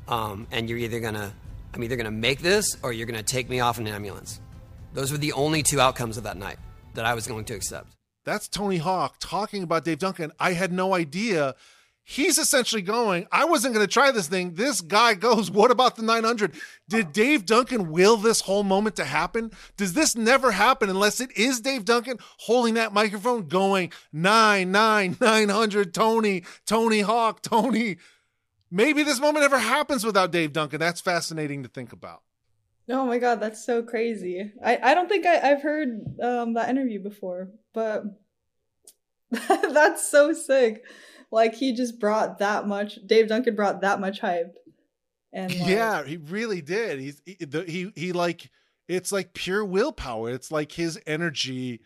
Um, 0.08 0.48
and 0.52 0.70
you're 0.70 0.78
either 0.78 1.00
gonna, 1.02 1.34
I'm 1.74 1.84
either 1.84 1.96
gonna 1.96 2.12
make 2.12 2.40
this 2.40 2.78
or 2.84 2.94
you're 2.94 3.08
gonna 3.08 3.24
take 3.24 3.50
me 3.50 3.60
off 3.60 3.80
an 3.80 3.88
ambulance. 3.88 4.40
Those 4.94 5.12
were 5.12 5.18
the 5.18 5.34
only 5.34 5.64
two 5.64 5.82
outcomes 5.82 6.18
of 6.18 6.24
that 6.24 6.38
night 6.38 6.58
that 6.94 7.06
I 7.06 7.14
was 7.16 7.28
going 7.28 7.46
to 7.46 7.54
accept. 7.56 7.96
That's 8.26 8.48
Tony 8.48 8.78
Hawk 8.78 9.16
talking 9.20 9.64
about 9.64 9.84
Dave 9.84 10.00
Duncan. 10.00 10.32
I 10.40 10.54
had 10.54 10.72
no 10.72 10.94
idea. 10.94 11.56
He's 12.06 12.38
essentially 12.38 12.82
going, 12.82 13.28
I 13.32 13.46
wasn't 13.46 13.74
going 13.74 13.86
to 13.86 13.92
try 13.92 14.12
this 14.12 14.28
thing. 14.28 14.56
This 14.56 14.82
guy 14.82 15.14
goes, 15.14 15.50
What 15.52 15.72
about 15.72 15.96
the 15.96 16.04
900? 16.04 16.54
Did 16.88 17.12
Dave 17.12 17.46
Duncan 17.46 17.92
will 17.92 18.18
this 18.18 18.42
whole 18.42 18.64
moment 18.64 18.98
to 18.98 19.06
happen? 19.06 19.52
Does 19.78 19.94
this 19.94 20.16
never 20.16 20.52
happen 20.52 20.90
unless 20.90 21.20
it 21.20 21.36
is 21.38 21.62
Dave 21.62 21.86
Duncan 21.86 22.18
holding 22.38 22.76
that 22.76 22.94
microphone 22.94 23.48
going, 23.48 23.92
9, 24.12 24.72
9, 24.72 25.18
900, 25.20 25.94
Tony, 25.94 26.44
Tony 26.66 27.02
Hawk, 27.02 27.42
Tony? 27.42 27.98
Maybe 28.74 29.04
this 29.04 29.20
moment 29.20 29.44
never 29.44 29.60
happens 29.60 30.04
without 30.04 30.32
Dave 30.32 30.52
Duncan. 30.52 30.80
That's 30.80 31.00
fascinating 31.00 31.62
to 31.62 31.70
think 31.70 31.94
about. 31.94 32.24
Oh 32.90 33.06
my 33.06 33.20
god, 33.20 33.40
that's 33.40 33.64
so 33.64 33.84
crazy. 33.84 34.52
I, 34.66 34.80
I 34.82 34.94
don't 34.96 35.08
think 35.08 35.28
I, 35.28 35.52
I've 35.52 35.62
heard 35.62 36.02
um, 36.20 36.56
that 36.56 36.70
interview 36.70 37.00
before, 37.00 37.52
but 37.72 38.04
that's 39.32 40.10
so 40.10 40.34
sick. 40.34 40.84
Like 41.30 41.54
he 41.54 41.74
just 41.74 42.00
brought 42.00 42.40
that 42.40 42.68
much. 42.68 42.98
Dave 43.06 43.28
Duncan 43.28 43.56
brought 43.56 43.82
that 43.82 44.00
much 44.00 44.20
hype, 44.20 44.56
and 45.32 45.56
like, 45.56 45.70
yeah, 45.70 46.04
he 46.04 46.18
really 46.18 46.62
did. 46.64 47.00
He's 47.00 47.22
he, 47.28 47.46
the, 47.46 47.64
he 47.66 47.92
he 47.96 48.12
like 48.12 48.50
it's 48.88 49.12
like 49.12 49.36
pure 49.36 49.64
willpower. 49.64 50.32
It's 50.32 50.52
like 50.52 50.72
his 50.72 51.00
energy 51.06 51.82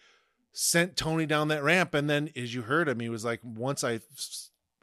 sent 0.54 0.96
Tony 0.96 1.26
down 1.26 1.50
that 1.50 1.64
ramp, 1.64 1.94
and 1.94 2.10
then 2.10 2.30
as 2.36 2.56
you 2.56 2.62
heard 2.62 2.88
him, 2.88 3.02
he 3.02 3.10
was 3.10 3.26
like, 3.26 3.42
once 3.44 3.84
I 3.84 4.00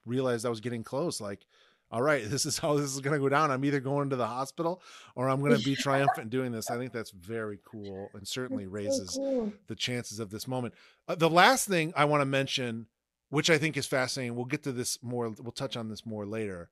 realized 0.04 0.44
I 0.44 0.50
was 0.50 0.60
getting 0.60 0.84
close, 0.84 1.18
like, 1.18 1.46
all 1.94 2.02
right, 2.02 2.24
this 2.28 2.44
is 2.44 2.58
how 2.58 2.74
this 2.74 2.92
is 2.92 3.00
going 3.00 3.14
to 3.14 3.20
go 3.20 3.28
down. 3.28 3.50
I'm 3.50 3.64
either 3.64 3.80
going 3.80 4.10
to 4.10 4.16
the 4.16 4.26
hospital 4.26 4.82
or 5.14 5.28
I'm 5.28 5.40
going 5.40 5.56
to 5.56 5.64
be 5.64 5.76
triumphant 5.80 6.28
doing 6.28 6.50
this. 6.50 6.70
I 6.70 6.76
think 6.76 6.92
that's 6.92 7.12
very 7.12 7.60
cool 7.64 8.08
and 8.14 8.26
certainly 8.26 8.64
so 8.64 8.70
raises 8.70 9.10
cool. 9.10 9.52
the 9.68 9.76
chances 9.76 10.18
of 10.18 10.30
this 10.30 10.48
moment. 10.48 10.74
Uh, 11.06 11.14
the 11.14 11.30
last 11.30 11.68
thing 11.68 11.92
I 11.96 12.04
want 12.04 12.20
to 12.20 12.26
mention, 12.26 12.86
which 13.30 13.48
I 13.48 13.58
think 13.58 13.76
is 13.76 13.86
fascinating, 13.86 14.34
we'll 14.34 14.44
get 14.44 14.64
to 14.64 14.72
this 14.72 14.98
more, 15.02 15.32
we'll 15.40 15.52
touch 15.52 15.76
on 15.76 15.88
this 15.88 16.04
more 16.04 16.26
later. 16.26 16.70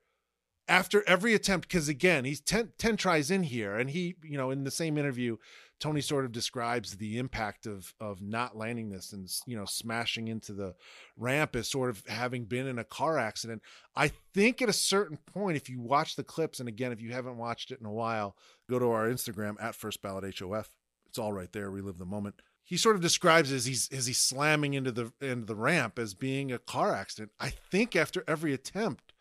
After 0.68 1.02
every 1.08 1.34
attempt, 1.34 1.68
because 1.68 1.88
again, 1.88 2.24
he's 2.24 2.40
10, 2.40 2.72
10 2.78 2.96
tries 2.96 3.30
in 3.30 3.42
here, 3.42 3.76
and 3.76 3.90
he, 3.90 4.14
you 4.22 4.36
know, 4.36 4.50
in 4.50 4.64
the 4.64 4.70
same 4.70 4.96
interview, 4.96 5.36
Tony 5.82 6.00
sort 6.00 6.24
of 6.24 6.30
describes 6.30 6.94
the 6.94 7.18
impact 7.18 7.66
of 7.66 7.92
of 7.98 8.22
not 8.22 8.56
landing 8.56 8.88
this 8.88 9.12
and 9.12 9.28
you 9.46 9.56
know 9.56 9.64
smashing 9.64 10.28
into 10.28 10.52
the 10.52 10.76
ramp 11.16 11.56
as 11.56 11.68
sort 11.68 11.90
of 11.90 12.04
having 12.06 12.44
been 12.44 12.68
in 12.68 12.78
a 12.78 12.84
car 12.84 13.18
accident. 13.18 13.60
I 13.96 14.12
think 14.32 14.62
at 14.62 14.68
a 14.68 14.72
certain 14.72 15.16
point, 15.16 15.56
if 15.56 15.68
you 15.68 15.80
watch 15.80 16.14
the 16.14 16.22
clips, 16.22 16.60
and 16.60 16.68
again, 16.68 16.92
if 16.92 17.00
you 17.00 17.10
haven't 17.10 17.36
watched 17.36 17.72
it 17.72 17.80
in 17.80 17.86
a 17.86 17.92
while, 17.92 18.36
go 18.70 18.78
to 18.78 18.92
our 18.92 19.08
Instagram 19.08 19.60
at 19.60 19.74
First 19.74 20.00
Ballot 20.02 20.38
HOF. 20.38 20.70
It's 21.08 21.18
all 21.18 21.32
right 21.32 21.50
there. 21.50 21.68
Relive 21.68 21.98
the 21.98 22.06
moment. 22.06 22.36
He 22.62 22.76
sort 22.76 22.94
of 22.94 23.02
describes 23.02 23.50
as 23.50 23.64
he's 23.64 23.88
as 23.90 24.06
he's 24.06 24.20
slamming 24.20 24.74
into 24.74 24.92
the 24.92 25.12
into 25.20 25.46
the 25.46 25.56
ramp 25.56 25.98
as 25.98 26.14
being 26.14 26.52
a 26.52 26.60
car 26.60 26.94
accident. 26.94 27.32
I 27.40 27.48
think 27.48 27.96
after 27.96 28.22
every 28.28 28.54
attempt, 28.54 29.12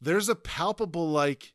there's 0.00 0.30
a 0.30 0.34
palpable 0.34 1.10
like, 1.10 1.52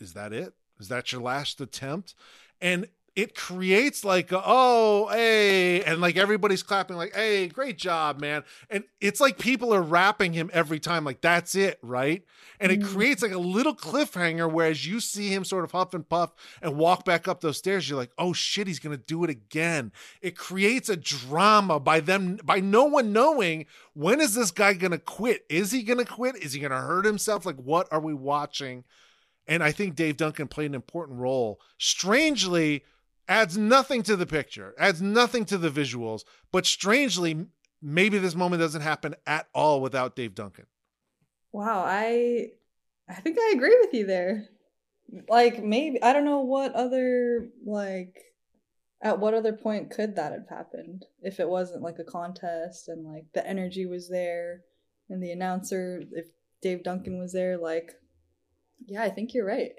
is 0.00 0.14
that 0.14 0.32
it? 0.32 0.54
Is 0.80 0.88
that 0.88 1.12
your 1.12 1.20
last 1.20 1.60
attempt? 1.60 2.14
And 2.58 2.88
it 3.14 3.34
creates 3.34 4.04
like 4.04 4.32
a, 4.32 4.42
oh 4.44 5.08
hey 5.08 5.82
and 5.82 6.00
like 6.00 6.16
everybody's 6.16 6.62
clapping 6.62 6.96
like 6.96 7.14
hey 7.14 7.46
great 7.46 7.76
job 7.76 8.18
man 8.18 8.42
and 8.70 8.84
it's 9.00 9.20
like 9.20 9.38
people 9.38 9.74
are 9.74 9.82
rapping 9.82 10.32
him 10.32 10.50
every 10.52 10.80
time 10.80 11.04
like 11.04 11.20
that's 11.20 11.54
it 11.54 11.78
right? 11.82 12.24
And 12.58 12.70
it 12.70 12.80
mm. 12.80 12.86
creates 12.86 13.22
like 13.22 13.32
a 13.32 13.38
little 13.38 13.74
cliffhanger 13.74 14.50
whereas 14.50 14.86
you 14.86 15.00
see 15.00 15.28
him 15.28 15.44
sort 15.44 15.64
of 15.64 15.72
huff 15.72 15.94
and 15.94 16.08
puff 16.08 16.32
and 16.62 16.76
walk 16.76 17.04
back 17.04 17.28
up 17.28 17.40
those 17.40 17.58
stairs 17.58 17.88
you're 17.88 17.98
like 17.98 18.12
oh 18.16 18.32
shit 18.32 18.66
he's 18.66 18.78
gonna 18.78 18.96
do 18.96 19.24
it 19.24 19.30
again. 19.30 19.92
It 20.22 20.36
creates 20.36 20.88
a 20.88 20.96
drama 20.96 21.80
by 21.80 22.00
them 22.00 22.38
by 22.42 22.60
no 22.60 22.84
one 22.84 23.12
knowing 23.12 23.66
when 23.94 24.20
is 24.20 24.34
this 24.34 24.50
guy 24.50 24.72
gonna 24.72 24.98
quit? 24.98 25.44
Is 25.50 25.70
he 25.70 25.82
gonna 25.82 26.06
quit? 26.06 26.36
Is 26.36 26.54
he 26.54 26.60
gonna 26.60 26.80
hurt 26.80 27.04
himself? 27.04 27.44
Like 27.44 27.56
what 27.56 27.88
are 27.92 28.00
we 28.00 28.14
watching? 28.14 28.84
And 29.46 29.62
I 29.62 29.72
think 29.72 29.96
Dave 29.96 30.16
Duncan 30.16 30.48
played 30.48 30.66
an 30.66 30.74
important 30.74 31.18
role. 31.18 31.60
Strangely, 31.76 32.84
adds 33.28 33.56
nothing 33.56 34.02
to 34.04 34.16
the 34.16 34.26
picture, 34.26 34.74
adds 34.78 35.00
nothing 35.00 35.44
to 35.46 35.58
the 35.58 35.70
visuals, 35.70 36.24
but 36.50 36.66
strangely, 36.66 37.46
maybe 37.80 38.18
this 38.18 38.34
moment 38.34 38.60
doesn't 38.60 38.82
happen 38.82 39.14
at 39.26 39.48
all 39.54 39.80
without 39.80 40.16
Dave 40.16 40.34
Duncan. 40.34 40.66
Wow, 41.52 41.84
I 41.86 42.48
I 43.08 43.14
think 43.14 43.38
I 43.38 43.52
agree 43.54 43.76
with 43.80 43.92
you 43.92 44.06
there. 44.06 44.48
Like 45.28 45.62
maybe 45.62 46.02
I 46.02 46.12
don't 46.12 46.24
know 46.24 46.40
what 46.40 46.72
other 46.74 47.48
like 47.66 48.16
at 49.02 49.18
what 49.18 49.34
other 49.34 49.52
point 49.52 49.90
could 49.90 50.16
that 50.16 50.32
have 50.32 50.48
happened 50.48 51.04
if 51.20 51.40
it 51.40 51.48
wasn't 51.48 51.82
like 51.82 51.98
a 51.98 52.04
contest 52.04 52.88
and 52.88 53.04
like 53.04 53.24
the 53.34 53.46
energy 53.46 53.84
was 53.84 54.08
there 54.08 54.62
and 55.10 55.22
the 55.22 55.32
announcer 55.32 56.02
if 56.12 56.26
Dave 56.62 56.84
Duncan 56.84 57.18
was 57.18 57.32
there 57.32 57.58
like 57.58 57.92
yeah, 58.86 59.02
I 59.02 59.10
think 59.10 59.34
you're 59.34 59.46
right. 59.46 59.72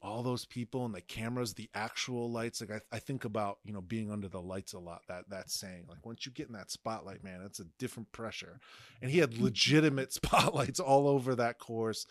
All 0.00 0.22
those 0.22 0.44
people 0.44 0.84
and 0.84 0.94
the 0.94 1.00
cameras, 1.00 1.54
the 1.54 1.68
actual 1.74 2.30
lights. 2.30 2.60
Like 2.60 2.70
I, 2.70 2.96
I 2.96 2.98
think 2.98 3.24
about, 3.24 3.58
you 3.64 3.72
know, 3.72 3.80
being 3.80 4.10
under 4.10 4.28
the 4.28 4.40
lights 4.40 4.72
a 4.72 4.78
lot. 4.78 5.02
That 5.08 5.28
that 5.30 5.50
saying, 5.50 5.86
like 5.88 6.04
once 6.06 6.24
you 6.24 6.32
get 6.32 6.46
in 6.46 6.54
that 6.54 6.70
spotlight, 6.70 7.24
man, 7.24 7.40
it's 7.44 7.60
a 7.60 7.66
different 7.78 8.12
pressure. 8.12 8.60
And 9.02 9.10
he 9.10 9.18
had 9.18 9.38
legitimate 9.38 10.12
spotlights 10.12 10.80
all 10.80 11.08
over 11.08 11.34
that 11.34 11.58
course. 11.58 12.06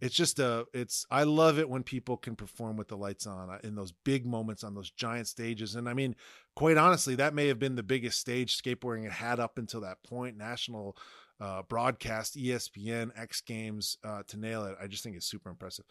It's 0.00 0.14
just 0.14 0.38
a, 0.38 0.64
it's. 0.72 1.06
I 1.10 1.24
love 1.24 1.58
it 1.58 1.68
when 1.68 1.82
people 1.82 2.16
can 2.16 2.36
perform 2.36 2.76
with 2.76 2.88
the 2.88 2.96
lights 2.96 3.26
on 3.26 3.50
uh, 3.50 3.58
in 3.64 3.74
those 3.74 3.92
big 3.92 4.24
moments 4.24 4.62
on 4.62 4.74
those 4.74 4.90
giant 4.90 5.26
stages. 5.26 5.74
And 5.74 5.88
I 5.88 5.94
mean, 5.94 6.14
quite 6.54 6.76
honestly, 6.76 7.16
that 7.16 7.34
may 7.34 7.48
have 7.48 7.58
been 7.58 7.74
the 7.74 7.82
biggest 7.82 8.20
stage 8.20 8.60
skateboarding 8.60 9.02
had 9.04 9.12
had 9.12 9.40
up 9.40 9.58
until 9.58 9.80
that 9.80 10.02
point. 10.04 10.36
National 10.36 10.96
uh, 11.40 11.62
broadcast, 11.68 12.36
ESPN, 12.36 13.10
X 13.16 13.40
Games 13.40 13.96
uh, 14.04 14.22
to 14.28 14.36
nail 14.36 14.64
it. 14.64 14.76
I 14.80 14.86
just 14.86 15.02
think 15.04 15.16
it's 15.16 15.26
super 15.26 15.50
impressive. 15.50 15.84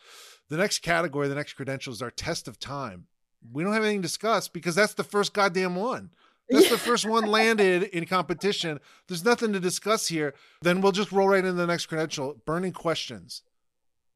The 0.49 0.57
next 0.57 0.79
category, 0.79 1.27
the 1.27 1.35
next 1.35 1.53
credential 1.53 1.93
is 1.93 2.01
our 2.01 2.11
test 2.11 2.47
of 2.47 2.59
time. 2.59 3.05
we 3.53 3.63
don't 3.63 3.73
have 3.73 3.83
anything 3.83 4.01
to 4.01 4.07
discuss 4.07 4.47
because 4.47 4.75
that's 4.75 4.93
the 4.93 5.03
first 5.03 5.33
goddamn 5.33 5.75
one. 5.75 6.09
That's 6.49 6.69
the 6.69 6.77
first 6.77 7.05
one 7.05 7.25
landed 7.39 7.83
in 7.83 8.05
competition. 8.05 8.79
There's 9.07 9.25
nothing 9.25 9.53
to 9.53 9.59
discuss 9.59 10.07
here. 10.07 10.33
Then 10.61 10.81
we'll 10.81 10.91
just 10.93 11.11
roll 11.11 11.27
right 11.27 11.43
into 11.43 11.53
the 11.53 11.67
next 11.67 11.87
credential. 11.87 12.41
Burning 12.45 12.71
questions. 12.71 13.43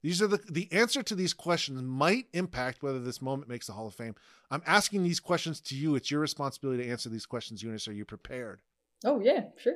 These 0.03 0.21
are 0.21 0.27
the 0.27 0.39
the 0.49 0.67
answer 0.71 1.03
to 1.03 1.13
these 1.13 1.33
questions 1.33 1.81
might 1.81 2.25
impact 2.33 2.81
whether 2.81 2.99
this 2.99 3.21
moment 3.21 3.49
makes 3.49 3.67
the 3.67 3.73
Hall 3.73 3.85
of 3.87 3.93
Fame. 3.93 4.15
I'm 4.49 4.63
asking 4.65 5.03
these 5.03 5.19
questions 5.19 5.61
to 5.61 5.75
you. 5.75 5.93
It's 5.95 6.09
your 6.09 6.21
responsibility 6.21 6.83
to 6.83 6.89
answer 6.89 7.07
these 7.09 7.27
questions, 7.27 7.61
Eunice. 7.61 7.87
Are 7.87 7.93
you 7.93 8.05
prepared? 8.05 8.61
Oh 9.05 9.19
yeah, 9.19 9.41
sure. 9.57 9.75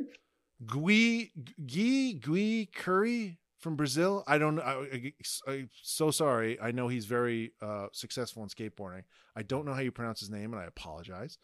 Gui 0.66 1.32
Gui 1.66 2.14
Gui 2.14 2.70
Khury 2.76 3.38
from 3.60 3.76
Brazil. 3.76 4.24
I 4.28 4.38
don't. 4.38 4.60
I, 4.60 5.12
am 5.47 5.70
so 5.82 6.12
sorry. 6.12 6.60
I 6.62 6.72
know 6.72 6.88
he's 6.88 7.06
very 7.06 7.53
uh, 7.62 7.88
successful 7.91 8.43
in 8.43 8.49
skateboarding. 8.49 9.03
I 9.36 9.41
don't 9.41 9.66
know 9.66 9.74
how 9.74 9.82
you 9.82 9.91
pronounce 9.91 10.20
his 10.20 10.30
name, 10.30 10.53
and 10.53 10.62
I 10.62 10.66
apologize. 10.66 11.38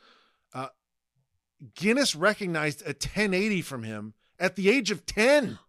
Uh, 0.53 0.68
Guinness 1.76 2.16
recognized 2.16 2.82
a 2.82 2.93
1080 2.93 3.62
from 3.62 3.84
him 3.84 4.14
at 4.39 4.55
the 4.55 4.70
age 4.70 4.91
of 4.91 5.05
10. 5.05 5.59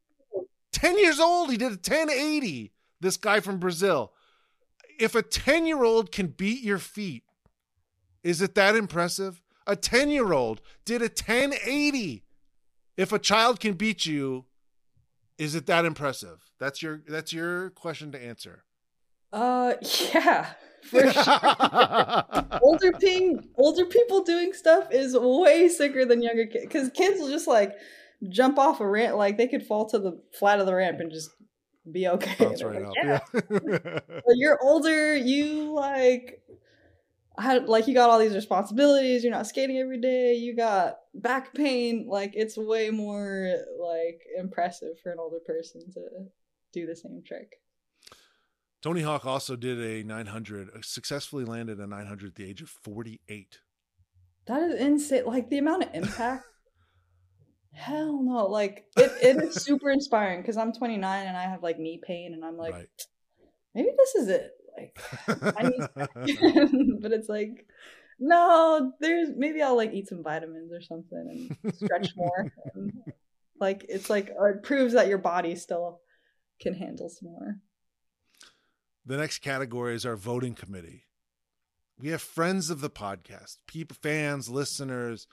10 0.72 0.98
years 0.98 1.20
old, 1.20 1.50
he 1.50 1.56
did 1.56 1.72
a 1.72 1.76
1080. 1.76 2.72
This 3.00 3.16
guy 3.16 3.40
from 3.40 3.58
Brazil. 3.58 4.12
If 4.98 5.14
a 5.14 5.22
10 5.22 5.66
year 5.66 5.84
old 5.84 6.12
can 6.12 6.28
beat 6.28 6.62
your 6.62 6.78
feat, 6.78 7.24
is 8.22 8.40
it 8.40 8.54
that 8.54 8.76
impressive? 8.76 9.42
A 9.66 9.76
10 9.76 10.10
year 10.10 10.32
old 10.32 10.60
did 10.84 11.02
a 11.02 11.06
1080. 11.06 12.24
If 12.96 13.12
a 13.12 13.18
child 13.18 13.60
can 13.60 13.74
beat 13.74 14.06
you, 14.06 14.46
is 15.38 15.54
it 15.54 15.66
that 15.66 15.84
impressive? 15.84 16.50
That's 16.58 16.82
your 16.82 17.02
that's 17.06 17.32
your 17.32 17.70
question 17.70 18.12
to 18.12 18.22
answer. 18.22 18.64
Uh 19.32 19.74
yeah 20.12 20.52
for 20.82 21.10
sure. 21.12 22.60
older 22.62 22.92
ping, 22.92 23.48
older 23.56 23.86
people 23.86 24.22
doing 24.22 24.52
stuff 24.52 24.88
is 24.90 25.16
way 25.18 25.68
sicker 25.68 26.04
than 26.04 26.22
younger 26.22 26.46
kids 26.46 26.64
because 26.64 26.90
kids 26.90 27.20
will 27.20 27.30
just 27.30 27.48
like 27.48 27.72
jump 28.28 28.58
off 28.58 28.80
a 28.80 28.88
ramp, 28.88 29.16
like 29.16 29.36
they 29.36 29.48
could 29.48 29.64
fall 29.64 29.88
to 29.88 29.98
the 29.98 30.20
flat 30.38 30.60
of 30.60 30.66
the 30.66 30.74
ramp 30.74 31.00
and 31.00 31.10
just 31.10 31.30
be 31.90 32.06
okay. 32.06 32.34
That's 32.38 32.62
right 32.62 32.82
like, 32.86 32.94
yeah. 33.02 33.20
yeah. 33.32 34.18
you're 34.34 34.58
older, 34.62 35.16
you 35.16 35.72
like 35.72 36.42
had 37.38 37.68
like 37.68 37.86
you 37.86 37.94
got 37.94 38.10
all 38.10 38.18
these 38.18 38.34
responsibilities, 38.34 39.24
you're 39.24 39.32
not 39.32 39.46
skating 39.46 39.78
every 39.78 40.00
day, 40.00 40.34
you 40.34 40.54
got 40.54 40.96
back 41.14 41.54
pain, 41.54 42.06
like 42.08 42.32
it's 42.34 42.56
way 42.56 42.90
more 42.90 43.54
like 43.80 44.22
impressive 44.38 44.98
for 45.02 45.12
an 45.12 45.18
older 45.18 45.40
person 45.46 45.82
to 45.92 46.00
do 46.72 46.86
the 46.86 46.96
same 46.96 47.22
trick. 47.26 47.60
Tony 48.82 49.02
Hawk 49.02 49.24
also 49.24 49.54
did 49.54 49.78
a 49.78 50.06
900, 50.06 50.68
uh, 50.68 50.78
successfully 50.82 51.44
landed 51.44 51.78
a 51.78 51.86
900 51.86 52.30
at 52.30 52.34
the 52.34 52.44
age 52.44 52.60
of 52.60 52.68
48. 52.68 53.60
That 54.46 54.62
is 54.62 54.80
insane. 54.80 55.24
Like 55.24 55.48
the 55.48 55.58
amount 55.58 55.84
of 55.84 55.94
impact. 55.94 56.44
Hell 57.72 58.20
no. 58.22 58.46
Like 58.46 58.86
it, 58.96 59.12
it 59.22 59.42
is 59.42 59.54
super 59.54 59.90
inspiring 59.90 60.42
because 60.42 60.56
I'm 60.56 60.72
29 60.72 61.26
and 61.26 61.36
I 61.36 61.44
have 61.44 61.62
like 61.62 61.78
knee 61.78 62.00
pain 62.04 62.34
and 62.34 62.44
I'm 62.44 62.58
like, 62.58 62.74
right. 62.74 63.06
maybe 63.72 63.90
this 63.96 64.16
is 64.16 64.28
it. 64.28 64.50
Like, 64.76 64.98
but 65.26 67.12
it's 67.12 67.28
like, 67.28 67.66
no, 68.18 68.92
there's 69.00 69.30
maybe 69.36 69.62
I'll 69.62 69.76
like 69.76 69.92
eat 69.92 70.08
some 70.08 70.22
vitamins 70.22 70.72
or 70.72 70.80
something 70.80 71.56
and 71.62 71.74
stretch 71.74 72.12
more. 72.16 72.52
and, 72.74 72.92
like 73.60 73.84
it's 73.88 74.10
like 74.10 74.28
it 74.28 74.62
proves 74.62 74.94
that 74.94 75.08
your 75.08 75.18
body 75.18 75.54
still 75.54 76.00
can 76.60 76.74
handle 76.74 77.08
some 77.08 77.30
more. 77.30 77.56
The 79.04 79.16
next 79.16 79.38
category 79.38 79.94
is 79.94 80.06
our 80.06 80.16
voting 80.16 80.54
committee. 80.54 81.04
We 81.98 82.08
have 82.08 82.22
friends 82.22 82.70
of 82.70 82.80
the 82.80 82.90
podcast, 82.90 83.58
people, 83.66 83.96
fans, 84.00 84.48
listeners, 84.48 85.26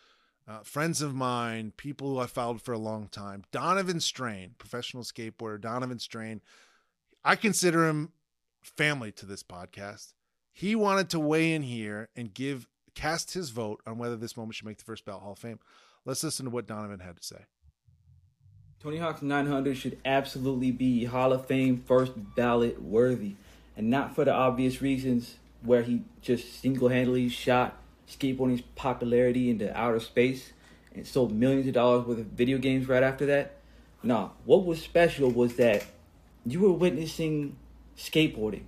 uh, 0.48 0.62
friends 0.64 1.02
of 1.02 1.14
mine, 1.14 1.74
people 1.78 2.10
who 2.10 2.20
I 2.20 2.26
followed 2.26 2.62
for 2.62 2.74
a 2.74 2.80
long 2.80 3.08
time. 3.08 3.44
Donovan 3.52 4.00
Strain, 4.00 4.56
professional 4.58 5.04
skateboarder, 5.04 5.62
Donovan 5.62 6.00
Strain. 6.00 6.42
I 7.24 7.36
consider 7.36 7.88
him 7.88 8.14
family 8.70 9.12
to 9.14 9.26
this 9.26 9.44
podcast. 9.44 10.14
He 10.52 10.76
wanted 10.76 11.10
to 11.12 11.20
weigh 11.20 11.54
in 11.54 11.64
here 11.64 12.10
and 12.16 12.34
give 12.34 12.68
cast 12.96 13.34
his 13.34 13.50
vote 13.50 13.82
on 13.86 13.98
whether 13.98 14.16
this 14.16 14.36
moment 14.36 14.56
should 14.56 14.68
make 14.68 14.78
the 14.78 14.84
first 14.84 15.06
ballot 15.06 15.22
Hall 15.22 15.34
of 15.34 15.40
Fame. 15.40 15.60
Let's 16.06 16.24
listen 16.24 16.46
to 16.46 16.52
what 16.52 16.68
Donovan 16.68 17.00
had 17.00 17.18
to 17.18 17.24
say. 17.24 17.46
Tony 18.82 18.98
Hawk's 18.98 19.22
900 19.22 19.78
should 19.78 19.98
absolutely 20.06 20.72
be 20.72 21.06
Hall 21.06 21.34
of 21.34 21.46
Fame 21.46 21.84
first 21.86 22.14
ballot 22.36 22.82
worthy 22.82 23.36
and 23.76 23.90
not 23.90 24.16
for 24.16 24.26
the 24.26 24.34
obvious 24.34 24.82
reasons 24.82 25.36
where 25.62 25.84
he 25.84 26.04
just 26.22 26.62
single-handedly 26.62 27.30
shot 27.30 27.78
skateboarding's 28.10 28.62
popularity 28.76 29.50
into 29.50 29.76
outer 29.78 30.00
space 30.00 30.54
and 30.96 31.06
sold 31.06 31.32
millions 31.32 31.68
of 31.68 31.74
dollars 31.74 32.06
worth 32.06 32.20
of 32.20 32.26
video 32.26 32.58
games 32.58 32.88
right 32.88 33.04
after 33.04 33.26
that. 33.26 33.58
Nah, 34.02 34.30
what 34.46 34.66
was 34.66 34.82
special 34.82 35.30
was 35.30 35.56
that 35.58 35.86
you 36.46 36.62
were 36.62 36.72
witnessing 36.72 37.58
skateboarding 38.00 38.64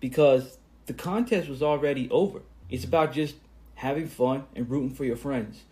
because 0.00 0.58
the 0.86 0.92
contest 0.92 1.48
was 1.48 1.62
already 1.62 2.10
over. 2.10 2.40
It's 2.68 2.84
about 2.84 3.12
just 3.12 3.36
having 3.76 4.08
fun 4.08 4.44
and 4.54 4.68
rooting 4.68 4.90
for 4.90 5.04
your 5.04 5.16
friends. 5.16 5.62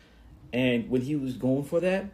And 0.52 0.88
when 0.88 1.02
he 1.02 1.16
was 1.16 1.34
going 1.34 1.64
for 1.64 1.80
that, 1.80 2.06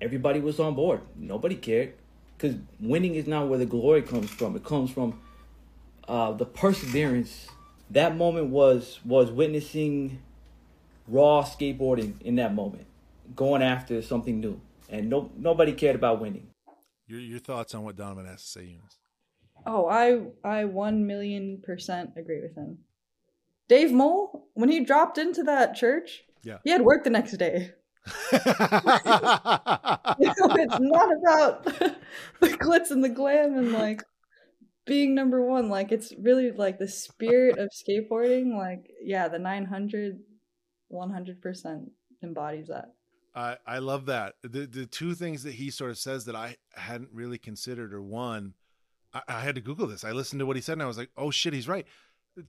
everybody 0.00 0.40
was 0.40 0.60
on 0.60 0.74
board. 0.74 1.00
Nobody 1.16 1.56
cared 1.56 1.94
because 2.36 2.56
winning 2.80 3.14
is 3.14 3.26
not 3.26 3.48
where 3.48 3.58
the 3.58 3.66
glory 3.66 4.02
comes 4.02 4.30
from. 4.30 4.54
It 4.56 4.64
comes 4.64 4.90
from 4.90 5.20
uh, 6.06 6.32
the 6.32 6.46
perseverance. 6.46 7.48
That 7.90 8.16
moment 8.16 8.48
was 8.48 9.00
was 9.04 9.30
witnessing 9.30 10.20
raw 11.08 11.42
skateboarding 11.42 12.20
in 12.22 12.36
that 12.36 12.54
moment, 12.54 12.86
going 13.34 13.62
after 13.62 14.02
something 14.02 14.40
new, 14.40 14.60
and 14.88 15.08
no 15.08 15.30
nobody 15.36 15.72
cared 15.72 15.94
about 15.94 16.20
winning. 16.20 16.48
Your 17.06 17.20
your 17.20 17.38
thoughts 17.38 17.74
on 17.74 17.84
what 17.84 17.96
Donovan 17.96 18.26
has 18.26 18.42
to 18.42 18.48
say, 18.48 18.64
Eunice? 18.64 18.98
Oh, 19.66 19.86
I 19.86 20.20
I 20.44 20.64
one 20.64 21.06
million 21.06 21.60
percent 21.62 22.10
agree 22.16 22.40
with 22.40 22.54
him. 22.54 22.78
Dave 23.68 23.92
Mole, 23.92 24.48
when 24.54 24.68
he 24.68 24.84
dropped 24.84 25.18
into 25.18 25.42
that 25.44 25.74
church, 25.74 26.22
yeah, 26.42 26.58
he 26.62 26.70
had 26.70 26.82
work 26.82 27.02
the 27.04 27.10
next 27.10 27.36
day. 27.36 27.72
you 28.06 28.12
know, 28.32 28.48
it's 30.22 30.78
not 30.78 31.10
about 31.12 31.64
the 32.40 32.48
glitz 32.48 32.92
and 32.92 33.02
the 33.02 33.08
glam 33.08 33.58
and 33.58 33.72
like 33.72 34.04
being 34.86 35.12
number 35.16 35.44
one 35.44 35.68
like 35.68 35.90
it's 35.90 36.12
really 36.20 36.52
like 36.52 36.78
the 36.78 36.86
spirit 36.86 37.58
of 37.58 37.68
skateboarding 37.70 38.56
like 38.56 38.88
yeah 39.02 39.26
the 39.26 39.40
900 39.40 40.20
100% 40.92 41.86
embodies 42.22 42.68
that 42.68 42.92
I, 43.36 43.58
I 43.66 43.78
love 43.80 44.06
that. 44.06 44.36
The 44.42 44.66
the 44.66 44.86
two 44.86 45.14
things 45.14 45.42
that 45.42 45.52
he 45.52 45.70
sort 45.70 45.90
of 45.90 45.98
says 45.98 46.24
that 46.24 46.34
I 46.34 46.56
hadn't 46.74 47.10
really 47.12 47.36
considered 47.36 47.92
are 47.92 48.02
one, 48.02 48.54
I, 49.16 49.38
I, 49.38 49.40
had 49.40 49.54
to 49.54 49.60
Google 49.60 49.86
this. 49.86 50.04
I 50.04 50.12
listened 50.12 50.40
to 50.40 50.46
what 50.46 50.56
he 50.56 50.62
said 50.62 50.74
and 50.74 50.82
I 50.82 50.86
was 50.86 50.98
like, 50.98 51.10
oh 51.16 51.30
shit, 51.30 51.52
he's 51.52 51.68
right. 51.68 51.86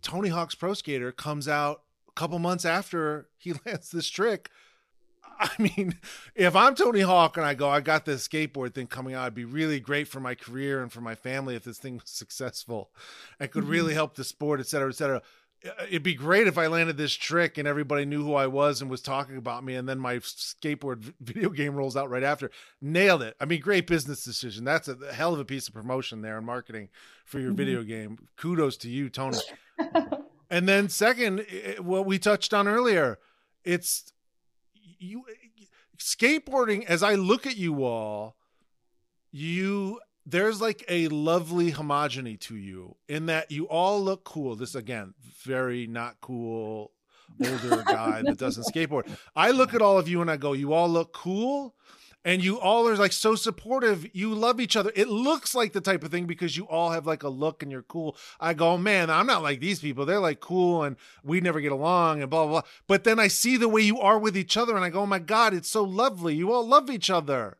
Tony 0.01 0.29
Hawk's 0.29 0.55
Pro 0.55 0.73
Skater 0.73 1.11
comes 1.11 1.47
out 1.47 1.81
a 2.07 2.11
couple 2.13 2.39
months 2.39 2.65
after 2.65 3.29
he 3.37 3.53
lands 3.65 3.91
this 3.91 4.09
trick 4.09 4.49
I 5.39 5.49
mean, 5.59 5.95
if 6.35 6.55
I'm 6.55 6.75
Tony 6.75 7.01
Hawk 7.01 7.37
and 7.37 7.45
I 7.45 7.53
go, 7.53 7.69
I 7.69 7.81
got 7.81 8.05
this 8.05 8.27
skateboard 8.27 8.73
thing 8.73 8.87
coming 8.87 9.13
out, 9.13 9.23
it'd 9.23 9.35
be 9.35 9.45
really 9.45 9.79
great 9.79 10.07
for 10.07 10.19
my 10.19 10.35
career 10.35 10.81
and 10.81 10.91
for 10.91 11.01
my 11.01 11.15
family 11.15 11.55
if 11.55 11.63
this 11.63 11.77
thing 11.77 11.95
was 11.95 12.03
successful 12.09 12.89
and 13.39 13.51
could 13.51 13.63
really 13.63 13.89
mm-hmm. 13.89 13.95
help 13.95 14.15
the 14.15 14.23
sport, 14.23 14.59
et 14.59 14.67
cetera, 14.67 14.89
et 14.89 14.95
cetera. 14.95 15.21
It'd 15.61 16.03
be 16.03 16.13
great 16.13 16.47
if 16.47 16.57
I 16.57 16.67
landed 16.67 16.97
this 16.97 17.13
trick 17.13 17.57
and 17.57 17.67
everybody 17.67 18.05
knew 18.05 18.23
who 18.23 18.35
I 18.35 18.47
was 18.47 18.81
and 18.81 18.91
was 18.91 19.01
talking 19.01 19.37
about 19.37 19.63
me, 19.63 19.75
and 19.75 19.89
then 19.89 19.99
my 19.99 20.17
skateboard 20.17 21.13
video 21.19 21.49
game 21.49 21.75
rolls 21.75 21.97
out 21.97 22.09
right 22.09 22.23
after. 22.23 22.51
Nailed 22.81 23.23
it. 23.23 23.35
I 23.39 23.45
mean, 23.45 23.59
great 23.59 23.87
business 23.87 24.23
decision. 24.23 24.63
That's 24.63 24.87
a 24.87 24.97
hell 25.13 25.33
of 25.33 25.39
a 25.39 25.45
piece 25.45 25.67
of 25.67 25.73
promotion 25.73 26.21
there 26.21 26.37
and 26.37 26.45
marketing 26.45 26.89
for 27.25 27.39
your 27.39 27.49
mm-hmm. 27.49 27.57
video 27.57 27.83
game. 27.83 28.27
Kudos 28.37 28.77
to 28.77 28.89
you, 28.89 29.09
Tony. 29.09 29.39
and 30.49 30.67
then, 30.69 30.89
second, 30.89 31.45
what 31.79 32.05
we 32.05 32.19
touched 32.19 32.53
on 32.53 32.67
earlier, 32.67 33.17
it's 33.63 34.13
you 34.99 35.23
skateboarding 35.97 36.85
as 36.85 37.03
I 37.03 37.15
look 37.15 37.47
at 37.47 37.57
you 37.57 37.83
all, 37.83 38.35
you 39.31 39.99
there's 40.29 40.59
like 40.59 40.83
a 40.89 41.07
lovely 41.07 41.71
homogeny 41.71 42.37
to 42.41 42.55
you 42.57 42.97
in 43.07 43.27
that 43.27 43.49
you 43.49 43.67
all 43.69 44.03
look 44.03 44.25
cool. 44.25 44.55
This 44.55 44.75
again, 44.75 45.13
very 45.43 45.87
not 45.87 46.17
cool 46.19 46.91
older 47.39 47.83
guy 47.87 48.21
that 48.23 48.37
doesn't 48.37 48.65
skateboard. 48.65 49.07
I 49.35 49.51
look 49.51 49.73
at 49.73 49.81
all 49.81 49.97
of 49.97 50.09
you 50.09 50.21
and 50.21 50.29
I 50.29 50.35
go, 50.37 50.51
you 50.51 50.73
all 50.73 50.89
look 50.89 51.13
cool 51.13 51.75
and 52.25 52.43
you 52.43 52.59
all 52.59 52.89
are 52.89 52.97
like 52.97 53.13
so 53.13 53.35
supportive. 53.35 54.05
You 54.13 54.35
love 54.35 54.59
each 54.59 54.75
other. 54.75 54.91
It 54.95 55.07
looks 55.07 55.55
like 55.55 55.71
the 55.71 55.79
type 55.79 56.03
of 56.03 56.11
thing 56.11 56.25
because 56.25 56.57
you 56.57 56.67
all 56.67 56.91
have 56.91 57.07
like 57.07 57.23
a 57.23 57.29
look 57.29 57.63
and 57.63 57.71
you're 57.71 57.83
cool. 57.83 58.17
I 58.37 58.53
go, 58.53 58.77
man, 58.77 59.09
I'm 59.09 59.27
not 59.27 59.43
like 59.43 59.61
these 59.61 59.79
people. 59.79 60.05
They're 60.05 60.19
like 60.19 60.41
cool 60.41 60.83
and 60.83 60.97
we 61.23 61.39
never 61.39 61.61
get 61.61 61.71
along 61.71 62.21
and 62.21 62.29
blah, 62.29 62.43
blah, 62.43 62.61
blah. 62.61 62.69
But 62.85 63.05
then 63.05 63.17
I 63.17 63.29
see 63.29 63.55
the 63.55 63.69
way 63.69 63.81
you 63.81 64.01
are 64.01 64.19
with 64.19 64.35
each 64.35 64.57
other 64.57 64.75
and 64.75 64.83
I 64.83 64.89
go, 64.89 65.01
oh 65.01 65.05
my 65.05 65.19
God, 65.19 65.53
it's 65.53 65.69
so 65.69 65.83
lovely. 65.83 66.35
You 66.35 66.51
all 66.51 66.67
love 66.67 66.89
each 66.89 67.09
other. 67.09 67.59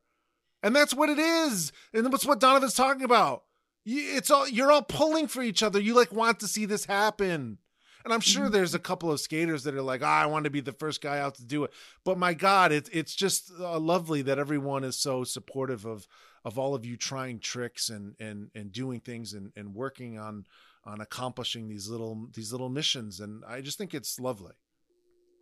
And 0.68 0.76
that's 0.76 0.94
what 0.94 1.08
it 1.10 1.18
is. 1.18 1.72
And 1.94 2.06
that's 2.12 2.26
what 2.26 2.42
Donovan's 2.42 2.74
talking 2.74 3.04
about. 3.06 3.44
It's 3.86 4.30
all, 4.30 4.46
you're 4.50 4.70
all 4.70 4.82
pulling 4.82 5.30
for 5.30 5.42
each 5.42 5.64
other. 5.64 5.80
You 5.80 5.94
like 5.96 6.12
want 6.12 6.42
to 6.42 6.48
see 6.48 6.66
this 6.66 6.84
happen. 6.84 7.60
And 8.04 8.14
I'm 8.14 8.20
sure 8.20 8.48
Mhm. 8.48 8.52
there's 8.52 8.74
a 8.74 8.80
couple 8.80 9.10
of 9.10 9.22
skaters 9.22 9.64
that 9.64 9.76
are 9.76 9.82
like, 9.82 10.02
ah, 10.04 10.22
I 10.24 10.26
want 10.26 10.44
to 10.44 10.50
be 10.50 10.60
the 10.60 10.74
first 10.74 11.00
guy 11.00 11.20
out 11.20 11.36
to 11.36 11.46
do 11.46 11.64
it. 11.64 11.72
But 12.04 12.18
my 12.18 12.34
God, 12.34 12.74
it's 12.74 12.90
it's 12.90 13.16
just 13.16 13.50
uh, 13.58 13.80
lovely 13.80 14.22
that 14.24 14.40
everyone 14.40 14.84
is 14.84 14.98
so 14.98 15.24
supportive 15.24 15.86
of 15.86 16.06
of 16.44 16.60
all 16.60 16.76
of 16.76 16.86
you 16.86 16.98
trying 16.98 17.40
tricks 17.40 17.90
and 17.90 18.16
and 18.20 18.52
and 18.54 18.74
doing 18.74 19.00
things 19.00 19.32
and 19.32 19.54
and 19.56 19.74
working 19.74 20.20
on 20.20 20.46
on 20.84 21.00
accomplishing 21.00 21.70
these 21.70 21.88
little 21.88 22.28
these 22.34 22.52
little 22.52 22.70
missions. 22.70 23.22
And 23.22 23.46
I 23.46 23.62
just 23.62 23.78
think 23.78 23.94
it's 23.94 24.20
lovely. 24.20 24.56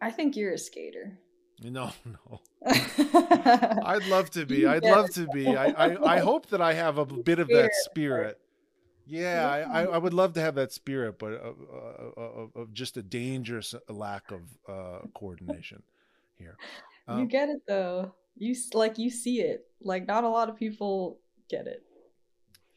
I 0.02 0.12
think 0.12 0.36
you're 0.36 0.54
a 0.54 0.58
skater. 0.60 1.18
No, 1.64 1.92
no. 2.06 2.42
I'd 2.66 4.06
love 4.08 4.30
to 4.32 4.46
be. 4.46 4.66
I'd 4.66 4.84
love 4.84 5.10
to 5.12 5.28
be. 5.28 5.48
I, 5.48 5.68
I, 5.68 6.16
I 6.16 6.20
hope 6.20 6.48
that 6.48 6.62
I 6.62 6.74
have 6.74 6.98
a 6.98 7.06
bit 7.06 7.40
of 7.40 7.48
that 7.50 7.72
spirit. 7.84 8.40
Yeah, 9.08 9.48
I, 9.72 9.84
I, 9.84 9.98
would 10.00 10.16
love 10.16 10.34
to 10.34 10.42
have 10.42 10.56
that 10.56 10.72
spirit, 10.72 11.20
but 11.20 11.34
of, 11.34 11.56
uh, 11.72 12.22
of, 12.22 12.56
of 12.56 12.74
just 12.74 12.98
a 12.98 13.04
dangerous 13.04 13.76
lack 13.88 14.32
of 14.32 14.42
uh, 14.68 15.06
coordination 15.14 15.84
here. 16.40 16.58
you 17.08 17.14
Um, 17.14 17.28
get 17.28 17.50
it 17.50 17.62
though. 17.68 18.16
You 18.36 18.56
like 18.74 18.98
you 18.98 19.12
see 19.12 19.42
it. 19.42 19.68
Like 19.80 20.08
not 20.08 20.24
a 20.24 20.30
lot 20.30 20.50
of 20.50 20.56
people 20.58 21.20
get 21.50 21.68
it. 21.68 21.84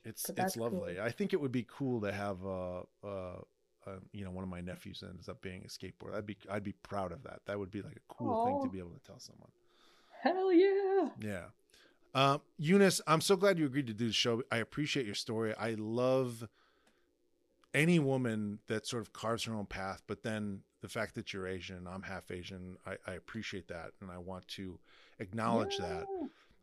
it's 0.04 0.28
it's 0.36 0.56
lovely. 0.58 0.96
cool. 0.96 1.02
I 1.02 1.10
think 1.10 1.32
it 1.32 1.40
would 1.40 1.50
be 1.50 1.66
cool 1.66 2.02
to 2.02 2.12
have 2.12 2.44
uh, 2.44 2.80
uh, 3.02 3.40
uh, 3.88 3.98
you 4.12 4.24
know 4.24 4.30
one 4.30 4.44
of 4.44 4.50
my 4.50 4.60
nephews 4.60 5.02
ends 5.06 5.28
up 5.28 5.40
being 5.40 5.64
a 5.64 5.68
skateboarder. 5.68 6.16
I'd 6.16 6.26
be 6.26 6.36
I'd 6.50 6.64
be 6.64 6.74
proud 6.82 7.12
of 7.12 7.22
that. 7.24 7.40
That 7.46 7.58
would 7.58 7.70
be 7.70 7.82
like 7.82 7.96
a 7.96 8.14
cool 8.14 8.44
thing 8.44 8.62
to 8.62 8.68
be 8.68 8.78
able 8.78 8.90
to 8.90 9.00
tell 9.00 9.18
someone. 9.18 9.50
Hell 10.22 10.52
yeah. 10.52 11.08
Yeah. 11.20 11.44
Um, 12.14 12.40
Eunice, 12.58 13.00
I'm 13.06 13.20
so 13.20 13.36
glad 13.36 13.58
you 13.58 13.66
agreed 13.66 13.86
to 13.86 13.94
do 13.94 14.06
the 14.08 14.12
show. 14.12 14.42
I 14.50 14.58
appreciate 14.58 15.06
your 15.06 15.14
story. 15.14 15.54
I 15.54 15.74
love 15.78 16.48
any 17.74 17.98
woman 17.98 18.58
that 18.66 18.86
sort 18.86 19.02
of 19.02 19.12
carves 19.12 19.44
her 19.44 19.54
own 19.54 19.66
path, 19.66 20.02
but 20.06 20.22
then 20.22 20.62
the 20.80 20.88
fact 20.88 21.14
that 21.16 21.32
you're 21.32 21.46
Asian, 21.46 21.86
I'm 21.86 22.02
half 22.02 22.30
Asian, 22.30 22.76
I, 22.86 22.96
I 23.06 23.14
appreciate 23.14 23.68
that. 23.68 23.90
And 24.00 24.10
I 24.10 24.18
want 24.18 24.48
to 24.48 24.78
acknowledge 25.18 25.76
that. 25.78 26.06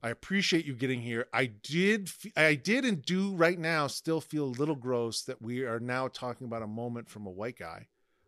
I 0.06 0.10
appreciate 0.10 0.66
you 0.66 0.76
getting 0.76 1.01
here. 1.01 1.26
I 1.34 1.47
did, 1.47 2.12
I 2.38 2.53
did 2.53 2.86
and 2.86 3.01
do 3.01 3.34
right 3.34 3.58
now 3.58 3.88
still 3.88 4.22
feel 4.22 4.43
a 4.43 4.60
little 4.60 4.76
gross 4.76 5.24
that 5.24 5.41
we 5.41 5.64
are 5.64 5.80
now 5.80 6.10
talking 6.10 6.45
about 6.45 6.62
a 6.62 6.68
moment 6.68 7.10
from 7.10 7.26
a 7.26 7.32
white 7.32 7.58
guy. 7.58 7.88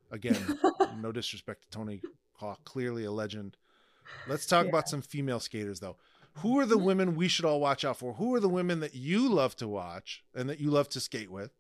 Again, 0.10 0.58
no 1.00 1.12
disrespect 1.12 1.62
to 1.62 1.70
Tony 1.70 2.02
Hawk, 2.34 2.64
clearly 2.64 3.04
a 3.04 3.12
legend. 3.12 3.58
Let's 4.28 4.48
talk 4.48 4.66
about 4.66 4.90
some 4.90 5.04
female 5.04 5.40
skaters 5.40 5.80
though. 5.80 5.98
Who 6.38 6.58
are 6.58 6.66
the 6.66 6.78
mm-hmm. 6.78 6.84
women 6.84 7.16
we 7.16 7.28
should 7.28 7.46
all 7.46 7.60
watch 7.60 7.86
out 7.86 7.98
for? 7.98 8.14
Who 8.14 8.34
are 8.34 8.40
the 8.40 8.50
women 8.50 8.80
that 8.80 8.96
you 8.96 9.32
love 9.32 9.56
to 9.58 9.68
watch 9.68 10.24
and 10.34 10.50
that 10.50 10.60
you 10.60 10.72
love 10.72 10.90
to 10.90 11.00
skate 11.00 11.32
with? 11.32 11.52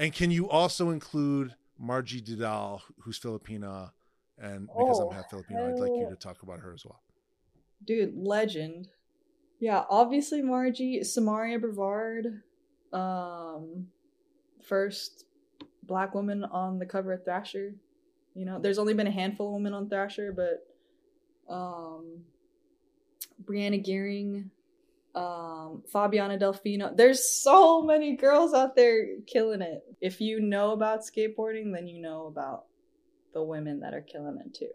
And 0.00 0.12
can 0.12 0.32
you 0.32 0.50
also 0.50 0.90
include 0.90 1.54
Margie 1.78 2.22
Didal, 2.22 2.80
who's 2.98 3.20
Filipina? 3.20 3.92
And 4.36 4.66
because 4.66 4.98
Oh, 4.98 5.10
I'm 5.10 5.14
half 5.14 5.30
Filipino, 5.30 5.68
I'd 5.68 5.78
like 5.78 5.92
you 5.92 6.08
to 6.10 6.16
talk 6.16 6.42
about 6.42 6.58
her 6.58 6.72
as 6.74 6.84
well. 6.84 7.00
Dude, 7.84 8.16
legend. 8.16 8.88
Yeah, 9.62 9.84
obviously 9.88 10.42
Margie, 10.42 11.04
Samaria 11.04 11.56
Brevard, 11.60 12.42
um, 12.92 13.86
first 14.60 15.26
black 15.84 16.16
woman 16.16 16.42
on 16.42 16.80
the 16.80 16.84
cover 16.84 17.12
of 17.12 17.24
Thrasher. 17.24 17.72
You 18.34 18.44
know, 18.44 18.58
there's 18.58 18.80
only 18.80 18.92
been 18.92 19.06
a 19.06 19.12
handful 19.12 19.46
of 19.46 19.52
women 19.52 19.72
on 19.72 19.88
Thrasher, 19.88 20.32
but 20.32 20.66
um, 21.48 22.22
Brianna 23.44 23.80
Gearing, 23.80 24.50
um, 25.14 25.84
Fabiana 25.94 26.40
Delfino. 26.40 26.96
There's 26.96 27.24
so 27.24 27.82
many 27.82 28.16
girls 28.16 28.54
out 28.54 28.74
there 28.74 29.20
killing 29.28 29.62
it. 29.62 29.84
If 30.00 30.20
you 30.20 30.40
know 30.40 30.72
about 30.72 31.02
skateboarding, 31.02 31.72
then 31.72 31.86
you 31.86 32.02
know 32.02 32.26
about 32.26 32.64
the 33.32 33.44
women 33.44 33.78
that 33.78 33.94
are 33.94 34.00
killing 34.00 34.42
it 34.44 34.52
too. 34.52 34.72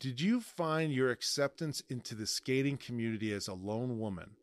Did 0.00 0.20
you 0.20 0.40
find 0.40 0.92
your 0.92 1.10
acceptance 1.10 1.82
into 1.88 2.14
the 2.16 2.26
skating 2.26 2.76
community 2.78 3.32
as 3.32 3.46
a 3.48 3.54
lone 3.54 4.00
woman 4.00 4.36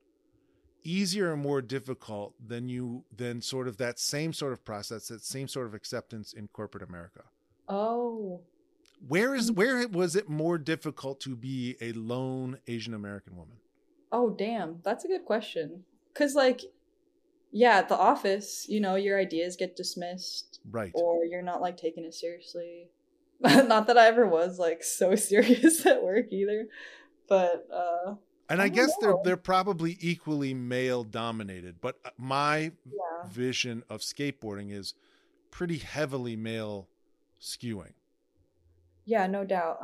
easier 0.84 1.34
or 1.34 1.38
more 1.38 1.62
difficult 1.62 2.34
than 2.46 2.70
you 2.70 3.06
than 3.16 3.42
sort 3.42 3.68
of 3.68 3.78
that 3.78 4.00
same 4.00 4.34
sort 4.34 4.54
of 4.54 4.64
process, 4.64 5.08
that 5.10 5.24
same 5.24 5.48
sort 5.48 5.68
of 5.68 5.74
acceptance 5.74 6.34
in 6.34 6.48
corporate 6.50 6.84
America? 6.84 7.24
Oh, 7.68 8.46
Where 9.00 9.34
is 9.36 9.50
hmm. 9.50 9.56
where 9.56 9.88
was 9.88 10.16
it 10.16 10.30
more 10.30 10.58
difficult 10.60 11.20
to 11.22 11.36
be 11.36 11.76
a 11.82 11.94
lone 11.94 12.60
Asian 12.68 12.94
American 12.94 13.36
woman? 13.36 13.58
Oh, 14.12 14.30
damn. 14.32 14.82
That's 14.84 15.06
a 15.06 15.08
good 15.08 15.26
question. 15.26 15.86
Because, 16.14 16.36
like, 16.36 16.62
yeah, 17.52 17.78
at 17.78 17.90
the 17.90 17.98
office, 17.98 18.68
you 18.70 18.80
know, 18.80 18.96
your 18.96 19.20
ideas 19.20 19.56
get 19.58 19.76
dismissed 19.76 20.60
Right. 20.66 20.92
or 20.94 21.26
you're 21.26 21.42
not, 21.42 21.62
like, 21.62 21.78
taking 21.78 22.06
it 22.06 22.14
seriously. 22.14 22.90
not 23.68 23.88
that 23.88 23.98
I 23.98 24.08
ever 24.08 24.28
was, 24.28 24.60
like, 24.60 24.84
so 24.84 25.16
serious 25.32 25.86
at 25.86 26.04
work 26.04 26.32
either. 26.32 26.68
But, 27.28 27.68
uh, 27.74 28.16
And 28.50 28.62
I 28.62 28.66
I 28.66 28.70
guess 28.70 28.92
they're 29.02 29.16
they're 29.24 29.38
probably 29.38 29.98
equally 30.00 30.54
male 30.54 31.04
dominated, 31.04 31.82
but 31.82 32.00
uh, 32.06 32.10
my 32.18 32.58
yeah. 32.86 33.28
vision 33.30 33.84
of 33.90 34.02
skateboarding 34.02 34.72
is 34.72 34.94
pretty 35.52 35.78
heavily 35.78 36.36
male 36.36 36.88
skewing. 37.42 37.94
Yeah, 39.06 39.28
no 39.28 39.44
doubt. 39.44 39.80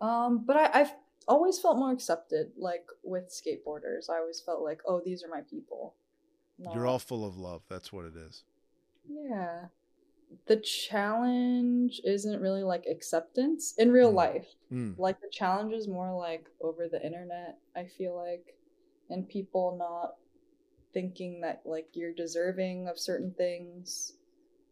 Um, 0.00 0.44
but 0.46 0.56
I, 0.56 0.80
I've 0.80 0.92
always 1.26 1.58
felt 1.58 1.76
more 1.78 1.92
accepted, 1.92 2.52
like, 2.56 2.86
with 3.02 3.28
skateboarders. 3.28 4.08
I 4.08 4.18
always 4.18 4.40
felt 4.40 4.62
like, 4.62 4.80
oh, 4.86 5.00
these 5.04 5.22
are 5.24 5.28
my 5.28 5.42
people. 5.42 5.94
You're 6.58 6.86
all 6.86 6.98
full 6.98 7.24
of 7.24 7.36
love. 7.36 7.62
That's 7.68 7.92
what 7.92 8.04
it 8.04 8.14
is. 8.16 8.42
Yeah. 9.08 9.66
The 10.46 10.56
challenge 10.56 12.00
isn't 12.04 12.40
really 12.40 12.62
like 12.62 12.86
acceptance 12.86 13.74
in 13.78 13.90
real 13.92 14.10
Mm. 14.12 14.16
life. 14.16 14.54
Mm. 14.70 14.98
Like 14.98 15.20
the 15.20 15.28
challenge 15.30 15.72
is 15.72 15.88
more 15.88 16.14
like 16.16 16.48
over 16.60 16.88
the 16.88 17.04
internet, 17.04 17.58
I 17.74 17.84
feel 17.84 18.14
like, 18.16 18.56
and 19.10 19.28
people 19.28 19.76
not 19.78 20.16
thinking 20.92 21.40
that 21.42 21.62
like 21.64 21.88
you're 21.94 22.12
deserving 22.14 22.88
of 22.88 22.98
certain 22.98 23.32
things. 23.32 24.14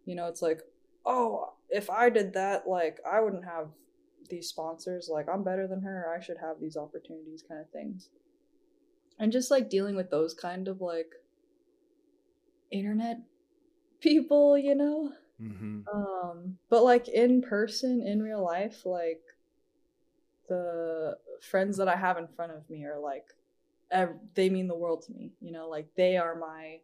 You 0.05 0.15
know, 0.15 0.27
it's 0.29 0.43
like, 0.43 0.63
oh, 1.05 1.55
if 1.71 1.91
I 1.91 2.11
did 2.11 2.33
that, 2.35 2.69
like 2.69 3.01
I 3.11 3.21
wouldn't 3.21 3.45
have 3.45 3.69
these 4.29 4.49
sponsors. 4.49 5.09
Like 5.11 5.29
I'm 5.29 5.43
better 5.45 5.67
than 5.67 5.83
her. 5.83 6.13
I 6.15 6.21
should 6.23 6.39
have 6.39 6.61
these 6.61 6.77
opportunities, 6.77 7.45
kind 7.47 7.61
of 7.61 7.71
things. 7.71 8.11
And 9.19 9.33
just 9.33 9.51
like 9.51 9.71
dealing 9.71 9.97
with 9.97 10.11
those 10.11 10.35
kind 10.35 10.69
of 10.69 10.81
like 10.81 11.15
internet 12.71 13.21
people, 14.01 14.59
you 14.59 14.75
know? 14.75 15.13
Hmm 15.39 15.81
Um, 15.93 16.59
but 16.69 16.83
like 16.85 17.09
in 17.09 17.43
person, 17.43 18.03
in 18.03 18.23
real 18.23 18.43
life, 18.45 18.85
like 18.85 19.23
the 20.49 21.17
friends 21.41 21.77
that 21.79 21.89
I 21.89 21.97
have 21.97 22.19
in 22.19 22.29
front 22.29 22.53
of 22.53 22.69
me 22.71 22.85
are 22.85 22.99
like, 22.99 23.27
ev- 23.91 24.19
they 24.35 24.51
mean 24.51 24.69
the 24.69 24.77
world 24.77 25.03
to 25.05 25.13
me. 25.13 25.33
You 25.41 25.53
know, 25.53 25.69
like 25.69 25.89
they 25.97 26.17
are 26.17 26.35
my 26.37 26.81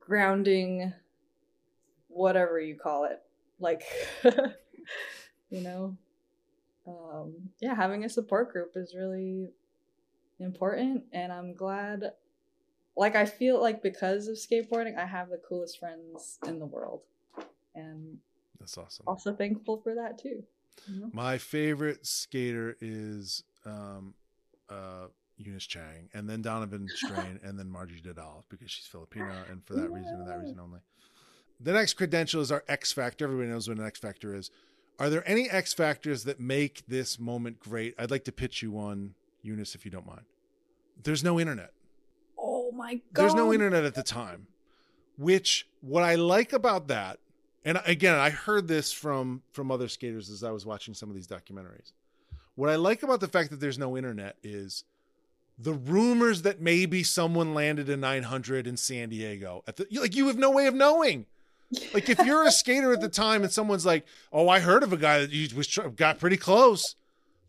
grounding, 0.00 0.92
whatever 2.08 2.60
you 2.60 2.76
call 2.76 3.04
it. 3.04 3.20
Like, 3.58 3.82
you 5.50 5.60
know, 5.62 5.96
um, 6.86 7.34
yeah, 7.60 7.74
having 7.74 8.04
a 8.04 8.08
support 8.08 8.52
group 8.52 8.72
is 8.76 8.94
really 8.96 9.48
important, 10.40 11.04
and 11.12 11.32
I'm 11.32 11.54
glad 11.54 12.12
like 12.96 13.16
I 13.16 13.24
feel 13.26 13.60
like 13.60 13.82
because 13.82 14.28
of 14.28 14.36
skateboarding, 14.36 14.98
I 14.98 15.06
have 15.06 15.28
the 15.30 15.38
coolest 15.38 15.78
friends 15.78 16.38
in 16.46 16.58
the 16.58 16.66
world, 16.66 17.02
and 17.74 18.18
That's 18.58 18.76
awesome. 18.76 19.04
also 19.06 19.34
thankful 19.34 19.78
for 19.82 19.94
that 19.94 20.18
too. 20.18 20.42
you 20.86 21.00
know? 21.00 21.10
My 21.12 21.38
favorite 21.38 22.06
skater 22.06 22.76
is 22.80 23.42
um, 23.64 24.14
uh, 24.68 25.06
Eunice 25.38 25.66
Chang, 25.66 26.08
and 26.14 26.28
then 26.28 26.42
Donovan 26.42 26.86
Strain, 26.94 27.40
and 27.42 27.58
then 27.58 27.70
Margie 27.70 28.00
Didal 28.00 28.42
because 28.48 28.70
she's 28.70 28.86
Filipino, 28.86 29.32
and 29.50 29.64
for 29.64 29.74
that 29.74 29.90
reason 29.90 30.14
and 30.14 30.28
that 30.28 30.38
reason 30.38 30.58
only. 30.60 30.80
The 31.62 31.72
next 31.72 31.94
credential 31.94 32.40
is 32.40 32.50
our 32.50 32.64
X 32.68 32.92
Factor. 32.92 33.24
Everybody 33.26 33.48
knows 33.50 33.68
what 33.68 33.78
an 33.78 33.84
X 33.84 33.98
Factor 33.98 34.34
is. 34.34 34.50
Are 34.98 35.08
there 35.10 35.26
any 35.28 35.48
X 35.48 35.72
Factors 35.72 36.24
that 36.24 36.38
make 36.40 36.82
this 36.86 37.18
moment 37.18 37.58
great? 37.60 37.94
I'd 37.98 38.10
like 38.10 38.24
to 38.24 38.32
pitch 38.32 38.62
you 38.62 38.70
one, 38.70 39.14
Eunice, 39.42 39.74
if 39.74 39.84
you 39.84 39.90
don't 39.90 40.06
mind. 40.06 40.22
There's 41.02 41.22
no 41.24 41.38
internet. 41.40 41.72
My 42.80 42.94
god! 43.12 43.22
There's 43.22 43.34
no 43.34 43.52
internet 43.52 43.84
at 43.84 43.94
the 43.94 44.02
time, 44.02 44.46
which 45.18 45.66
what 45.82 46.02
I 46.02 46.14
like 46.14 46.54
about 46.54 46.88
that, 46.88 47.18
and 47.62 47.78
again, 47.84 48.14
I 48.14 48.30
heard 48.30 48.68
this 48.68 48.90
from 48.90 49.42
from 49.52 49.70
other 49.70 49.86
skaters 49.86 50.30
as 50.30 50.42
I 50.42 50.50
was 50.50 50.64
watching 50.64 50.94
some 50.94 51.10
of 51.10 51.14
these 51.14 51.26
documentaries. 51.26 51.92
What 52.54 52.70
I 52.70 52.76
like 52.76 53.02
about 53.02 53.20
the 53.20 53.28
fact 53.28 53.50
that 53.50 53.60
there's 53.60 53.78
no 53.78 53.98
internet 53.98 54.36
is 54.42 54.84
the 55.58 55.74
rumors 55.74 56.40
that 56.42 56.62
maybe 56.62 57.02
someone 57.02 57.52
landed 57.52 57.90
a 57.90 57.98
900 57.98 58.66
in 58.66 58.78
San 58.78 59.10
Diego 59.10 59.62
at 59.68 59.76
the 59.76 59.86
like 59.92 60.16
you 60.16 60.26
have 60.28 60.38
no 60.38 60.50
way 60.50 60.66
of 60.66 60.74
knowing. 60.74 61.26
Like 61.92 62.08
if 62.08 62.18
you're 62.24 62.46
a 62.46 62.50
skater 62.62 62.94
at 62.94 63.02
the 63.02 63.10
time 63.10 63.42
and 63.42 63.52
someone's 63.52 63.84
like, 63.84 64.06
"Oh, 64.32 64.48
I 64.48 64.60
heard 64.60 64.82
of 64.82 64.94
a 64.94 64.96
guy 64.96 65.26
that 65.26 65.52
was 65.54 65.78
got 65.96 66.18
pretty 66.18 66.38
close." 66.38 66.96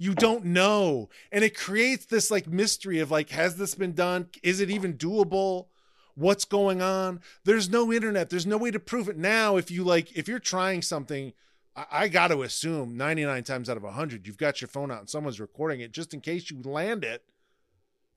You 0.01 0.15
don't 0.15 0.45
know. 0.45 1.09
And 1.31 1.43
it 1.43 1.55
creates 1.55 2.05
this 2.05 2.31
like 2.31 2.47
mystery 2.47 2.97
of 2.99 3.11
like 3.11 3.29
has 3.29 3.57
this 3.57 3.75
been 3.75 3.93
done? 3.93 4.29
Is 4.41 4.59
it 4.59 4.71
even 4.71 4.95
doable? 4.95 5.67
what's 6.15 6.45
going 6.45 6.81
on. 6.81 7.21
There's 7.45 7.69
no 7.69 7.91
internet. 7.91 8.29
There's 8.29 8.45
no 8.45 8.57
way 8.57 8.69
to 8.71 8.79
prove 8.79 9.07
it 9.07 9.17
now. 9.17 9.55
If 9.55 9.71
you 9.71 9.85
like, 9.85 10.15
if 10.15 10.27
you're 10.27 10.39
trying 10.39 10.81
something, 10.81 11.31
I, 11.75 11.85
I 11.91 12.07
got 12.07 12.29
to 12.29 12.43
assume 12.43 12.97
99 12.97 13.43
times 13.43 13.69
out 13.69 13.77
of 13.77 13.83
100, 13.83 14.27
you've 14.27 14.37
got 14.37 14.61
your 14.61 14.67
phone 14.67 14.91
out 14.91 14.99
and 14.99 15.09
someone's 15.09 15.39
recording 15.39 15.79
it 15.79 15.91
just 15.91 16.13
in 16.13 16.21
case 16.21 16.51
you 16.51 16.61
land 16.61 17.03
it. 17.03 17.23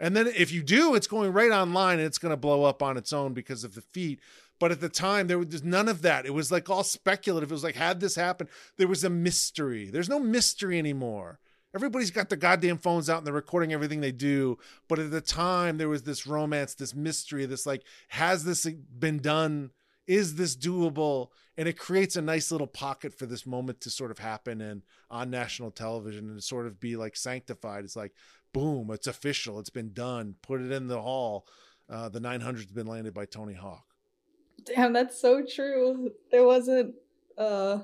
And 0.01 0.16
then 0.16 0.26
if 0.26 0.53
you 0.53 0.62
do, 0.62 0.95
it's 0.95 1.07
going 1.07 1.32
right 1.32 1.53
online 1.53 1.99
and 1.99 2.07
it's 2.07 2.18
going 2.18 2.30
to 2.32 2.37
blow 2.37 2.64
up 2.64 2.82
on 2.82 2.97
its 2.97 3.12
own 3.12 3.32
because 3.32 3.62
of 3.62 3.74
the 3.74 3.80
feat. 3.80 4.18
But 4.59 4.72
at 4.72 4.80
the 4.80 4.89
time, 4.89 5.26
there 5.26 5.39
was 5.39 5.62
none 5.62 5.89
of 5.89 6.03
that. 6.03 6.26
It 6.26 6.35
was 6.35 6.51
like 6.51 6.68
all 6.68 6.85
speculative. 6.85 7.51
It 7.51 7.55
was 7.55 7.64
like, 7.64 7.76
had 7.76 8.01
this 8.01 8.16
happened, 8.16 8.51
there 8.76 8.89
was 8.89 9.05
a 9.05 9.11
mystery. 9.11 9.91
There's 9.91 10.09
no 10.09 10.18
mystery 10.18 10.78
anymore. 10.78 11.39
Everybody's 11.75 12.11
got 12.11 12.29
their 12.29 12.39
goddamn 12.39 12.79
phones 12.79 13.11
out 13.11 13.18
and 13.18 13.27
they're 13.27 13.35
recording 13.35 13.72
everything 13.72 14.01
they 14.01 14.12
do. 14.12 14.59
But 14.89 14.99
at 14.99 15.11
the 15.11 15.20
time, 15.20 15.77
there 15.77 15.89
was 15.89 16.05
this 16.05 16.27
romance, 16.27 16.75
this 16.75 16.95
mystery, 16.95 17.47
this 17.47 17.66
like, 17.66 17.83
has 18.09 18.45
this 18.45 18.64
been 18.66 19.18
done? 19.18 19.70
Is 20.07 20.37
this 20.37 20.57
doable? 20.57 21.29
And 21.57 21.68
it 21.68 21.79
creates 21.79 22.16
a 22.16 22.22
nice 22.22 22.53
little 22.53 22.66
pocket 22.66 23.12
for 23.12 23.27
this 23.27 23.47
moment 23.47 23.81
to 23.83 23.91
sort 23.91 24.11
of 24.11 24.18
happen 24.18 24.61
and 24.61 24.83
on 25.11 25.31
national 25.31 25.70
television 25.70 26.29
and 26.31 26.43
sort 26.43 26.66
of 26.66 26.79
be 26.79 26.97
like 26.97 27.16
sanctified. 27.16 27.85
It's 27.85 27.97
like, 27.97 28.12
boom, 28.53 28.91
it's 28.93 29.07
official. 29.07 29.59
It's 29.59 29.70
been 29.70 29.93
done. 29.93 30.37
Put 30.43 30.61
it 30.61 30.70
in 30.70 30.87
the 30.87 31.01
hall. 31.01 31.47
Uh, 31.89 32.09
the 32.09 32.20
900's 32.20 32.66
been 32.66 32.87
landed 32.87 33.14
by 33.14 33.25
Tony 33.25 33.55
Hawk. 33.55 33.85
Damn, 34.64 34.93
that's 34.93 35.20
so 35.20 35.45
true. 35.45 36.12
There 36.31 36.45
wasn't 36.45 36.95
uh, 37.37 37.81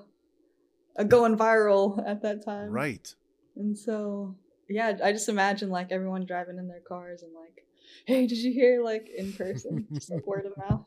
a 0.97 1.05
going 1.05 1.37
viral 1.37 2.03
at 2.07 2.23
that 2.23 2.45
time. 2.45 2.71
Right. 2.71 3.15
And 3.61 3.77
so, 3.77 4.35
yeah, 4.71 4.97
I 5.05 5.13
just 5.13 5.29
imagine 5.29 5.69
like 5.69 5.93
everyone 5.93 6.25
driving 6.25 6.59
in 6.59 6.67
their 6.67 6.81
cars 6.81 7.23
and 7.23 7.33
like, 7.35 7.67
hey, 8.07 8.27
did 8.27 8.39
you 8.39 8.53
hear 8.53 8.83
like 8.83 9.11
in 9.15 9.35
person? 9.35 9.87
just 9.93 10.11
like 10.11 10.27
word 10.27 10.47
of 10.47 10.57
mouth. 10.71 10.87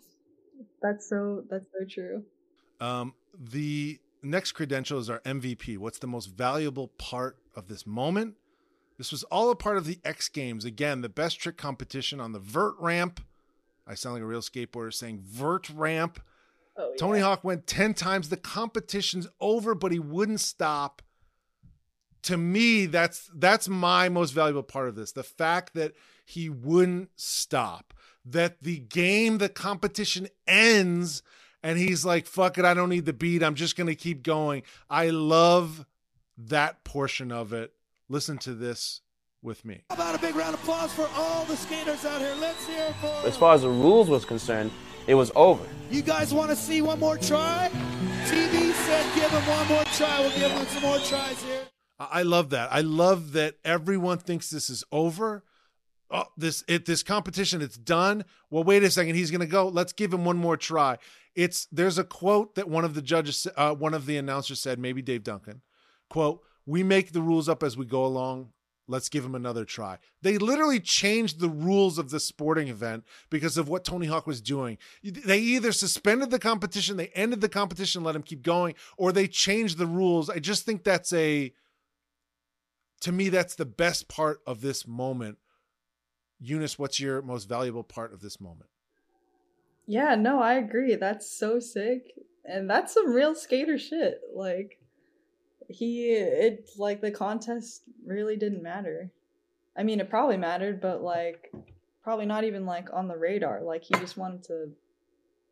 That's 0.81 1.07
so, 1.07 1.43
that's 1.49 1.67
so 1.71 1.85
true. 1.85 2.23
Um, 2.81 3.13
the 3.39 3.99
next 4.23 4.53
credential 4.53 4.97
is 4.97 5.09
our 5.09 5.19
MVP. 5.19 5.77
What's 5.77 5.99
the 5.99 6.07
most 6.07 6.25
valuable 6.27 6.87
part 6.97 7.37
of 7.55 7.67
this 7.67 7.85
moment? 7.85 8.35
This 8.97 9.11
was 9.11 9.23
all 9.25 9.51
a 9.51 9.55
part 9.55 9.77
of 9.77 9.85
the 9.85 9.99
X 10.03 10.29
Games. 10.29 10.65
Again, 10.65 11.01
the 11.01 11.09
best 11.09 11.39
trick 11.39 11.57
competition 11.57 12.19
on 12.19 12.31
the 12.31 12.39
vert 12.39 12.73
ramp. 12.79 13.21
I 13.85 13.93
sound 13.93 14.15
like 14.15 14.23
a 14.23 14.25
real 14.25 14.41
skateboarder 14.41 14.93
saying 14.93 15.19
vert 15.23 15.69
ramp. 15.69 16.19
Oh, 16.75 16.89
yeah. 16.89 16.95
Tony 16.97 17.19
Hawk 17.19 17.43
went 17.43 17.67
10 17.67 17.93
times. 17.93 18.29
The 18.29 18.37
competition's 18.37 19.27
over, 19.39 19.75
but 19.75 19.91
he 19.91 19.99
wouldn't 19.99 20.39
stop. 20.39 21.03
To 22.23 22.37
me, 22.37 22.85
that's 22.85 23.29
that's 23.35 23.67
my 23.67 24.09
most 24.09 24.31
valuable 24.31 24.63
part 24.63 24.87
of 24.87 24.95
this. 24.95 25.11
The 25.11 25.23
fact 25.23 25.73
that 25.73 25.93
he 26.25 26.49
wouldn't 26.49 27.09
stop. 27.15 27.93
That 28.25 28.63
the 28.63 28.79
game, 28.79 29.39
the 29.39 29.49
competition 29.49 30.29
ends, 30.47 31.21
and 31.61 31.77
he's 31.77 32.05
like, 32.05 32.25
fuck 32.25 32.57
it, 32.57 32.63
I 32.63 32.73
don't 32.73 32.89
need 32.89 33.05
the 33.05 33.13
beat. 33.13 33.43
I'm 33.43 33.55
just 33.55 33.75
gonna 33.75 33.95
keep 33.95 34.23
going. 34.23 34.63
I 34.89 35.09
love 35.09 35.85
that 36.37 36.83
portion 36.83 37.31
of 37.31 37.51
it. 37.51 37.73
Listen 38.07 38.37
to 38.39 38.53
this 38.53 39.01
with 39.41 39.65
me. 39.65 39.81
How 39.89 39.95
about 39.95 40.15
a 40.15 40.19
big 40.19 40.35
round 40.35 40.53
of 40.53 40.61
applause 40.61 40.93
for 40.93 41.09
all 41.15 41.43
the 41.45 41.57
skaters 41.57 42.05
out 42.05 42.21
here? 42.21 42.33
Let's 42.39 42.65
hear 42.65 42.85
it 42.85 42.95
for 42.95 43.27
As 43.27 43.35
far 43.35 43.53
as 43.53 43.61
the 43.63 43.69
rules 43.69 44.09
was 44.09 44.23
concerned, 44.23 44.71
it 45.05 45.15
was 45.15 45.31
over. 45.35 45.65
You 45.91 46.01
guys 46.01 46.33
want 46.33 46.49
to 46.49 46.55
see 46.55 46.81
one 46.81 46.99
more 46.99 47.17
try? 47.17 47.69
TV 48.25 48.71
said 48.71 49.05
give 49.15 49.29
him 49.29 49.41
one 49.49 49.67
more 49.67 49.83
try. 49.95 50.19
We'll 50.21 50.29
give 50.31 50.51
him 50.51 50.65
some 50.67 50.83
more 50.83 50.99
tries 50.99 51.43
here. 51.43 51.63
I 51.99 52.23
love 52.23 52.49
that. 52.49 52.71
I 52.71 52.81
love 52.81 53.33
that 53.33 53.55
everyone 53.63 54.17
thinks 54.17 54.49
this 54.49 54.69
is 54.69 54.83
over. 54.91 55.43
Oh, 56.09 56.25
this 56.37 56.63
it 56.67 56.85
this 56.85 57.01
competition 57.03 57.61
it's 57.61 57.77
done. 57.77 58.25
Well, 58.49 58.63
wait 58.63 58.83
a 58.83 58.91
second. 58.91 59.15
He's 59.15 59.31
going 59.31 59.41
to 59.41 59.47
go. 59.47 59.67
Let's 59.67 59.93
give 59.93 60.13
him 60.13 60.25
one 60.25 60.37
more 60.37 60.57
try. 60.57 60.97
It's 61.35 61.67
there's 61.71 61.97
a 61.97 62.03
quote 62.03 62.55
that 62.55 62.69
one 62.69 62.85
of 62.85 62.93
the 62.93 63.01
judges, 63.01 63.47
uh, 63.55 63.73
one 63.73 63.93
of 63.93 64.05
the 64.05 64.17
announcers 64.17 64.59
said, 64.59 64.79
maybe 64.79 65.01
Dave 65.01 65.23
Duncan, 65.23 65.61
quote: 66.09 66.41
"We 66.65 66.83
make 66.83 67.13
the 67.13 67.21
rules 67.21 67.49
up 67.49 67.63
as 67.63 67.77
we 67.77 67.85
go 67.85 68.05
along. 68.05 68.49
Let's 68.87 69.07
give 69.07 69.23
him 69.23 69.33
another 69.33 69.63
try. 69.63 69.97
They 70.21 70.37
literally 70.37 70.79
changed 70.79 71.39
the 71.39 71.49
rules 71.49 71.97
of 71.97 72.09
the 72.09 72.19
sporting 72.19 72.67
event 72.67 73.05
because 73.29 73.57
of 73.57 73.69
what 73.69 73.85
Tony 73.85 74.07
Hawk 74.07 74.27
was 74.27 74.41
doing. 74.41 74.77
They 75.01 75.39
either 75.39 75.71
suspended 75.71 76.31
the 76.31 76.39
competition, 76.39 76.97
they 76.97 77.07
ended 77.07 77.39
the 77.39 77.49
competition, 77.49 78.03
let 78.03 78.15
him 78.15 78.23
keep 78.23 78.43
going, 78.43 78.75
or 78.97 79.11
they 79.11 79.27
changed 79.27 79.77
the 79.77 79.87
rules. 79.87 80.29
I 80.29 80.39
just 80.39 80.65
think 80.65 80.83
that's 80.83 81.13
a, 81.13 81.53
to 83.03 83.11
me, 83.11 83.29
that's 83.29 83.55
the 83.55 83.65
best 83.65 84.07
part 84.07 84.39
of 84.47 84.61
this 84.61 84.87
moment. 84.87 85.37
Eunice, 86.39 86.79
what's 86.79 86.99
your 86.99 87.21
most 87.21 87.47
valuable 87.47 87.83
part 87.83 88.13
of 88.13 88.21
this 88.21 88.39
moment? 88.39 88.69
Yeah, 89.85 90.15
no, 90.15 90.41
I 90.41 90.53
agree. 90.55 90.95
That's 90.95 91.29
so 91.29 91.59
sick. 91.59 92.13
And 92.45 92.69
that's 92.69 92.93
some 92.93 93.11
real 93.11 93.35
skater 93.35 93.77
shit. 93.77 94.21
Like, 94.33 94.79
he 95.69 96.11
it 96.11 96.69
like 96.77 97.01
the 97.01 97.11
contest 97.11 97.83
really 98.05 98.37
didn't 98.37 98.63
matter. 98.63 99.11
I 99.77 99.83
mean, 99.83 99.99
it 99.99 100.09
probably 100.09 100.37
mattered, 100.37 100.79
but 100.79 101.01
like 101.01 101.51
probably 102.03 102.25
not 102.25 102.43
even 102.43 102.65
like 102.65 102.89
on 102.93 103.07
the 103.07 103.17
radar. 103.17 103.61
Like 103.61 103.83
he 103.83 103.93
just 103.95 104.17
wanted 104.17 104.43
to 104.43 104.71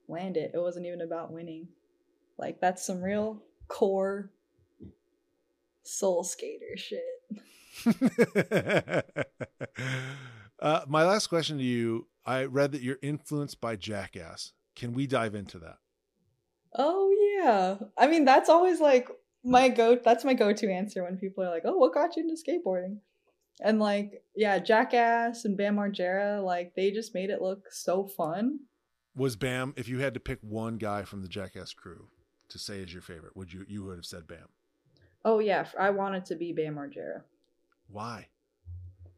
land 0.07 0.37
it. 0.37 0.51
It 0.53 0.59
wasn't 0.59 0.85
even 0.85 1.01
about 1.01 1.31
winning. 1.31 1.67
Like 2.37 2.61
that's 2.61 2.85
some 2.85 3.01
real 3.01 3.41
core 3.67 4.31
soul 5.83 6.23
skater 6.23 6.77
shit. 6.77 7.20
uh, 10.59 10.81
my 10.87 11.03
last 11.03 11.27
question 11.27 11.57
to 11.57 11.63
you 11.63 12.07
I 12.25 12.45
read 12.45 12.71
that 12.73 12.81
you're 12.81 12.99
influenced 13.01 13.59
by 13.61 13.75
Jackass. 13.75 14.53
Can 14.75 14.93
we 14.93 15.07
dive 15.07 15.35
into 15.35 15.59
that? 15.59 15.77
Oh, 16.75 17.13
yeah. 17.37 17.77
I 17.97 18.07
mean, 18.07 18.25
that's 18.25 18.49
always 18.49 18.79
like 18.79 19.09
my 19.43 19.69
go 19.69 19.97
that's 20.03 20.23
my 20.23 20.33
go-to 20.33 20.71
answer 20.71 21.03
when 21.03 21.17
people 21.17 21.43
are 21.43 21.49
like, 21.49 21.63
"Oh, 21.65 21.77
what 21.77 21.93
got 21.93 22.15
you 22.15 22.23
into 22.23 22.41
skateboarding?" 22.41 22.97
And 23.61 23.79
like, 23.79 24.23
yeah, 24.35 24.59
Jackass 24.59 25.45
and 25.45 25.57
Bam 25.57 25.75
Margera, 25.75 26.43
like 26.43 26.73
they 26.75 26.91
just 26.91 27.13
made 27.13 27.29
it 27.29 27.41
look 27.41 27.71
so 27.71 28.07
fun. 28.07 28.59
Was 29.15 29.35
Bam 29.35 29.73
if 29.77 29.87
you 29.89 29.99
had 29.99 30.13
to 30.13 30.19
pick 30.19 30.39
one 30.41 30.77
guy 30.77 31.03
from 31.03 31.21
the 31.21 31.27
Jackass 31.27 31.73
crew 31.73 32.07
to 32.49 32.59
say 32.59 32.79
is 32.79 32.93
your 32.93 33.01
favorite, 33.01 33.35
would 33.35 33.51
you 33.51 33.65
you 33.67 33.83
would 33.83 33.97
have 33.97 34.05
said 34.05 34.27
Bam? 34.27 34.49
Oh 35.23 35.37
yeah, 35.39 35.65
I 35.79 35.91
wanted 35.91 36.25
to 36.25 36.35
be 36.35 36.51
Bam 36.53 36.75
Margera. 36.75 37.21
Why? 37.89 38.27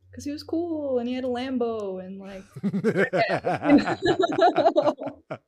Because 0.09 0.25
he 0.25 0.31
was 0.31 0.43
cool 0.43 0.99
and 0.99 1.07
he 1.07 1.15
had 1.15 1.23
a 1.23 1.27
Lambo 1.27 2.03
and 2.03 2.19
like 2.19 2.43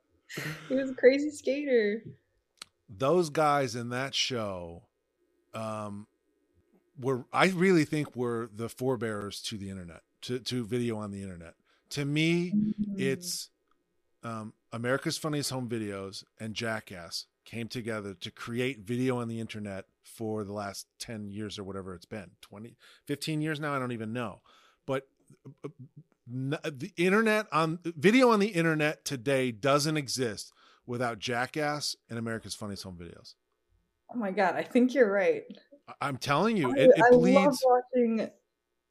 he 0.70 0.76
was 0.76 0.90
a 0.90 0.96
crazy 0.96 1.30
skater 1.30 2.02
those 2.90 3.30
guys 3.30 3.76
in 3.76 3.90
that 3.90 4.16
show 4.16 4.82
um 5.54 6.08
were 7.00 7.26
I 7.34 7.48
really 7.48 7.86
think 7.86 8.16
were 8.16 8.50
the 8.54 8.70
forebearers 8.70 9.42
to 9.44 9.58
the 9.58 9.70
internet, 9.70 10.02
to, 10.22 10.40
to 10.40 10.66
video 10.66 10.98
on 10.98 11.12
the 11.12 11.22
internet. 11.22 11.56
To 11.92 12.06
me, 12.06 12.52
mm-hmm. 12.52 12.96
it's 12.98 13.50
um, 14.24 14.54
America's 14.72 15.18
Funniest 15.18 15.52
Home 15.52 15.70
Videos 15.70 16.24
and 16.40 16.54
Jackass 16.54 17.26
came 17.46 17.68
together 17.68 18.14
to 18.14 18.32
create 18.32 18.80
video 18.80 19.20
on 19.20 19.28
the 19.28 19.40
internet 19.40 19.86
for 20.04 20.44
the 20.44 20.54
last 20.54 20.88
10 21.00 21.30
years 21.30 21.58
or 21.58 21.64
whatever 21.64 21.94
it's 21.94 22.06
been 22.06 22.32
20 22.42 22.76
15 23.06 23.42
years 23.42 23.60
now 23.60 23.74
i 23.74 23.80
don't 23.80 23.92
even 23.92 24.14
know 24.14 24.42
but 24.86 25.08
uh, 25.64 25.70
the 26.64 26.92
internet 26.98 27.46
on 27.52 27.80
video 27.84 28.32
on 28.32 28.40
the 28.40 28.48
internet 28.48 29.06
today 29.06 29.52
doesn't 29.52 29.98
exist 29.98 30.52
without 30.88 31.20
Jackass 31.20 31.96
and 32.10 32.18
America's 32.18 32.56
Funniest 32.56 32.84
Home 32.84 32.98
Videos. 33.00 33.36
Oh 34.14 34.18
my 34.18 34.32
god, 34.32 34.56
I 34.56 34.64
think 34.64 34.94
you're 34.94 35.12
right. 35.12 35.44
I'm 36.02 36.18
telling 36.18 36.58
you, 36.58 36.72
it, 36.72 36.90
it 36.96 37.04
I 37.12 37.16
love 37.16 37.56
watching 37.64 38.30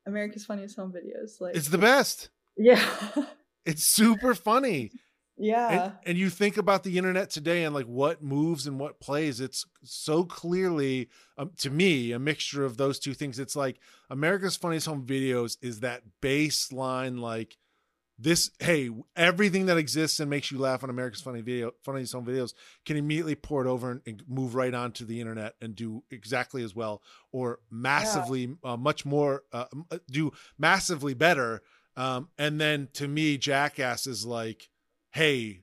America's 0.07 0.45
Funniest 0.45 0.77
Home 0.77 0.93
Videos. 0.93 1.41
Like 1.41 1.57
it's 1.57 1.69
the 1.69 1.79
best. 1.79 2.31
Yeah, 2.57 2.85
it's 3.65 3.87
super 3.87 4.35
funny. 4.35 4.93
Yeah, 5.37 5.69
and, 5.69 5.93
and, 6.07 6.19
you 6.19 6.31
think 6.31 6.59
about 6.59 6.85
the 6.85 6.97
internet 6.97 7.29
today 7.29 7.65
and 7.65 7.75
like 7.75 7.87
what 7.87 8.23
moves 8.23 8.69
and 8.69 8.79
what 8.79 9.01
plays. 9.01 9.41
It's 9.41 9.67
so 9.83 10.23
clearly, 10.23 11.09
um, 11.37 11.51
to 11.59 11.71
me, 11.71 12.13
a 12.13 12.21
mixture 12.21 12.65
of 12.65 12.77
those 12.77 13.01
two 13.01 13.15
things. 13.15 13.41
It's 13.41 13.57
like 13.57 13.81
America's 14.11 14.57
Funniest 14.57 14.87
Home 14.87 15.05
Videos 15.05 15.57
is 15.61 15.81
that 15.81 16.03
baseline 16.23 17.19
like 17.19 17.57
this 18.19 18.51
hey 18.61 18.91
everything 19.17 19.67
that 19.67 19.77
exists 19.77 20.21
and 20.21 20.31
makes 20.31 20.53
you 20.53 20.59
laugh 20.59 20.85
on 20.85 20.91
america's 20.91 21.21
funny 21.21 21.41
video 21.41 21.73
funny 21.83 22.05
home 22.05 22.25
videos 22.25 22.55
can 22.85 22.97
immediately 22.97 23.35
pour 23.35 23.65
it 23.65 23.69
over 23.69 23.91
and, 23.91 24.03
and, 24.07 24.23
move 24.29 24.55
right 24.55 24.73
onto 24.73 25.05
the 25.05 25.21
internet 25.21 25.55
and 25.61 25.75
do 25.75 26.03
exactly 26.11 26.63
as 26.63 26.75
well 26.77 27.03
or 27.33 27.59
massively 27.71 28.43
yeah. 28.43 28.73
uh, 28.73 28.77
much 28.77 29.05
more 29.05 29.43
uh, 29.53 29.65
uh, 29.91 29.99
do 30.11 30.31
massively 30.59 31.13
better 31.13 31.61
um, 31.97 32.29
and 32.39 32.61
then 32.61 32.89
to 32.93 33.09
me 33.09 33.37
jackass 33.37 34.07
is 34.07 34.25
like 34.25 34.69
hey 35.15 35.61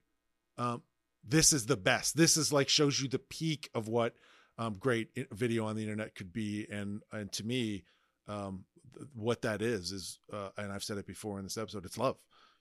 um, 0.58 0.82
this 1.28 1.54
is 1.54 1.66
the 1.66 1.78
best. 1.78 2.18
This 2.18 2.38
is 2.38 2.52
like 2.52 2.70
shows 2.70 3.00
you 3.00 3.08
the 3.08 3.20
peak 3.20 3.70
of 3.76 3.88
what 3.88 4.16
um, 4.58 4.76
great 4.80 5.10
video 5.32 5.66
on 5.66 5.76
the 5.76 5.84
internet 5.84 6.16
could 6.16 6.34
be. 6.34 6.68
And 6.72 7.02
and 7.12 7.32
to 7.34 7.46
me 7.46 7.84
um, 8.28 8.66
what 9.14 9.42
that 9.44 9.62
is 9.62 9.92
is 9.92 10.20
uh, 10.32 10.50
and 10.58 10.72
i've 10.72 10.84
said 10.84 10.98
it 10.98 11.08
before 11.08 11.38
in 11.38 11.44
this 11.44 11.58
episode 11.58 11.86
it's 11.86 11.98
love. 11.98 12.18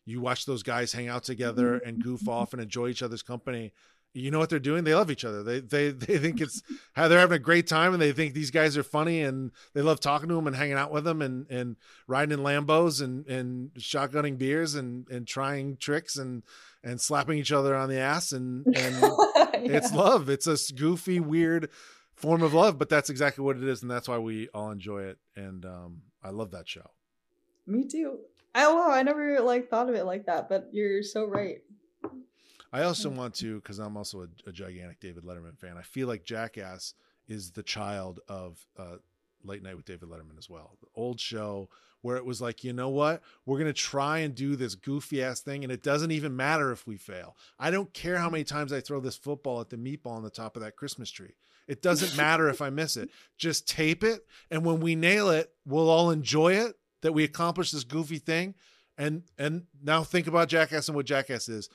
You 0.07 0.21
watch 0.21 0.47
those 0.47 0.63
guys 0.63 0.93
hang 0.93 1.09
out 1.09 1.25
together 1.25 1.77
and 1.77 2.03
goof 2.03 2.29
off 2.29 2.53
and 2.53 2.63
enjoy 2.63 2.89
each 2.89 3.03
other's 3.03 3.23
company. 3.23 3.73
You 4.13 4.33
know 4.33 4.41
what 4.41 4.51
they're 4.51 4.59
doing? 4.59 4.83
They 4.83 4.95
love 4.95 5.11
each 5.11 5.25
other. 5.25 5.43
They 5.43 5.61
they 5.61 5.91
they 5.91 6.19
think 6.19 6.41
it's 6.41 6.63
how 6.95 7.07
they're 7.09 7.19
having 7.19 7.37
a 7.37 7.39
great 7.39 7.67
time 7.67 7.93
and 7.93 8.03
they 8.03 8.13
think 8.13 8.35
these 8.35 8.51
guys 8.51 8.77
are 8.77 8.83
funny 8.83 9.23
and 9.23 9.53
they 9.75 9.83
love 9.83 10.01
talking 10.01 10.29
to 10.29 10.35
them 10.35 10.47
and 10.47 10.57
hanging 10.57 10.75
out 10.75 10.91
with 10.91 11.05
them 11.05 11.23
and 11.23 11.47
and 11.51 11.77
riding 12.07 12.39
in 12.39 12.45
lambos 12.45 13.03
and 13.03 13.27
and 13.27 13.71
shotgunning 13.75 14.39
beers 14.39 14.75
and 14.75 15.09
and 15.11 15.27
trying 15.27 15.77
tricks 15.77 16.17
and 16.17 16.43
and 16.83 17.01
slapping 17.01 17.39
each 17.39 17.53
other 17.53 17.75
on 17.75 17.89
the 17.89 17.99
ass 17.99 18.33
and 18.33 18.67
and 18.67 18.97
it's 19.71 19.93
love 19.93 20.29
it's 20.29 20.47
a 20.47 20.57
goofy 20.75 21.21
weird 21.21 21.69
form 22.15 22.43
of 22.43 22.55
love 22.55 22.79
but 22.79 22.89
that's 22.89 23.11
exactly 23.11 23.45
what 23.45 23.57
it 23.57 23.65
is 23.65 23.83
and 23.83 23.91
that's 23.91 24.09
why 24.09 24.19
we 24.19 24.49
all 24.55 24.71
enjoy 24.71 25.03
it 25.03 25.19
and 25.37 25.65
um 25.65 26.03
i 26.23 26.31
love 26.31 26.51
that 26.51 26.69
show 26.69 26.91
Me 27.67 27.85
too. 27.87 28.19
I 28.55 28.67
wow, 28.73 28.91
I 28.91 29.03
never 29.05 29.41
like 29.41 29.69
thought 29.69 29.89
of 29.89 29.95
it 29.95 30.05
like 30.05 30.27
that, 30.27 30.49
but 30.49 30.71
you're 30.73 31.03
so 31.05 31.25
right. 31.27 31.59
I 32.73 32.83
also 32.83 33.09
want 33.09 33.35
to, 33.37 33.61
because 33.61 33.79
I'm 33.79 33.97
also 33.97 34.23
a, 34.23 34.49
a 34.49 34.53
gigantic 34.53 35.01
David 35.01 35.25
Letterman 35.25 35.57
fan. 35.59 35.77
I 35.79 35.83
feel 35.83 36.09
like 36.09 36.25
Jackass 36.25 36.95
is 37.29 37.53
the 37.53 37.63
child 37.63 38.21
of 38.29 38.59
uh, 38.77 38.97
Late 39.45 39.63
Night 39.63 39.77
with 39.77 39.85
David 39.85 40.09
Letterman 40.09 40.39
as 40.39 40.49
well. 40.49 40.77
The 40.81 40.89
old 40.95 41.21
show 41.21 41.69
where 42.03 42.17
it 42.17 42.25
was 42.25 42.41
like, 42.41 42.65
you 42.65 42.73
know 42.73 42.89
what? 42.89 43.23
We're 43.45 43.59
going 43.59 43.67
to 43.67 43.73
try 43.73 44.19
and 44.19 44.35
do 44.35 44.57
this 44.57 44.75
goofy 44.75 45.23
ass 45.23 45.41
thing, 45.41 45.63
and 45.65 45.73
it 45.73 45.83
doesn't 45.83 46.11
even 46.11 46.35
matter 46.35 46.73
if 46.73 46.87
we 46.87 46.97
fail. 46.97 47.37
I 47.59 47.71
don't 47.71 47.93
care 47.93 48.19
how 48.19 48.31
many 48.31 48.45
times 48.45 48.73
I 48.73 48.81
throw 48.81 49.01
this 49.01 49.17
football 49.17 49.61
at 49.61 49.69
the 49.69 49.77
meatball 49.77 50.13
on 50.13 50.23
the 50.23 50.31
top 50.31 50.57
of 50.57 50.63
that 50.63 50.77
Christmas 50.77 51.11
tree. 51.11 51.35
It 51.69 51.83
doesn't 51.83 52.17
matter 52.17 52.49
if 52.49 52.63
I 52.63 52.71
miss 52.71 52.97
it. 52.97 53.11
Just 53.39 53.69
tape 53.69 54.03
it, 54.03 54.27
and 54.51 54.65
when 54.65 54.81
we 54.81 54.95
nail 54.95 55.31
it, 55.31 55.53
we'll 55.67 55.91
all 55.91 56.11
enjoy 56.11 56.55
it 56.55 56.77
that 57.03 57.13
we 57.13 57.25
accomplished 57.25 57.73
this 57.73 57.85
goofy 57.85 58.19
thing. 58.19 58.55
And 58.99 59.23
and 59.39 59.65
now 59.83 60.03
think 60.03 60.27
about 60.27 60.49
Jackass 60.49 60.89
and 60.89 60.97
what 60.97 61.07
Jackass 61.07 61.49
is. 61.49 61.69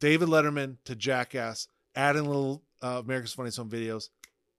David 0.00 0.28
Letterman 0.28 0.78
to 0.84 0.96
Jackass, 0.96 1.68
add 1.94 2.16
in 2.16 2.26
little 2.26 2.64
uh, 2.82 3.00
America's 3.04 3.32
Funniest 3.32 3.58
Home 3.58 3.70
Videos, 3.70 4.08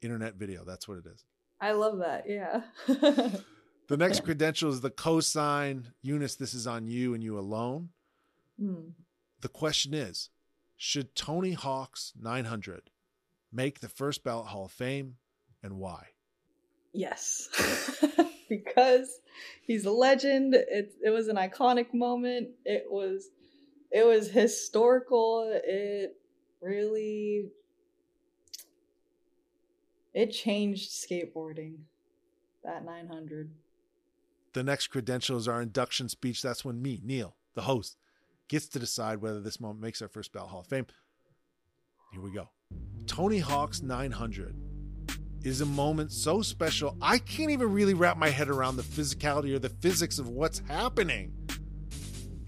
internet 0.01 0.35
video. 0.35 0.63
That's 0.63 0.87
what 0.87 0.97
it 0.97 1.05
is. 1.05 1.25
I 1.59 1.71
love 1.71 1.99
that. 1.99 2.25
Yeah. 2.27 2.61
The 3.87 3.97
next 3.97 4.21
credential 4.23 4.69
is 4.69 4.81
the 4.81 4.89
cosign. 4.89 5.85
Eunice, 6.01 6.35
this 6.35 6.53
is 6.53 6.67
on 6.67 6.87
you 6.87 7.13
and 7.13 7.23
you 7.23 7.37
alone. 7.37 7.89
Hmm. 8.59 8.89
The 9.41 9.49
question 9.49 9.93
is 9.93 10.29
Should 10.77 11.15
Tony 11.15 11.53
Hawk's 11.53 12.13
900 12.19 12.89
make 13.51 13.79
the 13.79 13.89
first 13.89 14.23
ballot 14.23 14.47
Hall 14.47 14.65
of 14.65 14.71
Fame 14.71 15.15
and 15.61 15.77
why? 15.77 16.07
Yes. 16.93 17.49
because 18.49 19.19
he's 19.61 19.85
a 19.85 19.91
legend. 19.91 20.55
It 20.55 20.93
it 21.03 21.09
was 21.09 21.27
an 21.27 21.35
iconic 21.35 21.93
moment. 21.93 22.49
It 22.63 22.85
was 22.89 23.29
it 23.91 24.05
was 24.05 24.29
historical. 24.29 25.51
It 25.63 26.17
really 26.61 27.49
it 30.15 30.31
changed 30.31 30.89
skateboarding. 30.89 31.75
That 32.63 32.83
900. 32.83 33.51
The 34.53 34.63
next 34.63 34.87
credential 34.87 35.37
is 35.37 35.47
our 35.47 35.61
induction 35.61 36.09
speech. 36.09 36.41
That's 36.41 36.65
when 36.65 36.81
me, 36.81 37.01
Neil, 37.03 37.35
the 37.53 37.63
host, 37.63 37.97
gets 38.47 38.67
to 38.69 38.79
decide 38.79 39.21
whether 39.21 39.41
this 39.41 39.59
moment 39.59 39.81
makes 39.81 40.01
our 40.01 40.07
first 40.07 40.31
ballot 40.31 40.49
Hall 40.49 40.61
of 40.61 40.67
Fame. 40.67 40.87
Here 42.11 42.21
we 42.21 42.31
go. 42.31 42.49
Tony 43.05 43.39
Hawk's 43.39 43.83
900 43.83 44.55
is 45.43 45.61
a 45.61 45.65
moment 45.65 46.11
so 46.11 46.41
special, 46.41 46.97
I 47.01 47.19
can't 47.19 47.51
even 47.51 47.71
really 47.71 47.93
wrap 47.93 48.17
my 48.17 48.29
head 48.29 48.49
around 48.49 48.77
the 48.77 48.83
physicality 48.83 49.53
or 49.53 49.59
the 49.59 49.69
physics 49.69 50.17
of 50.17 50.29
what's 50.29 50.59
happening. 50.67 51.33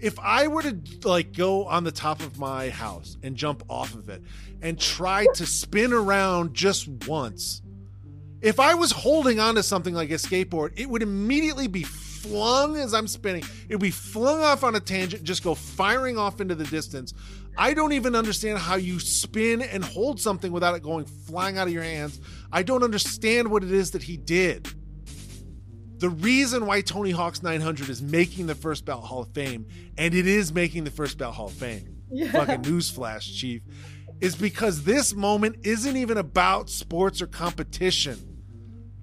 If 0.00 0.18
I 0.20 0.46
were 0.46 0.62
to 0.62 0.78
like 1.04 1.32
go 1.32 1.66
on 1.66 1.84
the 1.84 1.90
top 1.90 2.20
of 2.20 2.38
my 2.38 2.70
house 2.70 3.16
and 3.22 3.36
jump 3.36 3.64
off 3.68 3.94
of 3.94 4.08
it 4.08 4.22
and 4.62 4.78
try 4.78 5.26
to 5.34 5.44
spin 5.46 5.92
around 5.92 6.54
just 6.54 6.88
once, 7.08 7.62
if 8.40 8.60
I 8.60 8.74
was 8.74 8.92
holding 8.92 9.40
onto 9.40 9.62
something 9.62 9.94
like 9.94 10.10
a 10.10 10.14
skateboard, 10.14 10.78
it 10.78 10.88
would 10.88 11.02
immediately 11.02 11.66
be 11.66 11.82
flung 11.82 12.76
as 12.76 12.94
I'm 12.94 13.08
spinning. 13.08 13.42
It 13.68 13.74
would 13.74 13.82
be 13.82 13.90
flung 13.90 14.40
off 14.40 14.62
on 14.62 14.76
a 14.76 14.80
tangent, 14.80 15.24
just 15.24 15.42
go 15.42 15.54
firing 15.54 16.16
off 16.16 16.40
into 16.40 16.54
the 16.54 16.64
distance. 16.64 17.14
I 17.56 17.74
don't 17.74 17.92
even 17.92 18.14
understand 18.14 18.58
how 18.58 18.76
you 18.76 19.00
spin 19.00 19.62
and 19.62 19.84
hold 19.84 20.20
something 20.20 20.52
without 20.52 20.76
it 20.76 20.82
going 20.84 21.06
flying 21.06 21.58
out 21.58 21.66
of 21.66 21.72
your 21.72 21.82
hands. 21.82 22.20
I 22.52 22.62
don't 22.62 22.84
understand 22.84 23.50
what 23.50 23.64
it 23.64 23.72
is 23.72 23.90
that 23.90 24.04
he 24.04 24.16
did. 24.16 24.68
The 25.98 26.08
reason 26.10 26.66
why 26.66 26.80
Tony 26.80 27.10
Hawk's 27.10 27.42
900 27.42 27.88
is 27.88 28.00
making 28.00 28.46
the 28.46 28.54
first 28.54 28.84
ballot 28.84 29.04
Hall 29.06 29.22
of 29.22 29.28
Fame, 29.32 29.66
and 29.96 30.14
it 30.14 30.26
is 30.26 30.52
making 30.52 30.84
the 30.84 30.90
first 30.90 31.18
ballot 31.18 31.34
Hall 31.34 31.46
of 31.48 31.52
Fame, 31.54 32.02
Yeah. 32.10 32.30
fucking 32.30 32.62
newsflash, 32.62 33.36
Chief, 33.36 33.62
is 34.20 34.36
because 34.36 34.84
this 34.84 35.14
moment 35.14 35.56
isn't 35.64 35.96
even 35.96 36.16
about 36.16 36.70
sports 36.70 37.20
or 37.20 37.26
competition. 37.26 38.16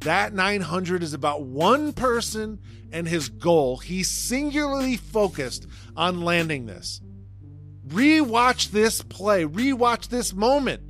That 0.01 0.33
900 0.33 1.03
is 1.03 1.13
about 1.13 1.43
one 1.43 1.91
person 1.91 2.59
and 2.91 3.07
his 3.07 3.27
goal. 3.29 3.77
He's 3.77 4.09
singularly 4.09 4.95
focused 4.97 5.67
on 5.97 6.21
landing 6.21 6.65
this. 6.65 7.01
Rewatch 7.87 8.71
this 8.71 9.01
play, 9.01 9.45
rewatch 9.45 10.07
this 10.09 10.33
moment. 10.33 10.81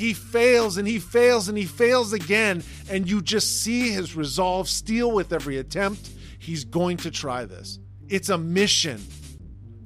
He 0.00 0.14
fails 0.14 0.78
and 0.78 0.88
he 0.88 0.98
fails 0.98 1.50
and 1.50 1.58
he 1.58 1.66
fails 1.66 2.14
again, 2.14 2.64
and 2.88 3.06
you 3.06 3.20
just 3.20 3.62
see 3.62 3.90
his 3.90 4.16
resolve 4.16 4.66
steel 4.66 5.12
with 5.12 5.30
every 5.30 5.58
attempt. 5.58 6.08
He's 6.38 6.64
going 6.64 6.96
to 6.98 7.10
try 7.10 7.44
this. 7.44 7.78
It's 8.08 8.30
a 8.30 8.38
mission. 8.38 9.04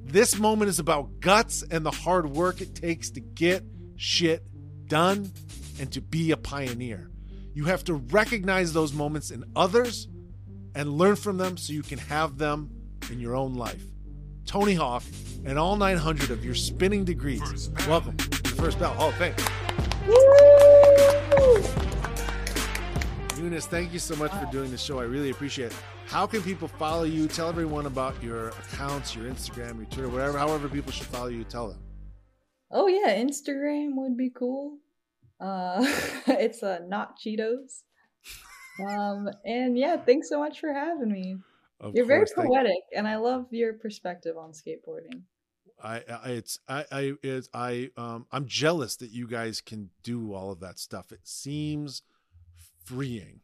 This 0.05 0.39
moment 0.39 0.69
is 0.69 0.79
about 0.79 1.19
guts 1.19 1.65
and 1.69 1.85
the 1.85 1.91
hard 1.91 2.29
work 2.29 2.61
it 2.61 2.73
takes 2.73 3.09
to 3.11 3.19
get 3.19 3.65
shit 3.97 4.41
done 4.87 5.33
and 5.81 5.91
to 5.91 5.99
be 5.99 6.31
a 6.31 6.37
pioneer. 6.37 7.11
You 7.53 7.65
have 7.65 7.83
to 7.83 7.95
recognize 7.95 8.71
those 8.71 8.93
moments 8.93 9.31
in 9.31 9.43
others 9.53 10.07
and 10.75 10.97
learn 10.97 11.17
from 11.17 11.35
them 11.35 11.57
so 11.57 11.73
you 11.73 11.83
can 11.83 11.99
have 11.99 12.37
them 12.37 12.69
in 13.11 13.19
your 13.19 13.35
own 13.35 13.55
life. 13.55 13.83
Tony 14.45 14.75
Hawk 14.75 15.03
and 15.43 15.59
all 15.59 15.75
900 15.75 16.31
of 16.31 16.45
your 16.45 16.55
spinning 16.55 17.03
degrees. 17.03 17.69
Welcome 17.85 18.15
to 18.15 18.43
the 18.43 18.49
First 18.51 18.79
Ballot 18.79 18.97
Hall 18.97 19.09
of 19.09 19.15
Fame. 19.15 19.35
Eunice, 23.37 23.65
thank 23.65 23.91
you 23.91 23.99
so 23.99 24.15
much 24.15 24.31
for 24.31 24.47
doing 24.51 24.69
the 24.69 24.77
show. 24.77 24.99
I 24.99 25.03
really 25.03 25.31
appreciate 25.31 25.71
it. 25.71 25.77
How 26.07 26.27
can 26.27 26.43
people 26.43 26.67
follow 26.67 27.03
you? 27.03 27.27
Tell 27.27 27.49
everyone 27.49 27.87
about 27.87 28.21
your 28.21 28.49
accounts, 28.49 29.15
your 29.15 29.25
Instagram, 29.25 29.77
your 29.77 29.85
Twitter, 29.85 30.09
whatever, 30.09 30.37
however 30.37 30.69
people 30.69 30.91
should 30.91 31.07
follow 31.07 31.27
you. 31.27 31.43
Tell 31.43 31.69
them. 31.69 31.79
Oh 32.71 32.87
yeah, 32.87 33.15
Instagram 33.17 33.95
would 33.95 34.15
be 34.15 34.29
cool. 34.29 34.77
Uh 35.39 35.83
it's 36.27 36.61
uh 36.61 36.79
not 36.87 37.17
Cheetos. 37.19 37.81
Um 38.87 39.29
and 39.43 39.77
yeah, 39.77 39.97
thanks 39.97 40.29
so 40.29 40.39
much 40.39 40.59
for 40.59 40.71
having 40.71 41.11
me. 41.11 41.37
Of 41.79 41.95
You're 41.95 42.05
very 42.05 42.25
poetic 42.33 42.83
and 42.95 43.07
I 43.07 43.17
love 43.17 43.47
your 43.51 43.73
perspective 43.73 44.37
on 44.37 44.51
skateboarding. 44.51 45.21
I, 45.83 45.95
I 46.09 46.29
it's 46.29 46.59
I 46.67 46.85
I 46.91 47.13
it's 47.21 47.49
I 47.53 47.89
um 47.97 48.25
I'm 48.31 48.45
jealous 48.45 48.95
that 48.97 49.11
you 49.11 49.27
guys 49.27 49.61
can 49.61 49.89
do 50.03 50.33
all 50.33 50.51
of 50.51 50.59
that 50.61 50.79
stuff. 50.79 51.11
It 51.11 51.21
seems 51.23 52.01
freeing. 52.83 53.41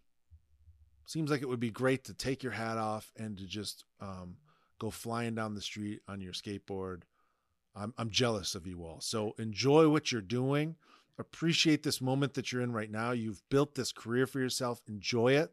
Seems 1.05 1.29
like 1.29 1.41
it 1.41 1.49
would 1.49 1.59
be 1.59 1.71
great 1.71 2.05
to 2.05 2.13
take 2.13 2.41
your 2.41 2.53
hat 2.53 2.77
off 2.77 3.11
and 3.17 3.37
to 3.37 3.45
just 3.45 3.85
um 3.99 4.37
go 4.79 4.89
flying 4.89 5.35
down 5.35 5.55
the 5.55 5.61
street 5.61 6.01
on 6.07 6.21
your 6.21 6.33
skateboard. 6.33 7.01
I'm 7.75 7.93
I'm 7.97 8.09
jealous 8.09 8.55
of 8.55 8.65
you 8.65 8.83
all. 8.83 9.01
So 9.01 9.33
enjoy 9.37 9.89
what 9.89 10.11
you're 10.11 10.21
doing. 10.21 10.75
Appreciate 11.19 11.83
this 11.83 12.01
moment 12.01 12.33
that 12.33 12.51
you're 12.51 12.61
in 12.61 12.71
right 12.71 12.89
now. 12.89 13.11
You've 13.11 13.43
built 13.49 13.75
this 13.75 13.91
career 13.91 14.25
for 14.25 14.39
yourself. 14.39 14.81
Enjoy 14.87 15.33
it. 15.33 15.51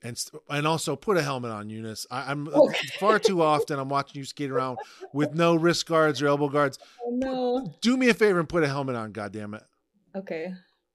And 0.00 0.22
and 0.48 0.66
also 0.66 0.94
put 0.94 1.16
a 1.16 1.22
helmet 1.22 1.50
on, 1.50 1.70
Eunice. 1.70 2.06
I, 2.10 2.30
I'm 2.30 2.48
oh, 2.52 2.72
far 3.00 3.18
too 3.18 3.42
often 3.42 3.78
I'm 3.78 3.88
watching 3.88 4.20
you 4.20 4.24
skate 4.24 4.50
around 4.50 4.78
with 5.12 5.34
no 5.34 5.56
wrist 5.56 5.86
guards 5.86 6.22
or 6.22 6.28
elbow 6.28 6.48
guards. 6.48 6.78
Oh 7.04 7.10
no. 7.10 7.74
Do 7.80 7.96
me 7.96 8.10
a 8.10 8.14
favor 8.14 8.38
and 8.38 8.48
put 8.48 8.62
a 8.62 8.68
helmet 8.68 8.94
on, 8.94 9.14
goddammit. 9.14 9.62
Okay. 10.14 10.52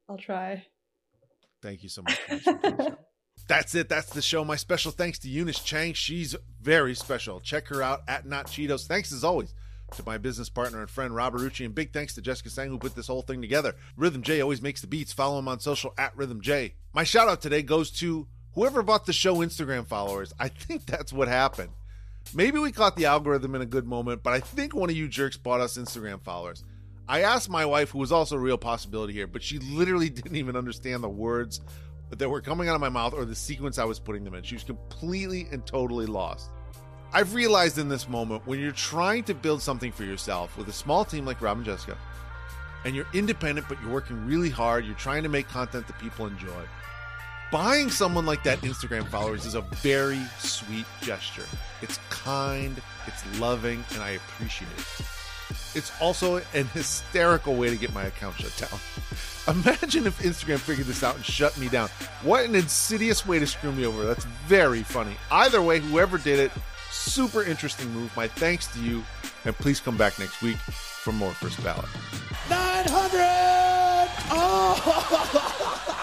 I'll 0.07 0.17
try. 0.17 0.63
Thank 1.61 1.81
you 1.81 1.89
so 1.89 2.03
much. 2.03 2.19
for 2.19 2.37
doing 2.37 2.59
the 2.61 2.83
show. 2.89 2.97
That's 3.47 3.73
it. 3.73 3.89
That's 3.89 4.11
the 4.11 4.21
show. 4.21 4.45
My 4.45 4.55
special 4.55 4.91
thanks 4.91 5.19
to 5.19 5.29
Eunice 5.29 5.59
Chang. 5.59 5.93
She's 5.93 6.35
very 6.61 6.93
special. 6.93 7.39
Check 7.39 7.67
her 7.69 7.81
out 7.81 8.01
at 8.07 8.25
Not 8.25 8.47
Cheetos. 8.47 8.85
Thanks 8.85 9.11
as 9.11 9.23
always 9.23 9.53
to 9.95 10.03
my 10.05 10.17
business 10.17 10.49
partner 10.49 10.81
and 10.81 10.89
friend 10.89 11.15
Robert 11.15 11.41
Rucci, 11.41 11.65
and 11.65 11.75
big 11.75 11.93
thanks 11.93 12.15
to 12.15 12.21
Jessica 12.21 12.49
Sang 12.49 12.69
who 12.69 12.77
put 12.77 12.95
this 12.95 13.07
whole 13.07 13.21
thing 13.21 13.41
together. 13.41 13.75
Rhythm 13.95 14.23
J 14.23 14.41
always 14.41 14.61
makes 14.61 14.81
the 14.81 14.87
beats. 14.87 15.13
Follow 15.13 15.39
him 15.39 15.47
on 15.47 15.59
social 15.59 15.93
at 15.97 16.15
Rhythm 16.17 16.41
J. 16.41 16.75
My 16.93 17.03
shout 17.03 17.27
out 17.27 17.41
today 17.41 17.61
goes 17.61 17.91
to 17.91 18.27
whoever 18.55 18.81
bought 18.83 19.05
the 19.05 19.13
show 19.13 19.37
Instagram 19.37 19.85
followers. 19.85 20.33
I 20.39 20.47
think 20.47 20.85
that's 20.85 21.13
what 21.13 21.27
happened. 21.27 21.71
Maybe 22.33 22.57
we 22.57 22.71
caught 22.71 22.95
the 22.95 23.05
algorithm 23.05 23.55
in 23.55 23.61
a 23.61 23.65
good 23.65 23.85
moment, 23.85 24.23
but 24.23 24.33
I 24.33 24.39
think 24.39 24.73
one 24.73 24.89
of 24.89 24.95
you 24.95 25.07
jerks 25.07 25.37
bought 25.37 25.61
us 25.61 25.77
Instagram 25.77 26.21
followers. 26.21 26.63
I 27.07 27.21
asked 27.21 27.49
my 27.49 27.65
wife, 27.65 27.89
who 27.91 27.99
was 27.99 28.11
also 28.11 28.37
a 28.37 28.39
real 28.39 28.57
possibility 28.57 29.13
here, 29.13 29.27
but 29.27 29.43
she 29.43 29.59
literally 29.59 30.09
didn't 30.09 30.35
even 30.35 30.55
understand 30.55 31.03
the 31.03 31.09
words 31.09 31.61
that 32.09 32.29
were 32.29 32.41
coming 32.41 32.69
out 32.69 32.75
of 32.75 32.81
my 32.81 32.89
mouth 32.89 33.13
or 33.13 33.25
the 33.25 33.35
sequence 33.35 33.77
I 33.77 33.85
was 33.85 33.99
putting 33.99 34.23
them 34.23 34.35
in. 34.35 34.43
She 34.43 34.55
was 34.55 34.63
completely 34.63 35.47
and 35.51 35.65
totally 35.65 36.05
lost. 36.05 36.49
I've 37.11 37.33
realized 37.33 37.77
in 37.77 37.89
this 37.89 38.07
moment 38.07 38.47
when 38.47 38.59
you're 38.59 38.71
trying 38.71 39.23
to 39.25 39.35
build 39.35 39.61
something 39.61 39.91
for 39.91 40.03
yourself 40.03 40.57
with 40.57 40.67
a 40.67 40.73
small 40.73 41.05
team 41.05 41.25
like 41.25 41.41
Rob 41.41 41.57
and 41.57 41.65
Jessica, 41.65 41.97
and 42.85 42.95
you're 42.95 43.07
independent, 43.13 43.67
but 43.69 43.79
you're 43.81 43.91
working 43.91 44.25
really 44.25 44.49
hard, 44.49 44.85
you're 44.85 44.95
trying 44.95 45.23
to 45.23 45.29
make 45.29 45.47
content 45.47 45.85
that 45.87 45.99
people 45.99 46.25
enjoy. 46.25 46.63
Buying 47.53 47.91
someone 47.91 48.25
like 48.25 48.41
that 48.45 48.59
Instagram 48.61 49.07
followers 49.07 49.45
is 49.45 49.53
a 49.53 49.61
very 49.61 50.19
sweet 50.39 50.87
gesture. 51.03 51.45
It's 51.83 51.99
kind, 52.09 52.81
it's 53.05 53.39
loving, 53.39 53.85
and 53.93 54.01
I 54.01 54.09
appreciate 54.09 54.71
it. 54.75 55.05
It's 55.75 55.91
also 56.01 56.37
an 56.55 56.65
hysterical 56.73 57.53
way 57.53 57.69
to 57.69 57.75
get 57.75 57.93
my 57.93 58.05
account 58.05 58.37
shut 58.37 58.57
down. 58.57 58.79
Imagine 59.55 60.07
if 60.07 60.19
Instagram 60.23 60.57
figured 60.57 60.87
this 60.87 61.03
out 61.03 61.15
and 61.15 61.23
shut 61.23 61.55
me 61.59 61.69
down. 61.69 61.89
What 62.23 62.43
an 62.43 62.55
insidious 62.55 63.23
way 63.23 63.37
to 63.37 63.45
screw 63.45 63.71
me 63.71 63.85
over. 63.85 64.03
That's 64.03 64.25
very 64.47 64.81
funny. 64.81 65.15
Either 65.29 65.61
way, 65.61 65.79
whoever 65.79 66.17
did 66.17 66.39
it, 66.39 66.51
super 66.89 67.43
interesting 67.43 67.93
move. 67.93 68.11
My 68.17 68.27
thanks 68.27 68.65
to 68.73 68.79
you, 68.79 69.03
and 69.45 69.55
please 69.55 69.79
come 69.79 69.95
back 69.95 70.17
next 70.17 70.41
week 70.41 70.57
for 70.57 71.11
more 71.11 71.33
First 71.33 71.63
Ballot. 71.63 71.85
900! 72.49 74.09
Oh! 74.31 75.99